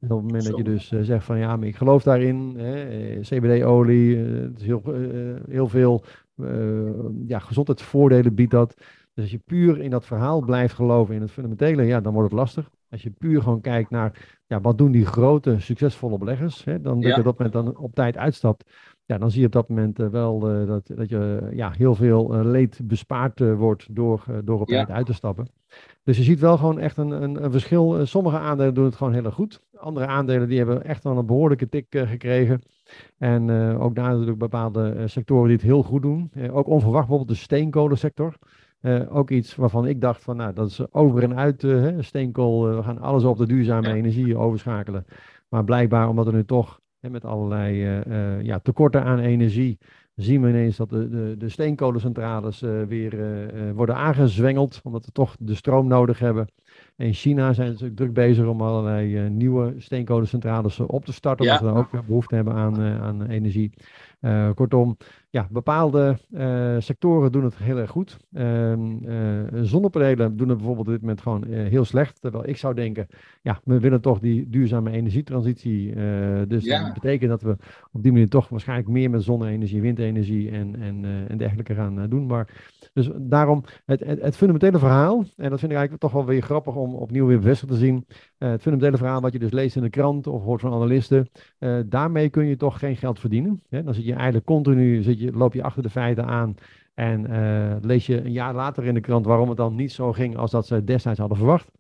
En 0.01 0.11
op 0.11 0.17
het 0.17 0.27
moment 0.27 0.45
dat 0.45 0.57
je 0.57 0.63
dus 0.63 0.93
uh, 0.93 1.01
zegt 1.03 1.25
van 1.25 1.39
ja, 1.39 1.57
maar 1.57 1.69
ik 1.69 1.77
geloof 1.77 2.03
daarin, 2.03 2.57
CBD-olie, 3.21 4.17
het 4.17 4.61
is 4.61 4.67
heel, 4.67 4.83
heel 5.49 5.69
veel 5.69 6.05
ja, 7.27 7.39
gezondheidsvoordelen 7.39 8.35
biedt 8.35 8.51
dat. 8.51 8.75
Dus 9.15 9.25
als 9.25 9.31
je 9.31 9.39
puur 9.39 9.81
in 9.81 9.91
dat 9.91 10.07
verhaal 10.07 10.41
blijft 10.41 10.75
geloven, 10.75 11.15
in 11.15 11.21
het 11.21 11.31
fundamentele, 11.31 11.83
ja, 11.83 12.01
dan 12.01 12.13
wordt 12.13 12.31
het 12.31 12.39
lastig. 12.39 12.71
Als 12.91 13.03
je 13.03 13.11
puur 13.11 13.43
gewoon 13.43 13.61
kijkt 13.61 13.91
naar, 13.91 14.39
ja, 14.47 14.61
wat 14.61 14.79
doen 14.79 14.93
die 14.93 15.07
grote, 15.07 15.59
succesvolle 15.59 16.19
beleggers, 16.19 16.65
hè, 16.65 16.81
dan 16.81 17.01
dat 17.01 17.13
je 17.13 17.19
op 17.19 17.25
dat 17.25 17.39
moment 17.39 17.53
dan 17.53 17.77
op 17.77 17.95
tijd 17.95 18.17
uitstapt. 18.17 18.65
Ja, 19.05 19.19
dan 19.19 19.31
zie 19.31 19.41
je 19.41 19.47
op 19.47 19.53
dat 19.53 19.69
moment 19.69 20.01
uh, 20.01 20.09
wel 20.09 20.61
uh, 20.61 20.67
dat, 20.67 20.87
dat 20.95 21.09
je 21.09 21.49
ja, 21.53 21.71
heel 21.71 21.95
veel 21.95 22.35
uh, 22.35 22.51
leed 22.51 22.81
bespaard 22.85 23.39
wordt 23.39 23.95
door, 23.95 24.25
door 24.45 24.61
op 24.61 24.67
tijd 24.67 24.91
uit 24.91 25.07
te 25.07 25.13
stappen. 25.13 25.49
Dus 26.05 26.17
je 26.17 26.23
ziet 26.23 26.41
wel 26.41 26.57
gewoon 26.57 26.79
echt 26.79 26.97
een, 26.97 27.11
een, 27.11 27.45
een, 27.45 27.53
verschil. 27.53 28.07
Sommige 28.07 28.39
aandelen 28.39 28.75
doen 28.75 28.85
het 28.85 28.95
gewoon 28.95 29.13
heel 29.13 29.25
erg 29.25 29.35
goed. 29.35 29.61
Andere 29.77 30.07
aandelen 30.07 30.49
die 30.49 30.59
hebben 30.59 30.85
echt 30.85 31.05
wel 31.05 31.19
een 31.19 31.27
behoorlijke 31.27 31.69
tik 31.69 31.87
gekregen. 31.89 32.63
En 33.19 33.51
ook 33.79 33.95
daar 33.95 34.11
natuurlijk 34.11 34.39
bepaalde 34.39 35.09
sectoren 35.09 35.47
die 35.47 35.57
het 35.57 35.65
heel 35.65 35.83
goed 35.83 36.03
doen. 36.03 36.31
ook 36.51 36.67
onverwacht 36.67 37.09
bijvoorbeeld 37.09 37.39
de 37.39 37.45
steenkolensector. 37.45 38.37
Uh, 38.83 39.17
ook 39.17 39.31
iets 39.31 39.57
waarvan 39.57 39.87
ik 39.87 40.01
dacht 40.01 40.23
van, 40.23 40.37
nou, 40.37 40.53
dat 40.53 40.69
is 40.69 40.93
over 40.93 41.23
en 41.23 41.37
uit 41.37 41.63
uh, 41.63 41.95
steenkool. 41.99 42.71
Uh, 42.71 42.77
we 42.77 42.83
gaan 42.83 42.99
alles 42.99 43.25
op 43.25 43.39
de 43.39 43.47
duurzame 43.47 43.89
ja. 43.89 43.95
energie 43.95 44.37
overschakelen. 44.37 45.07
Maar 45.49 45.65
blijkbaar, 45.65 46.09
omdat 46.09 46.27
er 46.27 46.33
nu 46.33 46.45
toch 46.45 46.81
met 47.01 47.25
allerlei 47.25 48.03
ja, 48.43 48.59
tekorten 48.59 49.05
aan 49.05 49.19
energie, 49.19 49.79
zien 50.15 50.43
we 50.43 50.49
ineens 50.49 50.77
dat 50.77 50.91
de, 50.91 51.09
de, 51.09 51.35
de 51.39 51.49
steenkolencentrales 51.49 52.61
weer 52.89 53.43
worden 53.75 53.97
aangezwengeld. 53.97 54.81
Omdat 54.83 55.05
we 55.05 55.13
toch 55.13 55.37
de 55.39 55.55
stroom 55.55 55.87
nodig 55.87 56.19
hebben. 56.19 56.47
in 56.97 57.13
China 57.13 57.53
zijn 57.53 57.77
ze 57.77 57.95
druk 57.95 58.13
bezig 58.13 58.47
om 58.47 58.61
allerlei 58.61 59.29
nieuwe 59.31 59.75
steenkolencentrales 59.77 60.81
op 60.81 61.05
te 61.05 61.13
starten. 61.13 61.45
Omdat 61.47 61.61
we 61.61 61.67
dan 61.67 61.77
ook 61.77 62.07
behoefte 62.07 62.35
hebben 62.35 62.55
aan, 62.55 62.81
aan 62.81 63.27
energie. 63.27 63.73
kortom, 64.55 64.97
ja, 65.33 65.49
bepaalde 65.51 66.19
uh, 66.31 66.77
sectoren 66.79 67.33
doen 67.33 67.45
het 67.45 67.57
heel 67.57 67.79
erg 67.79 67.91
goed. 67.91 68.17
Uh, 68.33 68.73
uh, 68.73 69.43
zonnepanelen 69.63 70.37
doen 70.37 70.49
het 70.49 70.57
bijvoorbeeld 70.57 70.87
op 70.87 70.93
dit 70.93 71.01
moment 71.01 71.21
gewoon 71.21 71.45
heel 71.47 71.85
slecht. 71.85 72.21
Terwijl 72.21 72.49
ik 72.49 72.57
zou 72.57 72.75
denken, 72.75 73.07
ja, 73.43 73.61
we 73.65 73.81
willen 73.81 74.01
toch 74.01 74.19
die 74.19 74.49
duurzame 74.49 74.91
energietransitie. 74.91 75.95
dus 76.47 76.65
ja. 76.65 76.85
dat 76.85 76.95
betekent 76.95 77.31
dat 77.31 77.43
we 77.43 77.57
op 77.93 78.03
die 78.03 78.13
manier 78.13 78.29
toch 78.29 78.49
waarschijnlijk 78.49 78.89
meer 78.89 79.11
met 79.11 79.23
zonne-energie, 79.23 79.81
windenergie 79.81 80.51
en, 80.51 80.81
en, 80.81 81.05
en 81.29 81.39
dergelijke 81.39 81.75
gaan 81.75 82.09
doen. 82.09 82.27
Maar 82.27 82.49
dus 82.93 83.11
daarom 83.17 83.65
het, 83.85 84.01
het, 84.01 84.21
het, 84.21 84.37
fundamentele 84.37 84.79
verhaal, 84.79 85.25
en 85.37 85.51
dat 85.51 85.59
vind 85.59 85.73
ik 85.73 85.79
eigenlijk 85.79 86.01
toch 86.01 86.13
wel 86.13 86.25
weer 86.25 86.43
grappig 86.43 86.75
om 86.75 86.95
opnieuw 86.95 87.27
weer 87.27 87.39
bevestigd 87.39 87.73
te 87.73 87.79
zien. 87.79 88.07
het 88.39 88.63
fundamentele 88.63 88.97
verhaal 88.97 89.21
wat 89.21 89.33
je 89.33 89.39
dus 89.39 89.53
leest 89.53 89.77
in 89.77 89.83
de 89.83 89.91
krant 89.91 90.27
of 90.27 90.43
hoort 90.43 90.61
van 90.61 90.73
analisten, 90.73 91.29
daarmee 91.87 92.29
kun 92.29 92.47
je 92.47 92.57
toch 92.57 92.79
geen 92.79 92.97
geld 92.97 93.21
verdienen. 93.21 93.63
Hè? 93.69 93.83
Dan 93.83 93.95
zit 93.95 94.05
je 94.05 94.15
eigenlijk 94.15 94.47
continu 94.47 95.03
zit 95.03 95.20
je, 95.21 95.33
loop 95.33 95.55
je 95.55 95.63
achter 95.63 95.83
de 95.83 95.91
feiten 95.91 96.27
aan. 96.27 96.57
En 97.01 97.31
uh, 97.31 97.77
lees 97.81 98.07
je 98.07 98.25
een 98.25 98.33
jaar 98.33 98.55
later 98.55 98.85
in 98.85 98.95
de 98.95 99.01
krant 99.01 99.27
waarom 99.27 99.49
het 99.49 99.57
dan 99.57 99.75
niet 99.75 99.93
zo 99.93 100.13
ging 100.13 100.37
als 100.37 100.51
dat 100.51 100.67
ze 100.67 100.85
destijds 100.85 101.19
hadden 101.19 101.37
verwacht. 101.37 101.71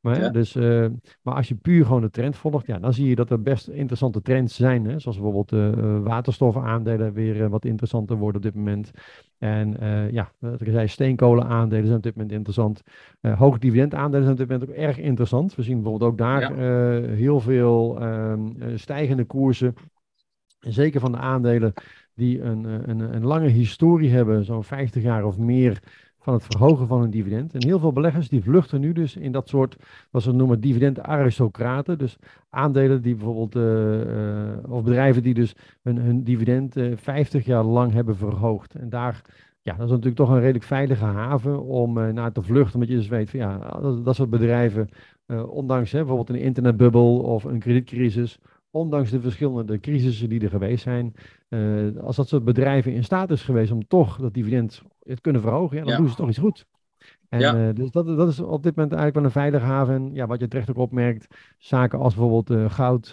Maar, 0.00 0.20
ja. 0.20 0.28
dus, 0.28 0.56
uh, 0.56 0.86
maar 1.22 1.34
als 1.34 1.48
je 1.48 1.54
puur 1.54 1.84
gewoon 1.84 2.00
de 2.00 2.10
trend 2.10 2.36
volgt, 2.36 2.66
ja, 2.66 2.78
dan 2.78 2.92
zie 2.92 3.08
je 3.08 3.14
dat 3.14 3.30
er 3.30 3.42
best 3.42 3.68
interessante 3.68 4.22
trends 4.22 4.56
zijn. 4.56 4.84
Hè? 4.84 4.98
Zoals 4.98 5.20
bijvoorbeeld 5.20 5.52
uh, 5.52 5.98
waterstofaandelen 6.02 7.12
weer 7.12 7.48
wat 7.48 7.64
interessanter 7.64 8.16
worden 8.16 8.36
op 8.36 8.42
dit 8.42 8.54
moment. 8.54 8.90
En 9.38 9.76
ja, 10.12 10.32
wat 10.38 10.60
ik 10.60 10.68
zei, 10.70 10.88
steenkolenaandelen 10.88 11.84
zijn 11.84 11.96
op 11.96 12.02
dit 12.02 12.14
moment 12.14 12.32
interessant. 12.32 12.82
hoge 13.20 13.58
dividendaandelen 13.58 14.20
zijn 14.20 14.32
op 14.32 14.38
dit 14.38 14.48
moment 14.48 14.70
ook 14.70 14.76
erg 14.76 14.98
interessant. 14.98 15.54
We 15.54 15.62
zien 15.62 15.82
bijvoorbeeld 15.82 16.10
ook 16.10 16.18
daar 16.18 16.40
ja. 16.40 17.14
heel 17.14 17.40
veel 17.40 18.00
ehm, 18.00 18.76
stijgende 18.76 19.24
koersen. 19.24 19.74
En 20.60 20.72
zeker 20.72 21.00
van 21.00 21.12
de 21.12 21.18
aandelen 21.18 21.72
die 22.14 22.42
een, 22.42 22.66
eh, 22.66 22.72
een, 22.82 23.00
een 23.14 23.24
lange 23.24 23.48
historie 23.48 24.10
hebben, 24.10 24.44
zo'n 24.44 24.64
50 24.64 25.02
jaar 25.02 25.24
of 25.24 25.38
meer, 25.38 25.80
van 26.20 26.34
het 26.34 26.44
verhogen 26.44 26.86
van 26.86 27.00
hun 27.00 27.10
dividend. 27.10 27.54
En 27.54 27.64
heel 27.64 27.78
veel 27.78 27.92
beleggers 27.92 28.28
die 28.28 28.42
vluchten 28.42 28.80
nu 28.80 28.92
dus 28.92 29.16
in 29.16 29.32
dat 29.32 29.48
soort, 29.48 29.76
wat 30.10 30.22
ze 30.22 30.32
noemen, 30.32 30.60
dividend-aristocraten. 30.60 31.98
Dus 31.98 32.18
aandelen 32.50 33.02
die 33.02 33.14
bijvoorbeeld, 33.14 33.56
uh, 33.56 34.62
uh, 34.62 34.72
of 34.72 34.82
bedrijven 34.82 35.22
die 35.22 35.34
dus 35.34 35.54
hun, 35.82 35.96
hun 35.96 36.24
dividend 36.24 36.76
uh, 36.76 36.96
50 36.96 37.44
jaar 37.44 37.64
lang 37.64 37.92
hebben 37.92 38.16
verhoogd. 38.16 38.74
En 38.74 38.88
daar, 38.88 39.22
ja, 39.62 39.72
dat 39.72 39.84
is 39.84 39.90
natuurlijk 39.90 40.16
toch 40.16 40.28
een 40.28 40.40
redelijk 40.40 40.64
veilige 40.64 41.04
haven 41.04 41.62
om 41.62 41.92
naar 41.92 42.32
te 42.32 42.42
vluchten. 42.42 42.74
Omdat 42.74 42.88
je 42.88 42.96
dus 42.96 43.08
weet 43.08 43.30
van 43.30 43.38
ja, 43.38 43.58
dat, 43.80 44.04
dat 44.04 44.14
soort 44.14 44.30
bedrijven, 44.30 44.88
ondanks 45.48 45.92
hè, 45.92 45.98
bijvoorbeeld 45.98 46.28
een 46.28 46.44
internetbubbel 46.44 47.18
of 47.18 47.44
een 47.44 47.58
kredietcrisis, 47.58 48.38
ondanks 48.70 49.10
de 49.10 49.20
verschillende 49.20 49.80
crisissen 49.80 50.28
die 50.28 50.40
er 50.40 50.50
geweest 50.50 50.82
zijn, 50.82 51.14
uh, 51.48 51.96
als 51.96 52.16
dat 52.16 52.28
soort 52.28 52.44
bedrijven 52.44 52.92
in 52.92 53.04
staat 53.04 53.30
is 53.30 53.42
geweest 53.42 53.72
om 53.72 53.86
toch 53.86 54.18
dat 54.18 54.34
dividend 54.34 54.82
te 54.98 55.20
kunnen 55.20 55.42
verhogen, 55.42 55.76
ja, 55.76 55.82
dan 55.82 55.92
ja. 55.92 55.98
doen 55.98 56.08
ze 56.08 56.14
toch 56.14 56.28
iets 56.28 56.38
goed. 56.38 56.66
En 57.28 57.40
ja. 57.40 57.68
uh, 57.68 57.74
dus 57.74 57.90
dat, 57.90 58.06
dat 58.06 58.28
is 58.28 58.40
op 58.40 58.62
dit 58.62 58.76
moment 58.76 58.94
eigenlijk 58.94 59.14
wel 59.14 59.24
een 59.24 59.30
veilige 59.30 59.64
haven. 59.64 59.94
En 59.94 60.14
ja, 60.14 60.26
wat 60.26 60.40
je 60.40 60.48
terecht 60.48 60.70
ook 60.70 60.76
opmerkt, 60.76 61.36
zaken 61.58 61.98
als 61.98 62.14
bijvoorbeeld 62.14 62.50
uh, 62.50 62.70
goud 62.70 63.06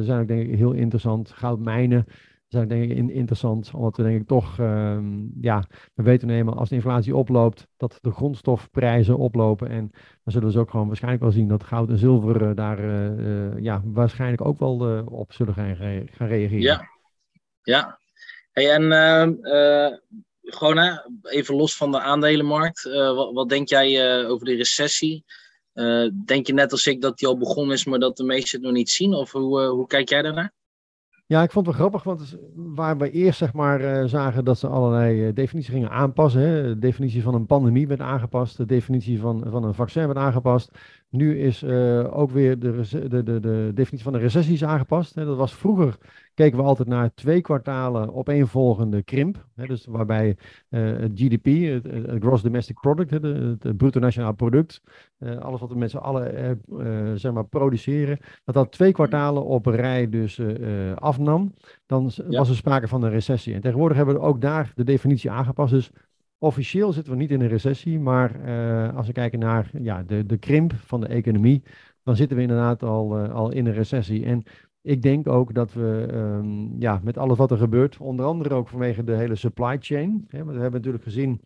zijn 0.00 0.20
ook 0.20 0.28
denk 0.28 0.48
ik 0.48 0.56
heel 0.56 0.72
interessant. 0.72 1.30
Goudmijnen 1.30 2.06
zijn 2.50 2.68
denk 2.68 2.90
ik 2.90 3.08
interessant, 3.08 3.70
omdat 3.74 3.96
we 3.96 4.02
denk 4.02 4.20
ik 4.20 4.26
toch, 4.26 4.58
um, 4.58 5.32
ja, 5.40 5.64
we 5.94 6.02
weten 6.02 6.28
nemen 6.28 6.56
als 6.56 6.68
de 6.68 6.74
inflatie 6.74 7.16
oploopt, 7.16 7.66
dat 7.76 7.98
de 8.00 8.10
grondstofprijzen 8.10 9.18
oplopen. 9.18 9.68
En 9.68 9.90
dan 9.90 10.32
zullen 10.32 10.48
dus 10.48 10.56
ook 10.56 10.70
gewoon 10.70 10.86
waarschijnlijk 10.86 11.22
wel 11.22 11.32
zien 11.32 11.48
dat 11.48 11.64
goud 11.64 11.88
en 11.88 11.98
zilver 11.98 12.42
uh, 12.42 12.54
daar, 12.54 12.84
uh, 12.84 13.62
ja, 13.62 13.82
waarschijnlijk 13.84 14.44
ook 14.44 14.58
wel 14.58 15.04
op 15.04 15.32
zullen 15.32 15.54
gaan, 15.54 15.76
gaan 16.10 16.28
reageren. 16.28 16.60
Ja, 16.60 16.88
ja. 17.62 17.98
Hey, 18.52 18.70
en 18.70 18.92
ehm, 18.92 19.32
gewoon 20.42 21.00
even 21.22 21.54
los 21.54 21.76
van 21.76 21.90
de 21.90 22.00
aandelenmarkt, 22.00 22.82
wat, 22.92 23.32
wat, 23.32 23.48
denk 23.48 23.68
jij 23.68 24.26
over 24.26 24.46
de 24.46 24.54
recessie? 24.54 25.24
denk 26.24 26.46
je 26.46 26.52
net 26.52 26.72
als 26.72 26.86
ik 26.86 27.00
dat 27.00 27.18
die 27.18 27.28
al 27.28 27.38
begonnen 27.38 27.74
is, 27.74 27.84
maar 27.84 27.98
dat 27.98 28.16
de 28.16 28.24
meesten 28.24 28.58
het 28.58 28.66
nog 28.66 28.76
niet 28.76 28.90
zien? 28.90 29.14
Of 29.14 29.32
hoe, 29.32 29.64
hoe 29.66 29.86
kijk 29.86 30.08
jij 30.08 30.22
daarnaar? 30.22 30.52
Ja, 31.30 31.42
ik 31.42 31.50
vond 31.50 31.66
het 31.66 31.76
wel 31.76 31.88
grappig, 31.88 32.02
want 32.02 32.38
waar 32.54 32.98
we 32.98 33.10
eerst 33.10 33.38
zeg 33.38 33.52
maar 33.52 33.80
uh, 33.80 34.04
zagen 34.04 34.44
dat 34.44 34.58
ze 34.58 34.66
allerlei 34.66 35.26
uh, 35.26 35.34
definities 35.34 35.72
gingen 35.72 35.90
aanpassen. 35.90 36.40
Hè. 36.40 36.62
De 36.62 36.78
definitie 36.78 37.22
van 37.22 37.34
een 37.34 37.46
pandemie 37.46 37.88
werd 37.88 38.00
aangepast, 38.00 38.56
de 38.56 38.66
definitie 38.66 39.20
van, 39.20 39.44
van 39.50 39.64
een 39.64 39.74
vaccin 39.74 40.06
werd 40.06 40.18
aangepast. 40.18 40.78
Nu 41.08 41.40
is 41.40 41.64
ook 42.10 42.30
weer 42.30 42.58
de, 42.58 42.82
de, 43.08 43.22
de, 43.22 43.40
de 43.40 43.70
definitie 43.74 44.02
van 44.02 44.12
de 44.12 44.18
recessies 44.18 44.64
aangepast. 44.64 45.14
Hè. 45.14 45.24
Dat 45.24 45.36
was 45.36 45.54
vroeger 45.54 45.98
keken 46.40 46.58
we 46.58 46.64
altijd 46.64 46.88
naar 46.88 47.14
twee 47.14 47.40
kwartalen 47.40 48.14
opeenvolgende 48.14 49.02
krimp. 49.02 49.46
Hè, 49.54 49.66
dus 49.66 49.86
waarbij 49.86 50.36
uh, 50.70 50.98
het 50.98 51.10
GDP, 51.14 51.44
het, 51.44 52.06
het, 52.06 52.22
Gross 52.22 52.42
Domestic 52.42 52.80
Product, 52.80 53.10
het, 53.10 53.22
het 53.22 53.76
bruto 53.76 54.00
nationaal 54.00 54.34
product, 54.34 54.82
uh, 55.18 55.36
alles 55.36 55.60
wat 55.60 55.70
we 55.70 55.78
met 55.78 55.90
z'n 55.90 55.96
allen 55.96 56.60
uh, 56.68 57.12
zeg 57.14 57.32
maar 57.32 57.44
produceren, 57.44 58.18
dat 58.44 58.54
dat 58.54 58.72
twee 58.72 58.92
kwartalen 58.92 59.44
op 59.44 59.66
rij 59.66 60.08
dus 60.08 60.40
afnam, 60.94 61.54
dan 61.86 62.10
ja. 62.28 62.38
was 62.38 62.48
er 62.48 62.56
sprake 62.56 62.88
van 62.88 63.02
een 63.02 63.10
recessie. 63.10 63.54
En 63.54 63.60
tegenwoordig 63.60 63.96
hebben 63.96 64.14
we 64.14 64.20
ook 64.20 64.40
daar 64.40 64.72
de 64.74 64.84
definitie 64.84 65.30
aangepast. 65.30 65.72
Dus 65.72 65.90
officieel 66.38 66.92
zitten 66.92 67.12
we 67.12 67.18
niet 67.18 67.30
in 67.30 67.40
een 67.40 67.48
recessie, 67.48 67.98
maar 67.98 68.30
als 68.94 69.06
we 69.06 69.12
kijken 69.12 69.38
naar 69.38 69.70
ja, 69.78 70.02
de, 70.02 70.26
de 70.26 70.38
krimp 70.38 70.72
van 70.74 71.00
de 71.00 71.06
economie, 71.06 71.62
dan 72.02 72.16
zitten 72.16 72.36
we 72.36 72.42
inderdaad 72.42 72.82
al, 72.82 73.18
al 73.18 73.50
in 73.52 73.66
een 73.66 73.72
recessie. 73.72 74.24
En 74.24 74.44
ik 74.82 75.02
denk 75.02 75.28
ook 75.28 75.54
dat 75.54 75.72
we 75.72 76.08
um, 76.12 76.76
ja, 76.78 77.00
met 77.02 77.18
alles 77.18 77.38
wat 77.38 77.50
er 77.50 77.56
gebeurt, 77.56 77.98
onder 77.98 78.26
andere 78.26 78.54
ook 78.54 78.68
vanwege 78.68 79.04
de 79.04 79.12
hele 79.12 79.34
supply 79.34 79.76
chain. 79.80 80.24
Hè, 80.28 80.38
want 80.38 80.56
we 80.56 80.62
hebben 80.62 80.80
natuurlijk 80.80 81.04
gezien, 81.04 81.40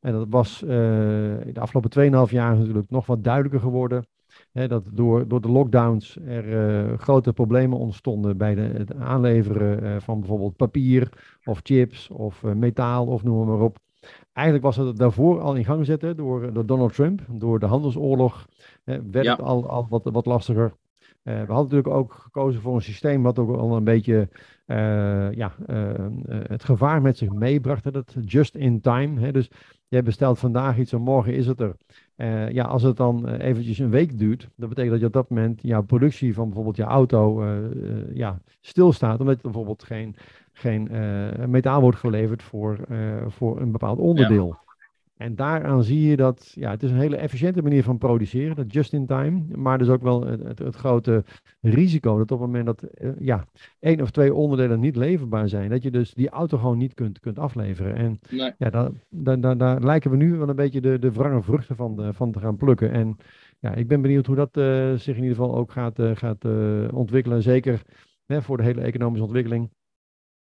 en 0.00 0.12
dat 0.12 0.26
was 0.30 0.62
uh, 0.62 0.68
de 0.68 1.60
afgelopen 1.60 2.26
2,5 2.28 2.32
jaar 2.32 2.56
natuurlijk 2.56 2.90
nog 2.90 3.06
wat 3.06 3.24
duidelijker 3.24 3.60
geworden. 3.60 4.06
Hè, 4.52 4.68
dat 4.68 4.84
door, 4.92 5.28
door 5.28 5.40
de 5.40 5.50
lockdowns 5.50 6.18
er 6.26 6.48
uh, 6.48 6.98
grote 6.98 7.32
problemen 7.32 7.78
ontstonden 7.78 8.36
bij 8.36 8.54
de, 8.54 8.60
het 8.60 8.94
aanleveren 8.94 9.82
uh, 9.82 9.96
van 10.00 10.18
bijvoorbeeld 10.20 10.56
papier 10.56 11.08
of 11.44 11.60
chips 11.62 12.10
of 12.10 12.42
metaal 12.42 13.06
of 13.06 13.22
noem 13.22 13.46
maar 13.46 13.60
op. 13.60 13.78
Eigenlijk 14.32 14.66
was 14.66 14.76
het 14.76 14.96
daarvoor 14.96 15.40
al 15.40 15.54
in 15.54 15.64
gang 15.64 15.78
gezet 15.78 16.16
door, 16.16 16.52
door 16.52 16.66
Donald 16.66 16.94
Trump, 16.94 17.20
door 17.28 17.58
de 17.58 17.66
handelsoorlog. 17.66 18.46
werd 18.84 19.24
ja. 19.24 19.30
het 19.30 19.42
al, 19.42 19.68
al 19.68 19.86
wat, 19.88 20.04
wat 20.04 20.26
lastiger. 20.26 20.72
Uh, 21.30 21.36
we 21.46 21.52
hadden 21.52 21.70
natuurlijk 21.70 21.94
ook 21.94 22.12
gekozen 22.12 22.60
voor 22.60 22.74
een 22.74 22.82
systeem 22.82 23.22
wat 23.22 23.38
ook 23.38 23.56
al 23.56 23.76
een 23.76 23.84
beetje 23.84 24.28
uh, 24.66 25.32
ja, 25.32 25.52
uh, 25.66 25.92
het 26.28 26.64
gevaar 26.64 27.02
met 27.02 27.18
zich 27.18 27.32
meebracht. 27.32 27.92
Dat 27.92 28.16
just 28.24 28.54
in 28.54 28.80
time. 28.80 29.20
Hè? 29.20 29.32
Dus 29.32 29.50
jij 29.88 30.02
bestelt 30.02 30.38
vandaag 30.38 30.78
iets 30.78 30.92
en 30.92 31.00
morgen 31.00 31.34
is 31.34 31.46
het 31.46 31.60
er. 31.60 31.76
Ja, 32.52 32.64
als 32.64 32.82
het 32.82 32.96
dan 32.96 33.28
eventjes 33.28 33.78
een 33.78 33.90
week 33.90 34.18
duurt, 34.18 34.48
dat 34.56 34.68
betekent 34.68 34.90
dat 34.90 35.00
je 35.00 35.06
op 35.06 35.12
dat 35.12 35.30
moment 35.30 35.62
jouw 35.62 35.82
productie 35.82 36.34
van 36.34 36.44
bijvoorbeeld 36.44 36.76
je 36.76 36.82
auto 36.82 37.44
ja, 38.12 38.40
stilstaat, 38.60 39.20
omdat 39.20 39.34
er 39.34 39.40
bijvoorbeeld 39.42 39.82
geen, 39.82 40.16
geen 40.52 40.88
metaal 41.46 41.80
wordt 41.80 41.98
geleverd 41.98 42.42
voor, 42.42 42.78
voor 43.28 43.60
een 43.60 43.72
bepaald 43.72 43.98
onderdeel. 43.98 44.58
En 45.20 45.34
daaraan 45.34 45.82
zie 45.82 46.08
je 46.08 46.16
dat 46.16 46.52
ja, 46.54 46.70
het 46.70 46.82
is 46.82 46.90
een 46.90 46.96
hele 46.96 47.16
efficiënte 47.16 47.62
manier 47.62 47.82
van 47.82 47.98
produceren, 47.98 48.56
dat 48.56 48.72
just 48.72 48.92
in 48.92 49.06
time. 49.06 49.42
Maar 49.56 49.78
dus 49.78 49.88
ook 49.88 50.02
wel 50.02 50.26
het, 50.26 50.58
het, 50.58 50.74
grote 50.74 51.24
risico 51.60 52.18
dat 52.18 52.32
op 52.32 52.40
het 52.40 52.46
moment 52.46 52.66
dat 52.66 52.84
uh, 53.00 53.10
ja, 53.18 53.44
één 53.80 54.00
of 54.00 54.10
twee 54.10 54.34
onderdelen 54.34 54.80
niet 54.80 54.96
leverbaar 54.96 55.48
zijn, 55.48 55.70
dat 55.70 55.82
je 55.82 55.90
dus 55.90 56.14
die 56.14 56.28
auto 56.28 56.58
gewoon 56.58 56.78
niet 56.78 56.94
kunt, 56.94 57.20
kunt 57.20 57.38
afleveren. 57.38 57.94
En 57.94 58.18
ja, 58.30 58.70
daar, 58.70 58.90
daar, 59.08 59.40
daar, 59.40 59.56
daar, 59.56 59.80
lijken 59.80 60.10
we 60.10 60.16
nu 60.16 60.36
wel 60.36 60.48
een 60.48 60.56
beetje 60.56 60.80
de, 60.80 60.98
de 60.98 61.12
wrange 61.12 61.42
vruchten 61.42 61.76
van, 61.76 61.96
de, 61.96 62.12
van 62.12 62.32
te 62.32 62.40
gaan 62.40 62.56
plukken. 62.56 62.90
En 62.90 63.16
ja, 63.58 63.74
ik 63.74 63.88
ben 63.88 64.02
benieuwd 64.02 64.26
hoe 64.26 64.36
dat 64.36 64.56
uh, 64.56 64.94
zich 64.94 65.16
in 65.16 65.22
ieder 65.22 65.36
geval 65.36 65.56
ook 65.56 65.72
gaat, 65.72 65.98
uh, 65.98 66.10
gaat 66.14 66.44
ontwikkelen. 66.92 67.42
Zeker 67.42 67.82
hè, 68.26 68.42
voor 68.42 68.56
de 68.56 68.62
hele 68.62 68.80
economische 68.80 69.24
ontwikkeling 69.24 69.70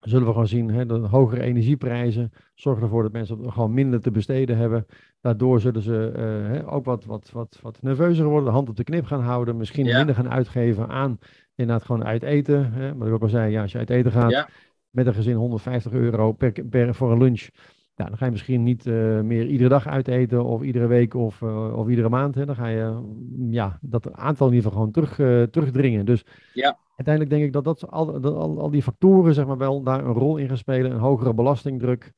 zullen 0.01 0.25
we 0.25 0.31
gewoon 0.31 0.47
zien, 0.47 0.69
hè, 0.69 0.85
de 0.85 0.93
hogere 0.93 1.41
energieprijzen 1.41 2.31
zorgen 2.53 2.83
ervoor 2.83 3.03
dat 3.03 3.11
mensen 3.11 3.51
gewoon 3.51 3.73
minder 3.73 4.01
te 4.01 4.11
besteden 4.11 4.57
hebben. 4.57 4.85
Daardoor 5.21 5.59
zullen 5.59 5.81
ze 5.81 6.13
uh, 6.15 6.21
hè, 6.51 6.71
ook 6.71 6.85
wat, 6.85 7.05
wat, 7.05 7.29
wat, 7.33 7.59
wat 7.61 7.81
nerveuzer 7.81 8.25
worden, 8.25 8.45
de 8.45 8.51
hand 8.51 8.69
op 8.69 8.75
de 8.75 8.83
knip 8.83 9.05
gaan 9.05 9.21
houden, 9.21 9.57
misschien 9.57 9.85
minder 9.85 10.15
gaan 10.15 10.29
uitgeven 10.29 10.87
aan 10.87 11.19
inderdaad 11.55 11.85
gewoon 11.85 12.05
uit 12.05 12.23
eten. 12.23 12.73
Hè. 12.73 12.95
Wat 12.95 13.07
ik 13.07 13.13
ook 13.13 13.21
al 13.21 13.29
zei, 13.29 13.51
ja, 13.51 13.61
als 13.61 13.71
je 13.71 13.77
uit 13.77 13.89
eten 13.89 14.11
gaat 14.11 14.47
met 14.89 15.07
een 15.07 15.13
gezin 15.13 15.35
150 15.35 15.91
euro 15.91 16.31
per, 16.31 16.51
per, 16.69 16.95
voor 16.95 17.11
een 17.11 17.17
lunch, 17.17 17.47
ja, 17.95 18.05
dan 18.05 18.17
ga 18.17 18.25
je 18.25 18.31
misschien 18.31 18.63
niet 18.63 18.85
uh, 18.85 19.21
meer 19.21 19.45
iedere 19.45 19.69
dag 19.69 19.87
uiteten 19.87 20.45
of 20.45 20.61
iedere 20.61 20.87
week 20.87 21.13
of, 21.13 21.41
uh, 21.41 21.77
of 21.77 21.87
iedere 21.87 22.09
maand. 22.09 22.35
Hè. 22.35 22.45
Dan 22.45 22.55
ga 22.55 22.67
je 22.67 23.01
ja, 23.49 23.79
dat 23.81 24.13
aantal 24.13 24.47
in 24.47 24.53
ieder 24.53 24.71
geval 24.71 24.87
gewoon 24.87 25.07
terug, 25.15 25.49
terugdringen. 25.49 26.05
Dus 26.05 26.25
ja 26.53 26.77
uiteindelijk 26.95 27.29
denk 27.29 27.43
ik 27.43 27.53
dat, 27.53 27.63
dat, 27.63 27.91
al, 27.91 28.21
dat 28.21 28.33
al, 28.33 28.59
al, 28.59 28.69
die 28.69 28.83
factoren 28.83 29.33
zeg 29.33 29.45
maar, 29.45 29.57
wel 29.57 29.83
daar 29.83 30.05
een 30.05 30.13
rol 30.13 30.37
in 30.37 30.47
gaan 30.47 30.57
spelen. 30.57 30.91
Een 30.91 30.97
hogere 30.97 31.33
belastingdruk, 31.33 32.13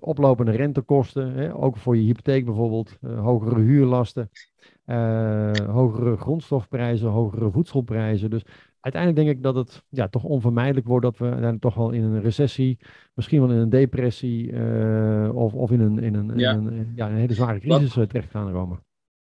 oplopende 0.00 0.50
rentekosten, 0.50 1.32
hè, 1.32 1.56
ook 1.56 1.76
voor 1.76 1.96
je 1.96 2.02
hypotheek 2.02 2.44
bijvoorbeeld, 2.44 2.98
hogere 3.16 3.60
huurlasten, 3.60 4.30
uh, 4.86 5.50
hogere 5.52 6.16
grondstofprijzen, 6.16 7.08
hogere 7.08 7.50
voedselprijzen. 7.50 8.30
Dus 8.30 8.44
uiteindelijk 8.86 9.24
denk 9.24 9.36
ik 9.36 9.42
dat 9.42 9.54
het 9.54 9.82
ja, 9.88 10.08
toch 10.08 10.24
onvermijdelijk 10.24 10.86
wordt 10.86 11.04
dat 11.04 11.18
we 11.18 11.24
uiteindelijk 11.24 11.62
toch 11.62 11.74
wel 11.74 11.90
in 11.90 12.02
een 12.02 12.22
recessie, 12.22 12.78
misschien 13.14 13.40
wel 13.40 13.50
in 13.50 13.56
een 13.56 13.70
depressie 13.70 14.52
of, 15.32 15.52
of 15.54 15.70
in, 15.70 15.80
een, 15.80 15.98
in, 15.98 16.14
een, 16.14 16.38
ja. 16.38 16.52
in 16.52 16.66
een, 16.66 16.92
ja, 16.96 17.08
een 17.08 17.16
hele 17.16 17.34
zware 17.34 17.60
crisis 17.60 17.92
terecht 17.92 18.30
gaan 18.30 18.52
komen. 18.52 18.84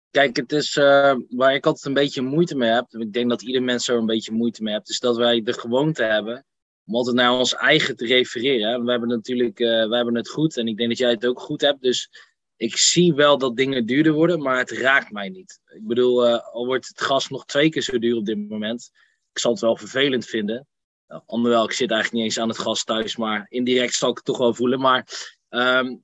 Kijk, 0.10 0.36
het 0.36 0.52
is 0.52 0.76
uh, 0.76 1.16
waar 1.30 1.54
ik 1.54 1.66
altijd 1.66 1.86
een 1.86 1.94
beetje 1.94 2.22
moeite 2.22 2.56
mee 2.56 2.70
heb. 2.70 2.86
Ik 2.90 3.14
denk 3.14 3.30
dat 3.30 3.42
ieder 3.42 3.64
mens 3.64 3.88
er 3.88 3.98
een 3.98 4.06
beetje 4.06 4.32
moeite 4.32 4.64
mee 4.64 4.74
hebt. 4.74 4.90
Is 4.90 5.00
dat 5.00 5.18
wij 5.18 5.42
de 5.42 5.54
gewoonte 5.54 6.04
hebben 6.04 6.46
om 6.86 6.96
altijd 6.96 7.16
naar 7.16 7.38
ons 7.38 7.56
eigen 7.56 7.96
te 7.96 8.06
refereren. 8.06 8.86
We 8.86 8.92
hebben 8.92 9.10
natuurlijk 9.10 9.60
uh, 9.60 9.88
we 9.88 9.96
hebben 9.96 10.16
het 10.16 10.30
goed 10.30 10.58
en 10.58 10.68
ik 10.68 10.78
denk 10.78 10.90
dat 10.90 10.98
jij 10.98 11.10
het 11.10 11.26
ook 11.26 11.40
goed 11.40 11.62
hebt. 11.62 11.82
Dus 11.82 12.10
ik 12.56 12.78
zie 12.78 13.14
wel 13.14 13.38
dat 13.38 13.56
dingen 13.56 13.86
duurder 13.86 14.14
worden, 14.14 14.42
maar 14.42 14.58
het 14.58 14.72
raakt 14.72 15.12
mij 15.12 15.30
niet. 15.30 15.60
Ik 15.66 15.88
bedoel, 15.88 16.40
al 16.40 16.66
wordt 16.66 16.88
het 16.88 17.02
gas 17.02 17.30
nog 17.30 17.46
twee 17.46 17.70
keer 17.70 17.82
zo 17.82 18.00
duur 18.00 18.16
op 18.16 18.26
dit 18.26 18.50
moment. 18.50 18.92
Ik 19.36 19.42
zal 19.42 19.52
het 19.52 19.62
wel 19.62 19.78
vervelend 19.78 20.26
vinden. 20.26 20.68
Uh, 21.08 21.64
ik 21.64 21.72
zit 21.72 21.92
eigenlijk 21.92 22.12
niet 22.12 22.24
eens 22.24 22.40
aan 22.40 22.50
het 22.50 22.58
gas 22.58 22.84
thuis, 22.84 23.16
maar 23.16 23.46
indirect 23.50 23.94
zal 23.94 24.10
ik 24.10 24.16
het 24.16 24.26
toch 24.26 24.38
wel 24.38 24.54
voelen. 24.54 24.80
Maar 24.80 25.08
um, 25.50 26.04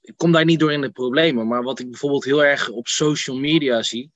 ik 0.00 0.16
kom 0.16 0.32
daar 0.32 0.44
niet 0.44 0.60
door 0.60 0.72
in 0.72 0.80
de 0.80 0.90
problemen. 0.90 1.46
Maar 1.46 1.62
wat 1.62 1.78
ik 1.78 1.90
bijvoorbeeld 1.90 2.24
heel 2.24 2.44
erg 2.44 2.68
op 2.68 2.86
social 2.86 3.36
media 3.36 3.82
zie, 3.82 4.12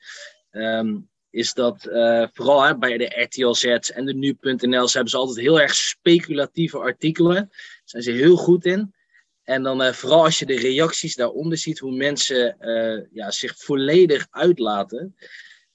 ehm, 0.50 0.98
is 1.30 1.54
dat 1.54 1.86
uh, 1.86 2.26
vooral 2.32 2.78
bij 2.78 2.98
de 2.98 3.22
RTLZ 3.22 3.64
en 3.64 4.04
de 4.04 4.14
nu.nl, 4.14 4.88
ze 4.88 4.92
hebben 4.92 5.10
ze 5.10 5.16
altijd 5.16 5.38
heel 5.38 5.60
erg 5.60 5.74
speculatieve 5.74 6.78
artikelen. 6.78 7.34
Daar 7.34 7.80
zijn 7.84 8.02
ze 8.02 8.10
heel 8.10 8.36
goed 8.36 8.64
in. 8.64 8.94
En 9.42 9.62
dan 9.62 9.82
uh, 9.82 9.92
vooral 9.92 10.24
als 10.24 10.38
je 10.38 10.46
de 10.46 10.58
reacties 10.58 11.14
daaronder 11.14 11.58
ziet, 11.58 11.78
hoe 11.78 11.96
mensen 11.96 12.56
uh, 12.60 13.06
ja, 13.12 13.30
zich 13.30 13.56
volledig 13.56 14.26
uitlaten. 14.30 15.16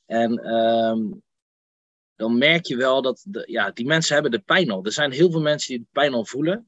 En 0.05 0.53
um, 0.53 1.23
dan 2.21 2.37
merk 2.37 2.65
je 2.65 2.75
wel 2.75 3.01
dat 3.01 3.25
ja, 3.45 3.71
die 3.71 3.85
mensen 3.85 4.13
hebben 4.13 4.31
de 4.31 4.39
pijn 4.39 4.71
al. 4.71 4.85
Er 4.85 4.91
zijn 4.91 5.11
heel 5.11 5.31
veel 5.31 5.41
mensen 5.41 5.69
die 5.69 5.79
de 5.79 5.89
pijn 5.91 6.13
al 6.13 6.25
voelen. 6.25 6.67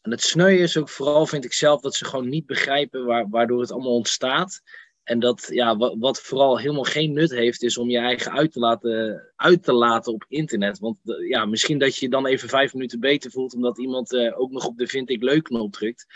En 0.00 0.10
het 0.10 0.22
sneu 0.22 0.56
is 0.56 0.76
ook 0.76 0.88
vooral, 0.88 1.26
vind 1.26 1.44
ik 1.44 1.52
zelf, 1.52 1.80
dat 1.80 1.94
ze 1.94 2.04
gewoon 2.04 2.28
niet 2.28 2.46
begrijpen 2.46 3.04
waar, 3.04 3.28
waardoor 3.28 3.60
het 3.60 3.72
allemaal 3.72 3.94
ontstaat. 3.94 4.62
En 5.02 5.18
dat, 5.18 5.46
ja, 5.50 5.76
wat, 5.76 6.20
vooral 6.20 6.58
helemaal 6.58 6.82
geen 6.82 7.12
nut 7.12 7.30
heeft, 7.30 7.62
is 7.62 7.78
om 7.78 7.90
je 7.90 7.98
eigen 7.98 8.32
uit 8.32 8.52
te 8.52 8.58
laten, 8.58 9.32
uit 9.36 9.62
te 9.62 9.72
laten 9.72 10.12
op 10.12 10.24
internet. 10.28 10.78
Want 10.78 10.98
ja, 11.28 11.44
misschien 11.44 11.78
dat 11.78 11.96
je 11.96 12.04
je 12.04 12.10
dan 12.10 12.26
even 12.26 12.48
vijf 12.48 12.72
minuten 12.72 13.00
beter 13.00 13.30
voelt, 13.30 13.54
omdat 13.54 13.78
iemand 13.78 14.12
uh, 14.12 14.40
ook 14.40 14.50
nog 14.50 14.66
op 14.66 14.78
de 14.78 14.86
vind 14.86 15.10
ik 15.10 15.22
leuk 15.22 15.42
knop 15.42 15.72
drukt. 15.72 16.06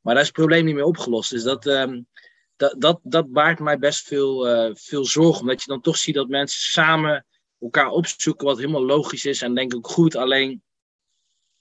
Maar 0.00 0.14
daar 0.14 0.22
is 0.22 0.28
het 0.28 0.38
probleem 0.38 0.64
niet 0.64 0.74
meer 0.74 0.84
opgelost. 0.84 1.30
Dus 1.30 1.42
dat, 1.42 1.66
um, 1.66 2.06
dat, 2.56 2.74
dat, 2.78 3.00
dat 3.02 3.32
baart 3.32 3.58
mij 3.58 3.78
best 3.78 4.06
veel, 4.06 4.48
uh, 4.48 4.74
veel 4.74 5.04
zorgen. 5.04 5.40
Omdat 5.40 5.62
je 5.62 5.70
dan 5.70 5.80
toch 5.80 5.96
ziet 5.96 6.14
dat 6.14 6.28
mensen 6.28 6.60
samen 6.60 7.26
elkaar 7.66 7.90
opzoeken, 7.90 8.46
wat 8.46 8.58
helemaal 8.58 8.84
logisch 8.84 9.24
is 9.24 9.42
en 9.42 9.54
denk 9.54 9.74
ik 9.74 9.86
goed. 9.86 10.16
Alleen 10.16 10.62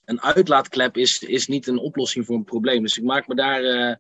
een 0.06 0.22
uitlaatklep 0.22 0.98
is, 0.98 1.24
is 1.24 1.48
niet 1.48 1.68
een 1.68 1.78
oplossing 1.78 2.26
voor 2.26 2.36
een 2.36 2.44
probleem. 2.44 2.82
Dus 2.82 2.98
ik 2.98 3.04
maak 3.04 3.28
me 3.28 3.36
daar 3.36 3.64
uh, 3.64 3.96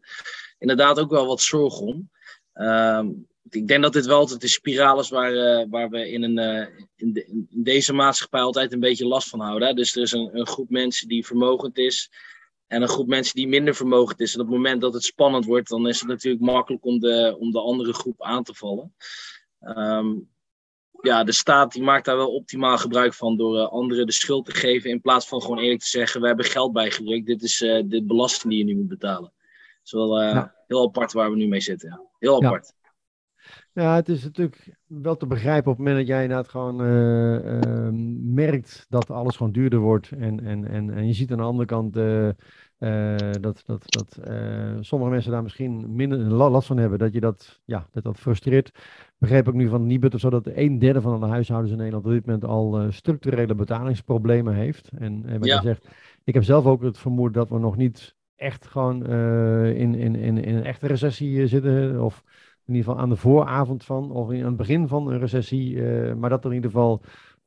inderdaad 0.59 0.99
ook 0.99 1.09
wel 1.09 1.25
wat 1.25 1.41
zorgen 1.41 1.85
om. 1.85 2.09
Uh, 2.55 3.03
ik 3.49 3.67
denk 3.67 3.83
dat 3.83 3.93
dit 3.93 4.05
wel 4.05 4.19
altijd 4.19 4.41
de 4.41 4.47
spiraal 4.47 4.99
is 4.99 5.09
waar, 5.09 5.33
uh, 5.33 5.65
waar 5.69 5.89
we 5.89 6.09
in, 6.09 6.23
een, 6.23 6.37
uh, 6.37 6.67
in, 6.95 7.27
in, 7.27 7.47
deze 7.49 7.93
maatschappij 7.93 8.41
altijd 8.41 8.73
een 8.73 8.79
beetje 8.79 9.07
last 9.07 9.29
van 9.29 9.39
houden. 9.39 9.75
Dus 9.75 9.95
er 9.95 10.01
is 10.01 10.11
een, 10.11 10.29
een, 10.37 10.47
groep 10.47 10.69
mensen 10.69 11.07
die 11.07 11.25
vermogend 11.25 11.77
is 11.77 12.11
en 12.67 12.81
een 12.81 12.87
groep 12.87 13.07
mensen 13.07 13.35
die 13.35 13.47
minder 13.47 13.75
vermogend 13.75 14.19
is. 14.19 14.33
En 14.33 14.39
op 14.39 14.47
het 14.47 14.55
moment 14.55 14.81
dat 14.81 14.93
het 14.93 15.03
spannend 15.03 15.45
wordt, 15.45 15.69
dan 15.69 15.87
is 15.87 15.99
het 15.99 16.09
natuurlijk 16.09 16.43
makkelijk 16.43 16.85
om 16.85 16.99
de, 16.99 17.35
om 17.39 17.51
de 17.51 17.59
andere 17.59 17.93
groep 17.93 18.23
aan 18.23 18.43
te 18.43 18.53
vallen. 18.53 18.95
Um, 19.59 20.33
ja, 21.05 21.23
de 21.23 21.31
staat 21.31 21.71
die 21.71 21.83
maakt 21.83 22.05
daar 22.05 22.17
wel 22.17 22.33
optimaal 22.33 22.77
gebruik 22.77 23.13
van 23.13 23.37
door 23.37 23.55
uh, 23.55 23.67
anderen 23.67 24.05
de 24.05 24.11
schuld 24.11 24.45
te 24.45 24.51
geven. 24.51 24.89
In 24.89 25.01
plaats 25.01 25.27
van 25.27 25.41
gewoon 25.41 25.59
eerlijk 25.59 25.81
te 25.81 25.87
zeggen: 25.87 26.21
we 26.21 26.27
hebben 26.27 26.45
geld 26.45 26.73
bijgedrukt. 26.73 27.25
Dit 27.25 27.43
is 27.43 27.61
uh, 27.61 27.83
de 27.85 28.03
belasting 28.03 28.53
die 28.53 28.65
je 28.65 28.73
nu 28.73 28.79
moet 28.79 28.87
betalen. 28.87 29.33
Dat 29.33 29.83
is 29.83 29.91
wel 29.91 30.21
uh, 30.21 30.33
ja. 30.33 30.55
heel 30.67 30.85
apart 30.85 31.11
waar 31.11 31.29
we 31.29 31.35
nu 31.35 31.47
mee 31.47 31.61
zitten. 31.61 31.89
Ja. 31.89 32.01
Heel 32.19 32.43
apart. 32.43 32.73
Ja. 32.81 32.83
Ja, 33.73 33.95
het 33.95 34.09
is 34.09 34.23
natuurlijk 34.23 34.77
wel 34.85 35.17
te 35.17 35.27
begrijpen 35.27 35.71
op 35.71 35.77
het 35.77 35.85
moment 35.85 35.97
dat 35.97 36.15
jij 36.15 36.21
inderdaad 36.21 36.49
gewoon 36.49 36.81
uh, 36.81 37.89
merkt 38.33 38.85
dat 38.89 39.09
alles 39.09 39.35
gewoon 39.35 39.51
duurder 39.51 39.79
wordt. 39.79 40.11
En, 40.11 40.39
en, 40.39 40.67
en, 40.67 40.93
en 40.93 41.07
je 41.07 41.13
ziet 41.13 41.31
aan 41.31 41.37
de 41.37 41.43
andere 41.43 41.65
kant 41.65 41.93
uh, 42.79 43.15
dat, 43.41 43.63
dat, 43.65 43.83
dat 43.85 44.19
sommige 44.79 45.11
mensen 45.11 45.31
daar 45.31 45.43
misschien 45.43 45.95
minder 45.95 46.17
last 46.19 46.67
van 46.67 46.77
hebben. 46.77 46.99
Dat 46.99 47.13
je 47.13 47.19
dat, 47.19 47.59
ja, 47.65 47.87
dat, 47.91 48.03
dat 48.03 48.19
frustreert 48.19 48.71
begreep 49.17 49.47
ik 49.47 49.53
nu 49.53 49.67
van 49.67 49.85
Nibud 49.85 50.13
of 50.13 50.19
zo 50.19 50.29
dat 50.29 50.47
een 50.53 50.79
derde 50.79 51.01
van 51.01 51.19
de 51.19 51.25
huishoudens 51.25 51.71
in 51.71 51.77
Nederland 51.77 52.05
op 52.05 52.11
dit 52.11 52.25
moment 52.25 52.45
al 52.45 52.81
uh, 52.81 52.91
structurele 52.91 53.55
betalingsproblemen 53.55 54.53
heeft. 54.53 54.89
En, 54.97 55.23
en 55.25 55.39
wat 55.39 55.47
ja. 55.47 55.55
je 55.55 55.61
zegt, 55.61 55.89
ik 56.23 56.33
heb 56.33 56.43
zelf 56.43 56.65
ook 56.65 56.81
het 56.81 56.97
vermoeden 56.97 57.33
dat 57.33 57.49
we 57.49 57.59
nog 57.59 57.77
niet 57.77 58.15
echt 58.35 58.67
gewoon 58.67 59.05
in, 59.65 59.95
in, 59.95 60.15
in, 60.15 60.37
in 60.37 60.55
een 60.55 60.63
echte 60.63 60.87
recessie 60.87 61.47
zitten. 61.47 62.03
Of 62.03 62.23
in 62.65 62.73
ieder 62.73 62.83
geval 62.83 63.03
aan 63.03 63.09
de 63.09 63.15
vooravond 63.15 63.83
van, 63.83 64.11
of 64.11 64.31
in 64.31 64.45
het 64.45 64.57
begin 64.57 64.87
van 64.87 65.07
een 65.07 65.19
recessie. 65.19 65.81
Maar 66.15 66.29
dat 66.29 66.43
er 66.43 66.49
in 66.49 66.55
ieder 66.55 66.71
geval 66.71 67.01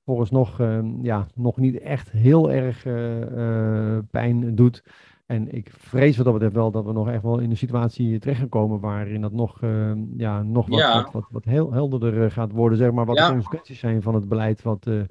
volgens 0.04 0.30
nog, 0.30 0.58
ja, 1.02 1.26
nog 1.34 1.56
niet 1.56 1.78
echt 1.78 2.10
heel 2.10 2.50
erg 2.50 2.82
pijn 4.10 4.54
doet. 4.54 4.82
En 5.28 5.54
ik 5.54 5.70
vrees 5.76 6.16
wat 6.16 6.24
dat 6.24 6.34
betreft 6.34 6.54
wel 6.54 6.70
dat 6.70 6.84
we 6.84 6.92
nog 6.92 7.08
echt 7.08 7.22
wel 7.22 7.38
in 7.38 7.50
een 7.50 7.56
situatie 7.56 8.18
terechtgekomen 8.18 8.80
waarin 8.80 9.20
dat 9.20 9.32
nog, 9.32 9.62
uh, 9.62 9.92
ja, 10.16 10.42
nog 10.42 10.66
wat, 10.68 10.78
ja. 10.78 11.02
wat, 11.02 11.12
wat, 11.12 11.24
wat, 11.30 11.44
heel 11.44 11.72
helderder 11.72 12.24
eh, 12.24 12.30
gaat 12.30 12.52
worden, 12.52 12.78
zeg 12.78 12.92
maar, 12.92 13.04
wat 13.04 13.16
ja. 13.16 13.26
de 13.26 13.32
consequenties 13.32 13.78
zijn 13.78 14.02
van 14.02 14.14
het 14.14 14.28
beleid 14.28 14.62
wat, 14.62 14.86
uh, 14.86 15.02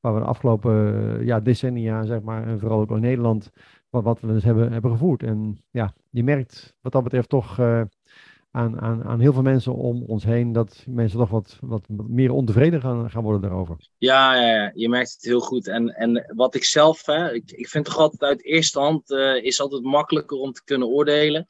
waar 0.00 0.14
we 0.14 0.20
de 0.20 0.26
afgelopen 0.26 0.94
uh, 0.94 1.26
ja, 1.26 1.40
decennia, 1.40 2.04
zeg 2.04 2.22
maar, 2.22 2.46
en 2.46 2.60
vooral 2.60 2.80
ook 2.80 2.90
in 2.90 3.00
Nederland, 3.00 3.50
wat, 3.90 4.04
wat 4.04 4.20
we 4.20 4.26
dus 4.26 4.44
hebben, 4.44 4.72
hebben 4.72 4.90
gevoerd. 4.90 5.22
En 5.22 5.58
ja, 5.70 5.92
je 6.10 6.24
merkt 6.24 6.74
wat 6.80 6.92
dat 6.92 7.02
betreft 7.02 7.28
toch 7.28 7.60
aan, 8.52 9.04
aan, 9.04 9.20
heel 9.20 9.32
veel 9.32 9.42
mensen 9.42 9.74
om 9.74 10.04
ons 10.06 10.24
heen 10.24 10.52
dat 10.52 10.84
mensen 10.86 11.18
toch 11.18 11.30
wat, 11.30 11.58
wat 11.60 11.88
meer 11.88 12.32
ontevreden 12.32 12.80
gaan, 12.80 13.10
gaan 13.10 13.22
worden 13.22 13.40
daarover. 13.40 13.76
Ja, 13.98 14.34
ja, 14.34 14.70
je 14.74 14.88
merkt 14.88 15.12
het 15.12 15.24
heel 15.24 15.40
goed. 15.40 15.68
En, 15.68 15.88
en 15.88 16.32
wat 16.36 16.54
ik 16.54 16.64
zelf, 16.64 17.06
hè, 17.06 17.32
ik, 17.32 17.50
ik 17.50 17.68
vind 17.68 17.84
toch 17.84 17.98
altijd 17.98 18.22
uit 18.22 18.44
eerste 18.44 18.78
hand 18.78 19.10
uh, 19.10 19.44
is 19.44 19.60
altijd 19.60 19.82
makkelijker 19.82 20.36
om 20.36 20.52
te 20.52 20.64
kunnen 20.64 20.88
oordelen. 20.88 21.46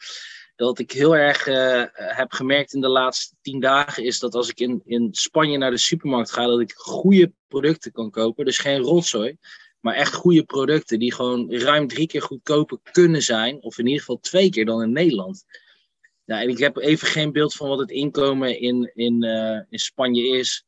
Dat 0.57 0.79
ik 0.79 0.93
heel 0.93 1.17
erg 1.17 1.47
uh, 1.47 1.85
heb 1.93 2.33
gemerkt 2.33 2.75
in 2.75 2.81
de 2.81 2.89
laatste 2.89 3.35
tien 3.41 3.61
dagen 3.61 4.05
is 4.05 4.19
dat 4.19 4.35
als 4.35 4.49
ik 4.49 4.61
in, 4.61 4.83
in 4.85 5.09
Spanje 5.11 5.59
naar 5.59 5.71
de 5.71 5.79
supermarkt 5.79 6.33
ga, 6.33 6.47
dat 6.47 6.61
ik 6.61 6.73
goede 6.73 7.33
producten 7.49 7.93
kan 7.93 8.11
kopen. 8.11 8.45
Dus 8.45 8.59
geen 8.59 8.81
rotzooi, 8.81 9.37
maar 9.81 9.95
echt 9.95 10.15
goede 10.15 10.45
producten 10.45 10.99
die 10.99 11.15
gewoon 11.15 11.53
ruim 11.53 11.89
drie 11.89 12.07
keer 12.07 12.23
goedkoper 12.23 12.79
kunnen 12.93 13.23
zijn. 13.23 13.63
Of 13.63 13.79
in 13.79 13.87
ieder 13.87 14.01
geval 14.01 14.19
twee 14.21 14.51
keer 14.51 14.65
dan 14.65 14.83
in 14.83 14.93
Nederland. 14.93 15.45
Ja, 16.25 16.41
en 16.41 16.49
ik 16.49 16.59
heb 16.59 16.77
even 16.77 17.09
geen 17.09 17.33
beeld 17.33 17.55
van 17.55 17.69
wat 17.69 17.79
het 17.79 17.91
inkomen 17.91 18.61
in, 18.61 18.91
in, 18.95 19.23
in 19.69 19.79
Spanje 19.79 20.39
is. 20.39 20.65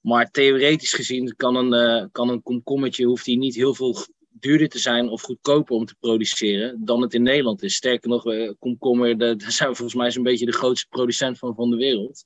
Maar 0.00 0.30
theoretisch 0.30 0.92
gezien 0.92 1.36
kan 1.36 1.56
een, 1.56 2.10
kan 2.10 2.28
een 2.28 2.42
komkommetje, 2.42 3.06
hoeft 3.06 3.26
hij 3.26 3.34
niet 3.34 3.54
heel 3.54 3.74
veel 3.74 3.96
duurder 4.40 4.68
te 4.68 4.78
zijn 4.78 5.08
of 5.08 5.22
goedkoper 5.22 5.74
om 5.76 5.86
te 5.86 5.94
produceren 6.00 6.84
dan 6.84 7.02
het 7.02 7.14
in 7.14 7.22
Nederland 7.22 7.62
is. 7.62 7.74
Sterker 7.74 8.08
nog, 8.08 8.24
komkommer, 8.58 9.18
daar 9.18 9.52
zijn 9.52 9.68
we 9.68 9.74
volgens 9.74 9.98
mij 9.98 10.10
zo'n 10.10 10.22
beetje 10.22 10.46
de 10.46 10.52
grootste 10.52 10.88
producent 10.88 11.38
van, 11.38 11.54
van 11.54 11.70
de 11.70 11.76
wereld. 11.76 12.24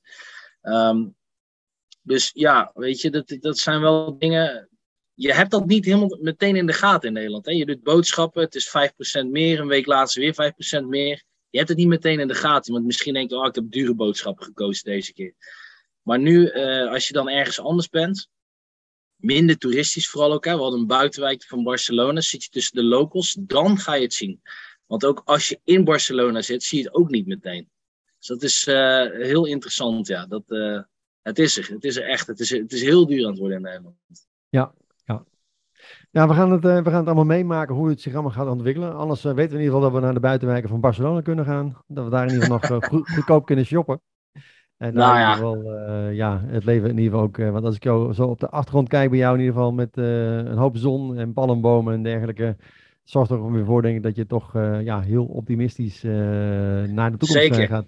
Ehm, 0.61 1.05
dus 2.01 2.31
ja, 2.33 2.71
weet 2.73 3.01
je, 3.01 3.09
dat, 3.09 3.37
dat 3.39 3.57
zijn 3.57 3.81
wel 3.81 4.17
dingen. 4.17 4.69
Je 5.13 5.33
hebt 5.33 5.51
dat 5.51 5.65
niet 5.65 5.85
helemaal 5.85 6.17
meteen 6.21 6.55
in 6.55 6.65
de 6.65 6.73
gaten 6.73 7.07
in 7.07 7.13
Nederland. 7.13 7.45
Hè? 7.45 7.51
Je 7.51 7.65
doet 7.65 7.83
boodschappen, 7.83 8.41
het 8.41 8.55
is 8.55 8.67
5% 9.23 9.27
meer, 9.27 9.59
een 9.59 9.67
week 9.67 9.85
later 9.85 10.21
weer 10.21 10.53
5% 10.81 10.85
meer. 10.85 11.23
Je 11.51 11.57
hebt 11.57 11.69
het 11.69 11.77
niet 11.77 11.87
meteen 11.87 12.19
in 12.19 12.27
de 12.27 12.35
gaten, 12.35 12.73
want 12.73 12.85
misschien 12.85 13.13
denk 13.13 13.29
je, 13.29 13.35
oh, 13.35 13.45
ik 13.45 13.55
heb 13.55 13.71
dure 13.71 13.95
boodschappen 13.95 14.45
gekozen 14.45 14.83
deze 14.83 15.13
keer. 15.13 15.33
Maar 16.01 16.19
nu, 16.19 16.51
uh, 16.51 16.91
als 16.91 17.07
je 17.07 17.13
dan 17.13 17.29
ergens 17.29 17.59
anders 17.59 17.89
bent, 17.89 18.29
minder 19.15 19.57
toeristisch 19.57 20.09
vooral 20.09 20.33
ook. 20.33 20.45
Hè? 20.45 20.55
We 20.55 20.61
hadden 20.61 20.79
een 20.79 20.87
buitenwijk 20.87 21.43
van 21.43 21.63
Barcelona, 21.63 22.21
zit 22.21 22.43
je 22.43 22.49
tussen 22.49 22.75
de 22.75 22.83
locals, 22.83 23.37
dan 23.39 23.77
ga 23.77 23.93
je 23.93 24.03
het 24.03 24.13
zien. 24.13 24.41
Want 24.85 25.05
ook 25.05 25.21
als 25.25 25.49
je 25.49 25.59
in 25.63 25.83
Barcelona 25.83 26.41
zit, 26.41 26.63
zie 26.63 26.77
je 26.77 26.83
het 26.83 26.93
ook 26.93 27.09
niet 27.09 27.27
meteen. 27.27 27.69
Dus 28.17 28.27
dat 28.27 28.43
is 28.43 28.67
uh, 28.67 29.11
heel 29.11 29.45
interessant, 29.45 30.07
ja. 30.07 30.25
Dat, 30.25 30.43
uh, 30.47 30.81
het 31.21 31.39
is 31.39 31.57
er, 31.57 31.67
het 31.67 31.83
is 31.83 31.95
er 31.95 32.07
echt. 32.07 32.27
Het 32.27 32.39
is, 32.39 32.49
het 32.49 32.73
is 32.73 32.81
heel 32.81 33.05
duur 33.05 33.23
aan 33.23 33.29
het 33.29 33.39
worden 33.39 33.57
in 33.57 33.63
Nederland. 33.63 33.95
Ja, 34.49 34.73
ja. 36.11 36.21
Ja, 36.21 36.27
we 36.27 36.33
gaan, 36.33 36.51
het, 36.51 36.65
uh, 36.65 36.77
we 36.77 36.89
gaan 36.89 36.99
het 36.99 37.05
allemaal 37.05 37.25
meemaken 37.25 37.75
hoe 37.75 37.89
het 37.89 38.01
zich 38.01 38.13
allemaal 38.13 38.31
gaat 38.31 38.47
ontwikkelen. 38.47 38.95
Anders 38.95 39.23
weten 39.23 39.37
we 39.37 39.43
in 39.43 39.59
ieder 39.59 39.65
geval 39.65 39.81
dat 39.81 39.91
we 39.91 39.99
naar 39.99 40.13
de 40.13 40.19
buitenwijken 40.19 40.69
van 40.69 40.79
Barcelona 40.79 41.21
kunnen 41.21 41.45
gaan. 41.45 41.77
Dat 41.87 42.03
we 42.03 42.09
daar 42.09 42.27
in 42.27 42.33
ieder 42.33 42.51
geval 42.51 42.69
nog 42.69 42.87
goed, 42.87 43.09
goedkoop 43.15 43.45
kunnen 43.45 43.65
shoppen. 43.65 44.01
En 44.77 44.93
nou, 44.93 45.17
ja. 45.17 45.35
Ieder 45.35 45.47
geval, 45.47 45.89
uh, 45.89 46.13
ja, 46.13 46.41
het 46.45 46.65
leven 46.65 46.89
in 46.89 46.97
ieder 46.97 47.11
geval 47.11 47.25
ook. 47.25 47.37
Uh, 47.37 47.51
want 47.51 47.65
als 47.65 47.75
ik 47.75 47.83
jou 47.83 48.13
zo 48.13 48.27
op 48.27 48.39
de 48.39 48.49
achtergrond 48.49 48.87
kijk 48.87 49.09
bij 49.09 49.19
jou 49.19 49.33
in 49.33 49.39
ieder 49.39 49.55
geval 49.55 49.71
met 49.71 49.97
uh, 49.97 50.37
een 50.37 50.57
hoop 50.57 50.77
zon 50.77 51.17
en 51.17 51.33
palmbomen 51.33 51.93
en 51.93 52.03
dergelijke. 52.03 52.57
Zorgt 53.11 53.31
er 53.31 53.51
weer 53.51 53.65
voor, 53.65 53.81
denk 53.81 53.97
ik, 53.97 54.03
dat 54.03 54.15
je 54.15 54.25
toch 54.25 54.53
ja, 54.83 55.01
heel 55.01 55.25
optimistisch 55.25 56.01
naar 56.01 57.11
de 57.11 57.17
toekomst 57.17 57.55
gaat, 57.55 57.85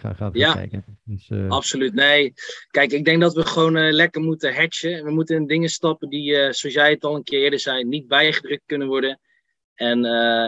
gaat, 0.00 0.16
gaat 0.16 0.34
ja, 0.34 0.52
kijken. 0.52 0.84
Dus, 1.04 1.30
absoluut. 1.48 1.94
Nee, 1.94 2.32
kijk, 2.70 2.92
ik 2.92 3.04
denk 3.04 3.20
dat 3.20 3.34
we 3.34 3.46
gewoon 3.46 3.90
lekker 3.90 4.22
moeten 4.22 4.54
hatchen. 4.54 5.04
We 5.04 5.10
moeten 5.10 5.36
in 5.36 5.46
dingen 5.46 5.68
stappen 5.68 6.08
die, 6.08 6.32
zoals 6.32 6.74
jij 6.74 6.90
het 6.90 7.04
al 7.04 7.14
een 7.14 7.22
keer 7.22 7.42
eerder 7.42 7.60
zei, 7.60 7.84
niet 7.84 8.08
bijgedrukt 8.08 8.62
kunnen 8.66 8.88
worden. 8.88 9.20
En 9.74 10.04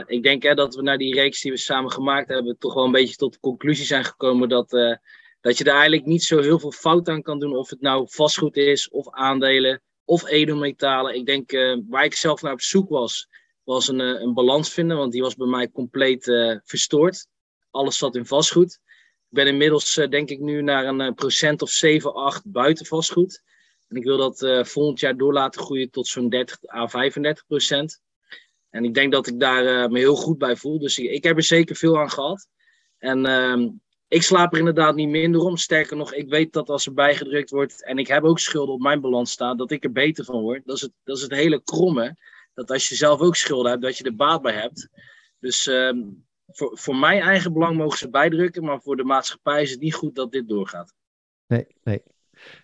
ik 0.06 0.22
denk 0.22 0.42
hè, 0.42 0.54
dat 0.54 0.74
we 0.74 0.82
naar 0.82 0.98
die 0.98 1.14
reeks 1.14 1.40
die 1.40 1.52
we 1.52 1.58
samen 1.58 1.90
gemaakt 1.90 2.28
hebben, 2.28 2.58
toch 2.58 2.74
wel 2.74 2.84
een 2.84 2.92
beetje 2.92 3.16
tot 3.16 3.32
de 3.32 3.40
conclusie 3.40 3.86
zijn 3.86 4.04
gekomen 4.04 4.48
dat 4.48 4.70
dat 5.40 5.58
je 5.58 5.64
er 5.64 5.72
eigenlijk 5.72 6.04
niet 6.04 6.22
zo 6.22 6.40
heel 6.40 6.58
veel 6.58 6.72
fout 6.72 7.08
aan 7.08 7.22
kan 7.22 7.38
doen. 7.38 7.56
Of 7.56 7.70
het 7.70 7.80
nou 7.80 8.06
vastgoed 8.10 8.56
is, 8.56 8.88
of 8.88 9.10
aandelen, 9.10 9.82
of 10.04 10.28
edelmetalen. 10.28 11.14
Ik 11.14 11.26
denk, 11.26 11.50
waar 11.88 12.04
ik 12.04 12.14
zelf 12.14 12.42
naar 12.42 12.52
op 12.52 12.60
zoek 12.60 12.88
was, 12.88 13.28
was 13.66 13.88
een, 13.88 14.00
uh, 14.00 14.20
een 14.20 14.34
balans 14.34 14.72
vinden. 14.72 14.96
Want 14.96 15.12
die 15.12 15.22
was 15.22 15.34
bij 15.34 15.46
mij 15.46 15.70
compleet 15.70 16.26
uh, 16.26 16.56
verstoord. 16.64 17.26
Alles 17.70 17.98
zat 17.98 18.16
in 18.16 18.26
vastgoed. 18.26 18.80
Ik 19.30 19.36
ben 19.36 19.46
inmiddels, 19.46 19.94
denk 19.94 20.30
ik, 20.30 20.40
nu 20.40 20.62
naar 20.62 20.84
een 20.84 21.14
procent 21.14 21.62
of 21.62 21.70
7, 21.70 22.14
8 22.14 22.42
buiten 22.44 22.86
vastgoed. 22.86 23.42
En 23.88 23.96
ik 23.96 24.04
wil 24.04 24.16
dat 24.16 24.66
volgend 24.68 25.00
jaar 25.00 25.16
door 25.16 25.32
laten 25.32 25.60
groeien 25.60 25.90
tot 25.90 26.06
zo'n 26.06 26.28
30 26.28 26.58
à 26.74 26.88
35 26.88 27.46
procent. 27.46 28.00
En 28.70 28.84
ik 28.84 28.94
denk 28.94 29.12
dat 29.12 29.26
ik 29.26 29.40
daar 29.40 29.90
me 29.90 29.98
heel 29.98 30.16
goed 30.16 30.38
bij 30.38 30.56
voel. 30.56 30.78
Dus 30.78 30.98
ik, 30.98 31.10
ik 31.10 31.24
heb 31.24 31.36
er 31.36 31.42
zeker 31.42 31.76
veel 31.76 31.98
aan 31.98 32.10
gehad. 32.10 32.48
En 32.98 33.26
ehm, 33.26 33.68
ik 34.08 34.22
slaap 34.22 34.52
er 34.52 34.58
inderdaad 34.58 34.94
niet 34.94 35.08
minder 35.08 35.40
om. 35.40 35.56
Sterker 35.56 35.96
nog, 35.96 36.14
ik 36.14 36.28
weet 36.28 36.52
dat 36.52 36.68
als 36.68 36.86
er 36.86 36.92
bijgedrukt 36.92 37.50
wordt 37.50 37.84
en 37.84 37.98
ik 37.98 38.06
heb 38.06 38.24
ook 38.24 38.38
schulden 38.38 38.74
op 38.74 38.80
mijn 38.80 39.00
balans 39.00 39.30
staan, 39.30 39.56
dat 39.56 39.70
ik 39.70 39.84
er 39.84 39.92
beter 39.92 40.24
van 40.24 40.40
word. 40.40 40.62
Dat 40.64 40.76
is 40.76 40.82
het, 40.82 40.92
dat 41.04 41.16
is 41.16 41.22
het 41.22 41.32
hele 41.32 41.62
kromme. 41.62 42.16
Dat 42.56 42.70
als 42.70 42.88
je 42.88 42.94
zelf 42.94 43.20
ook 43.20 43.36
schulden 43.36 43.70
hebt, 43.70 43.82
dat 43.82 43.98
je 43.98 44.04
er 44.04 44.16
baat 44.16 44.42
bij 44.42 44.52
hebt. 44.52 44.88
Dus 45.38 45.66
uh, 45.66 45.92
voor, 46.46 46.78
voor 46.78 46.96
mijn 46.96 47.22
eigen 47.22 47.52
belang 47.52 47.76
mogen 47.76 47.98
ze 47.98 48.10
bijdrukken, 48.10 48.64
maar 48.64 48.80
voor 48.80 48.96
de 48.96 49.04
maatschappij 49.04 49.62
is 49.62 49.70
het 49.70 49.80
niet 49.80 49.94
goed 49.94 50.14
dat 50.14 50.32
dit 50.32 50.48
doorgaat. 50.48 50.94
Nee, 51.46 51.66
nee. 51.82 52.02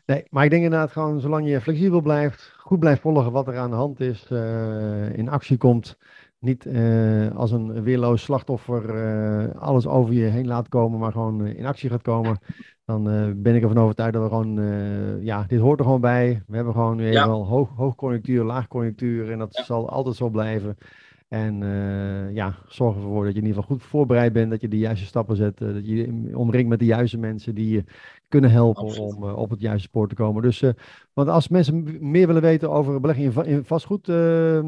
Nee, 0.06 0.24
maar 0.30 0.44
ik 0.44 0.50
denk 0.50 0.64
inderdaad 0.64 0.92
gewoon, 0.92 1.20
zolang 1.20 1.48
je 1.48 1.60
flexibel 1.60 2.00
blijft, 2.00 2.54
goed 2.58 2.78
blijft 2.78 3.00
volgen 3.00 3.32
wat 3.32 3.48
er 3.48 3.58
aan 3.58 3.70
de 3.70 3.76
hand 3.76 4.00
is, 4.00 4.26
uh, 4.30 5.18
in 5.18 5.28
actie 5.28 5.56
komt, 5.56 5.96
niet 6.42 6.66
uh, 6.66 7.30
als 7.36 7.50
een 7.50 7.82
weerloos 7.82 8.22
slachtoffer 8.22 8.94
uh, 8.94 9.60
alles 9.60 9.86
over 9.86 10.14
je 10.14 10.24
heen 10.24 10.46
laat 10.46 10.68
komen, 10.68 10.98
maar 10.98 11.12
gewoon 11.12 11.46
uh, 11.46 11.58
in 11.58 11.66
actie 11.66 11.90
gaat 11.90 12.02
komen. 12.02 12.38
Dan 12.84 13.04
ben 13.42 13.54
ik 13.54 13.62
ervan 13.62 13.78
overtuigd 13.78 14.12
dat 14.12 14.22
we 14.22 14.28
gewoon, 14.28 14.60
ja, 15.24 15.44
dit 15.48 15.60
hoort 15.60 15.78
er 15.78 15.84
gewoon 15.84 16.00
bij. 16.00 16.42
We 16.46 16.56
hebben 16.56 16.72
gewoon 16.72 16.96
weer 16.96 17.12
ja. 17.12 17.26
wel 17.26 17.46
hoog, 17.46 17.70
hoogconjunctuur, 17.76 18.44
laagconjunctuur 18.44 19.30
en 19.30 19.38
dat 19.38 19.56
ja. 19.56 19.64
zal 19.64 19.90
altijd 19.90 20.16
zo 20.16 20.28
blijven. 20.28 20.76
En 21.32 21.58
ja, 22.34 22.54
zorg 22.66 22.96
ervoor 22.96 23.24
dat 23.24 23.34
je 23.34 23.40
in 23.40 23.46
ieder 23.46 23.62
geval 23.62 23.76
goed 23.76 23.86
voorbereid 23.86 24.32
bent, 24.32 24.50
dat 24.50 24.60
je 24.60 24.68
de 24.68 24.78
juiste 24.78 25.06
stappen 25.06 25.36
zet, 25.36 25.58
dat 25.58 25.86
je 25.86 25.96
je 25.96 26.38
omringt 26.38 26.68
met 26.68 26.78
de 26.78 26.84
juiste 26.84 27.18
mensen 27.18 27.54
die 27.54 27.70
je 27.70 27.84
kunnen 28.32 28.50
helpen 28.50 28.82
Absoluut. 28.82 29.14
om 29.14 29.22
uh, 29.24 29.36
op 29.36 29.50
het 29.50 29.60
juiste 29.60 29.88
spoor 29.88 30.08
te 30.08 30.14
komen. 30.14 30.42
Dus, 30.42 30.64
want 31.12 31.28
als 31.28 31.48
mensen 31.48 31.98
meer 32.10 32.26
willen 32.26 32.42
weten 32.42 32.70
over 32.70 33.00
belegging 33.00 33.34
in, 33.34 33.44
in 33.44 33.64
vastgoed, 33.64 34.08
uh, 34.08 34.58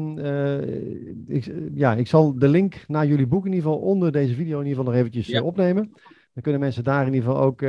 ik, 1.27 1.53
ja, 1.73 1.93
ik 1.93 2.07
zal 2.07 2.39
de 2.39 2.47
link 2.47 2.83
naar 2.87 3.07
jullie 3.07 3.27
boek 3.27 3.45
in 3.45 3.53
ieder 3.53 3.69
geval 3.69 3.85
onder 3.85 4.11
deze 4.11 4.33
video 4.33 4.59
in 4.59 4.65
ieder 4.65 4.77
geval 4.77 4.91
nog 4.91 5.01
eventjes 5.01 5.27
ja. 5.27 5.41
opnemen. 5.41 5.91
Dan 6.33 6.43
kunnen 6.43 6.61
mensen 6.61 6.83
daar 6.83 7.07
in 7.07 7.13
ieder 7.13 7.29
geval 7.29 7.43
ook 7.43 7.59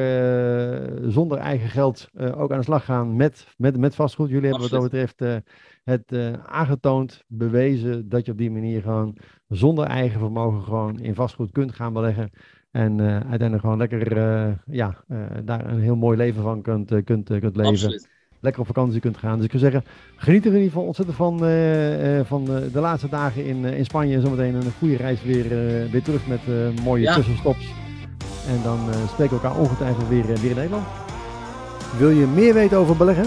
zonder 1.13 1.39
eigen 1.39 1.69
geld 1.69 2.11
ook 2.15 2.53
aan 2.53 2.59
de 2.59 2.65
slag 2.65 2.85
gaan 2.85 3.17
met, 3.17 3.47
met, 3.57 3.77
met 3.77 3.95
vastgoed. 3.95 4.29
Jullie 4.29 4.51
hebben 4.51 4.71
wat 4.71 4.81
dat 4.81 4.91
betreft 4.91 5.45
het 5.87 6.39
aangetoond, 6.47 7.25
bewezen 7.27 8.09
dat 8.09 8.27
je 8.27 8.33
op 8.33 8.39
die 8.39 8.51
manier 8.51 8.83
gewoon 8.83 9.17
zonder 9.49 9.85
eigen 9.85 10.21
vermogen 10.21 10.63
gewoon 10.63 11.01
in 11.01 11.15
vastgoed 11.15 11.53
kunt 11.53 11.75
gaan 11.75 11.93
beleggen. 11.93 12.31
En 12.71 12.99
uh, 12.99 13.07
uiteindelijk 13.07 13.61
gewoon 13.61 13.79
lekker 13.79 14.17
uh, 14.17 14.53
ja, 14.67 15.05
daar 15.45 15.67
een 15.67 15.81
heel 15.81 15.97
mooi 15.97 16.17
leven 16.17 16.43
van 16.43 16.63
kunt, 16.63 16.89
kunt, 17.05 17.27
kunt 17.27 17.57
leven. 17.57 17.65
Absoluut. 17.67 18.09
Lekker 18.41 18.61
op 18.61 18.67
vakantie 18.67 19.01
kunt 19.01 19.17
gaan. 19.17 19.37
Dus 19.37 19.45
ik 19.45 19.51
zou 19.51 19.63
zeggen, 19.63 19.85
geniet 20.17 20.45
er 20.45 20.51
in 20.51 20.57
ieder 20.57 20.71
geval 20.71 20.87
ontzettend 20.87 21.17
van, 21.17 21.39
van 22.27 22.45
de 22.45 22.81
laatste 22.81 23.09
dagen 23.09 23.45
in, 23.45 23.65
in 23.65 23.85
Spanje. 23.85 24.21
Zometeen 24.21 24.55
een 24.55 24.73
goede 24.79 24.97
reis 24.97 25.23
weer, 25.23 25.49
weer 25.91 26.03
terug 26.03 26.27
met 26.27 26.41
mooie 26.83 27.03
ja. 27.03 27.15
tussenstops. 27.15 27.73
En 28.49 28.63
dan 28.63 28.79
spreken 29.09 29.37
we 29.37 29.43
elkaar 29.43 29.61
ongetwijfeld 29.61 30.09
weer, 30.09 30.25
weer 30.27 30.51
in 30.51 30.57
Nederland. 30.57 30.87
Wil 31.99 32.11
je 32.11 32.27
meer 32.27 32.55
weten 32.55 32.79
over 32.79 32.97
beleggen? 32.97 33.27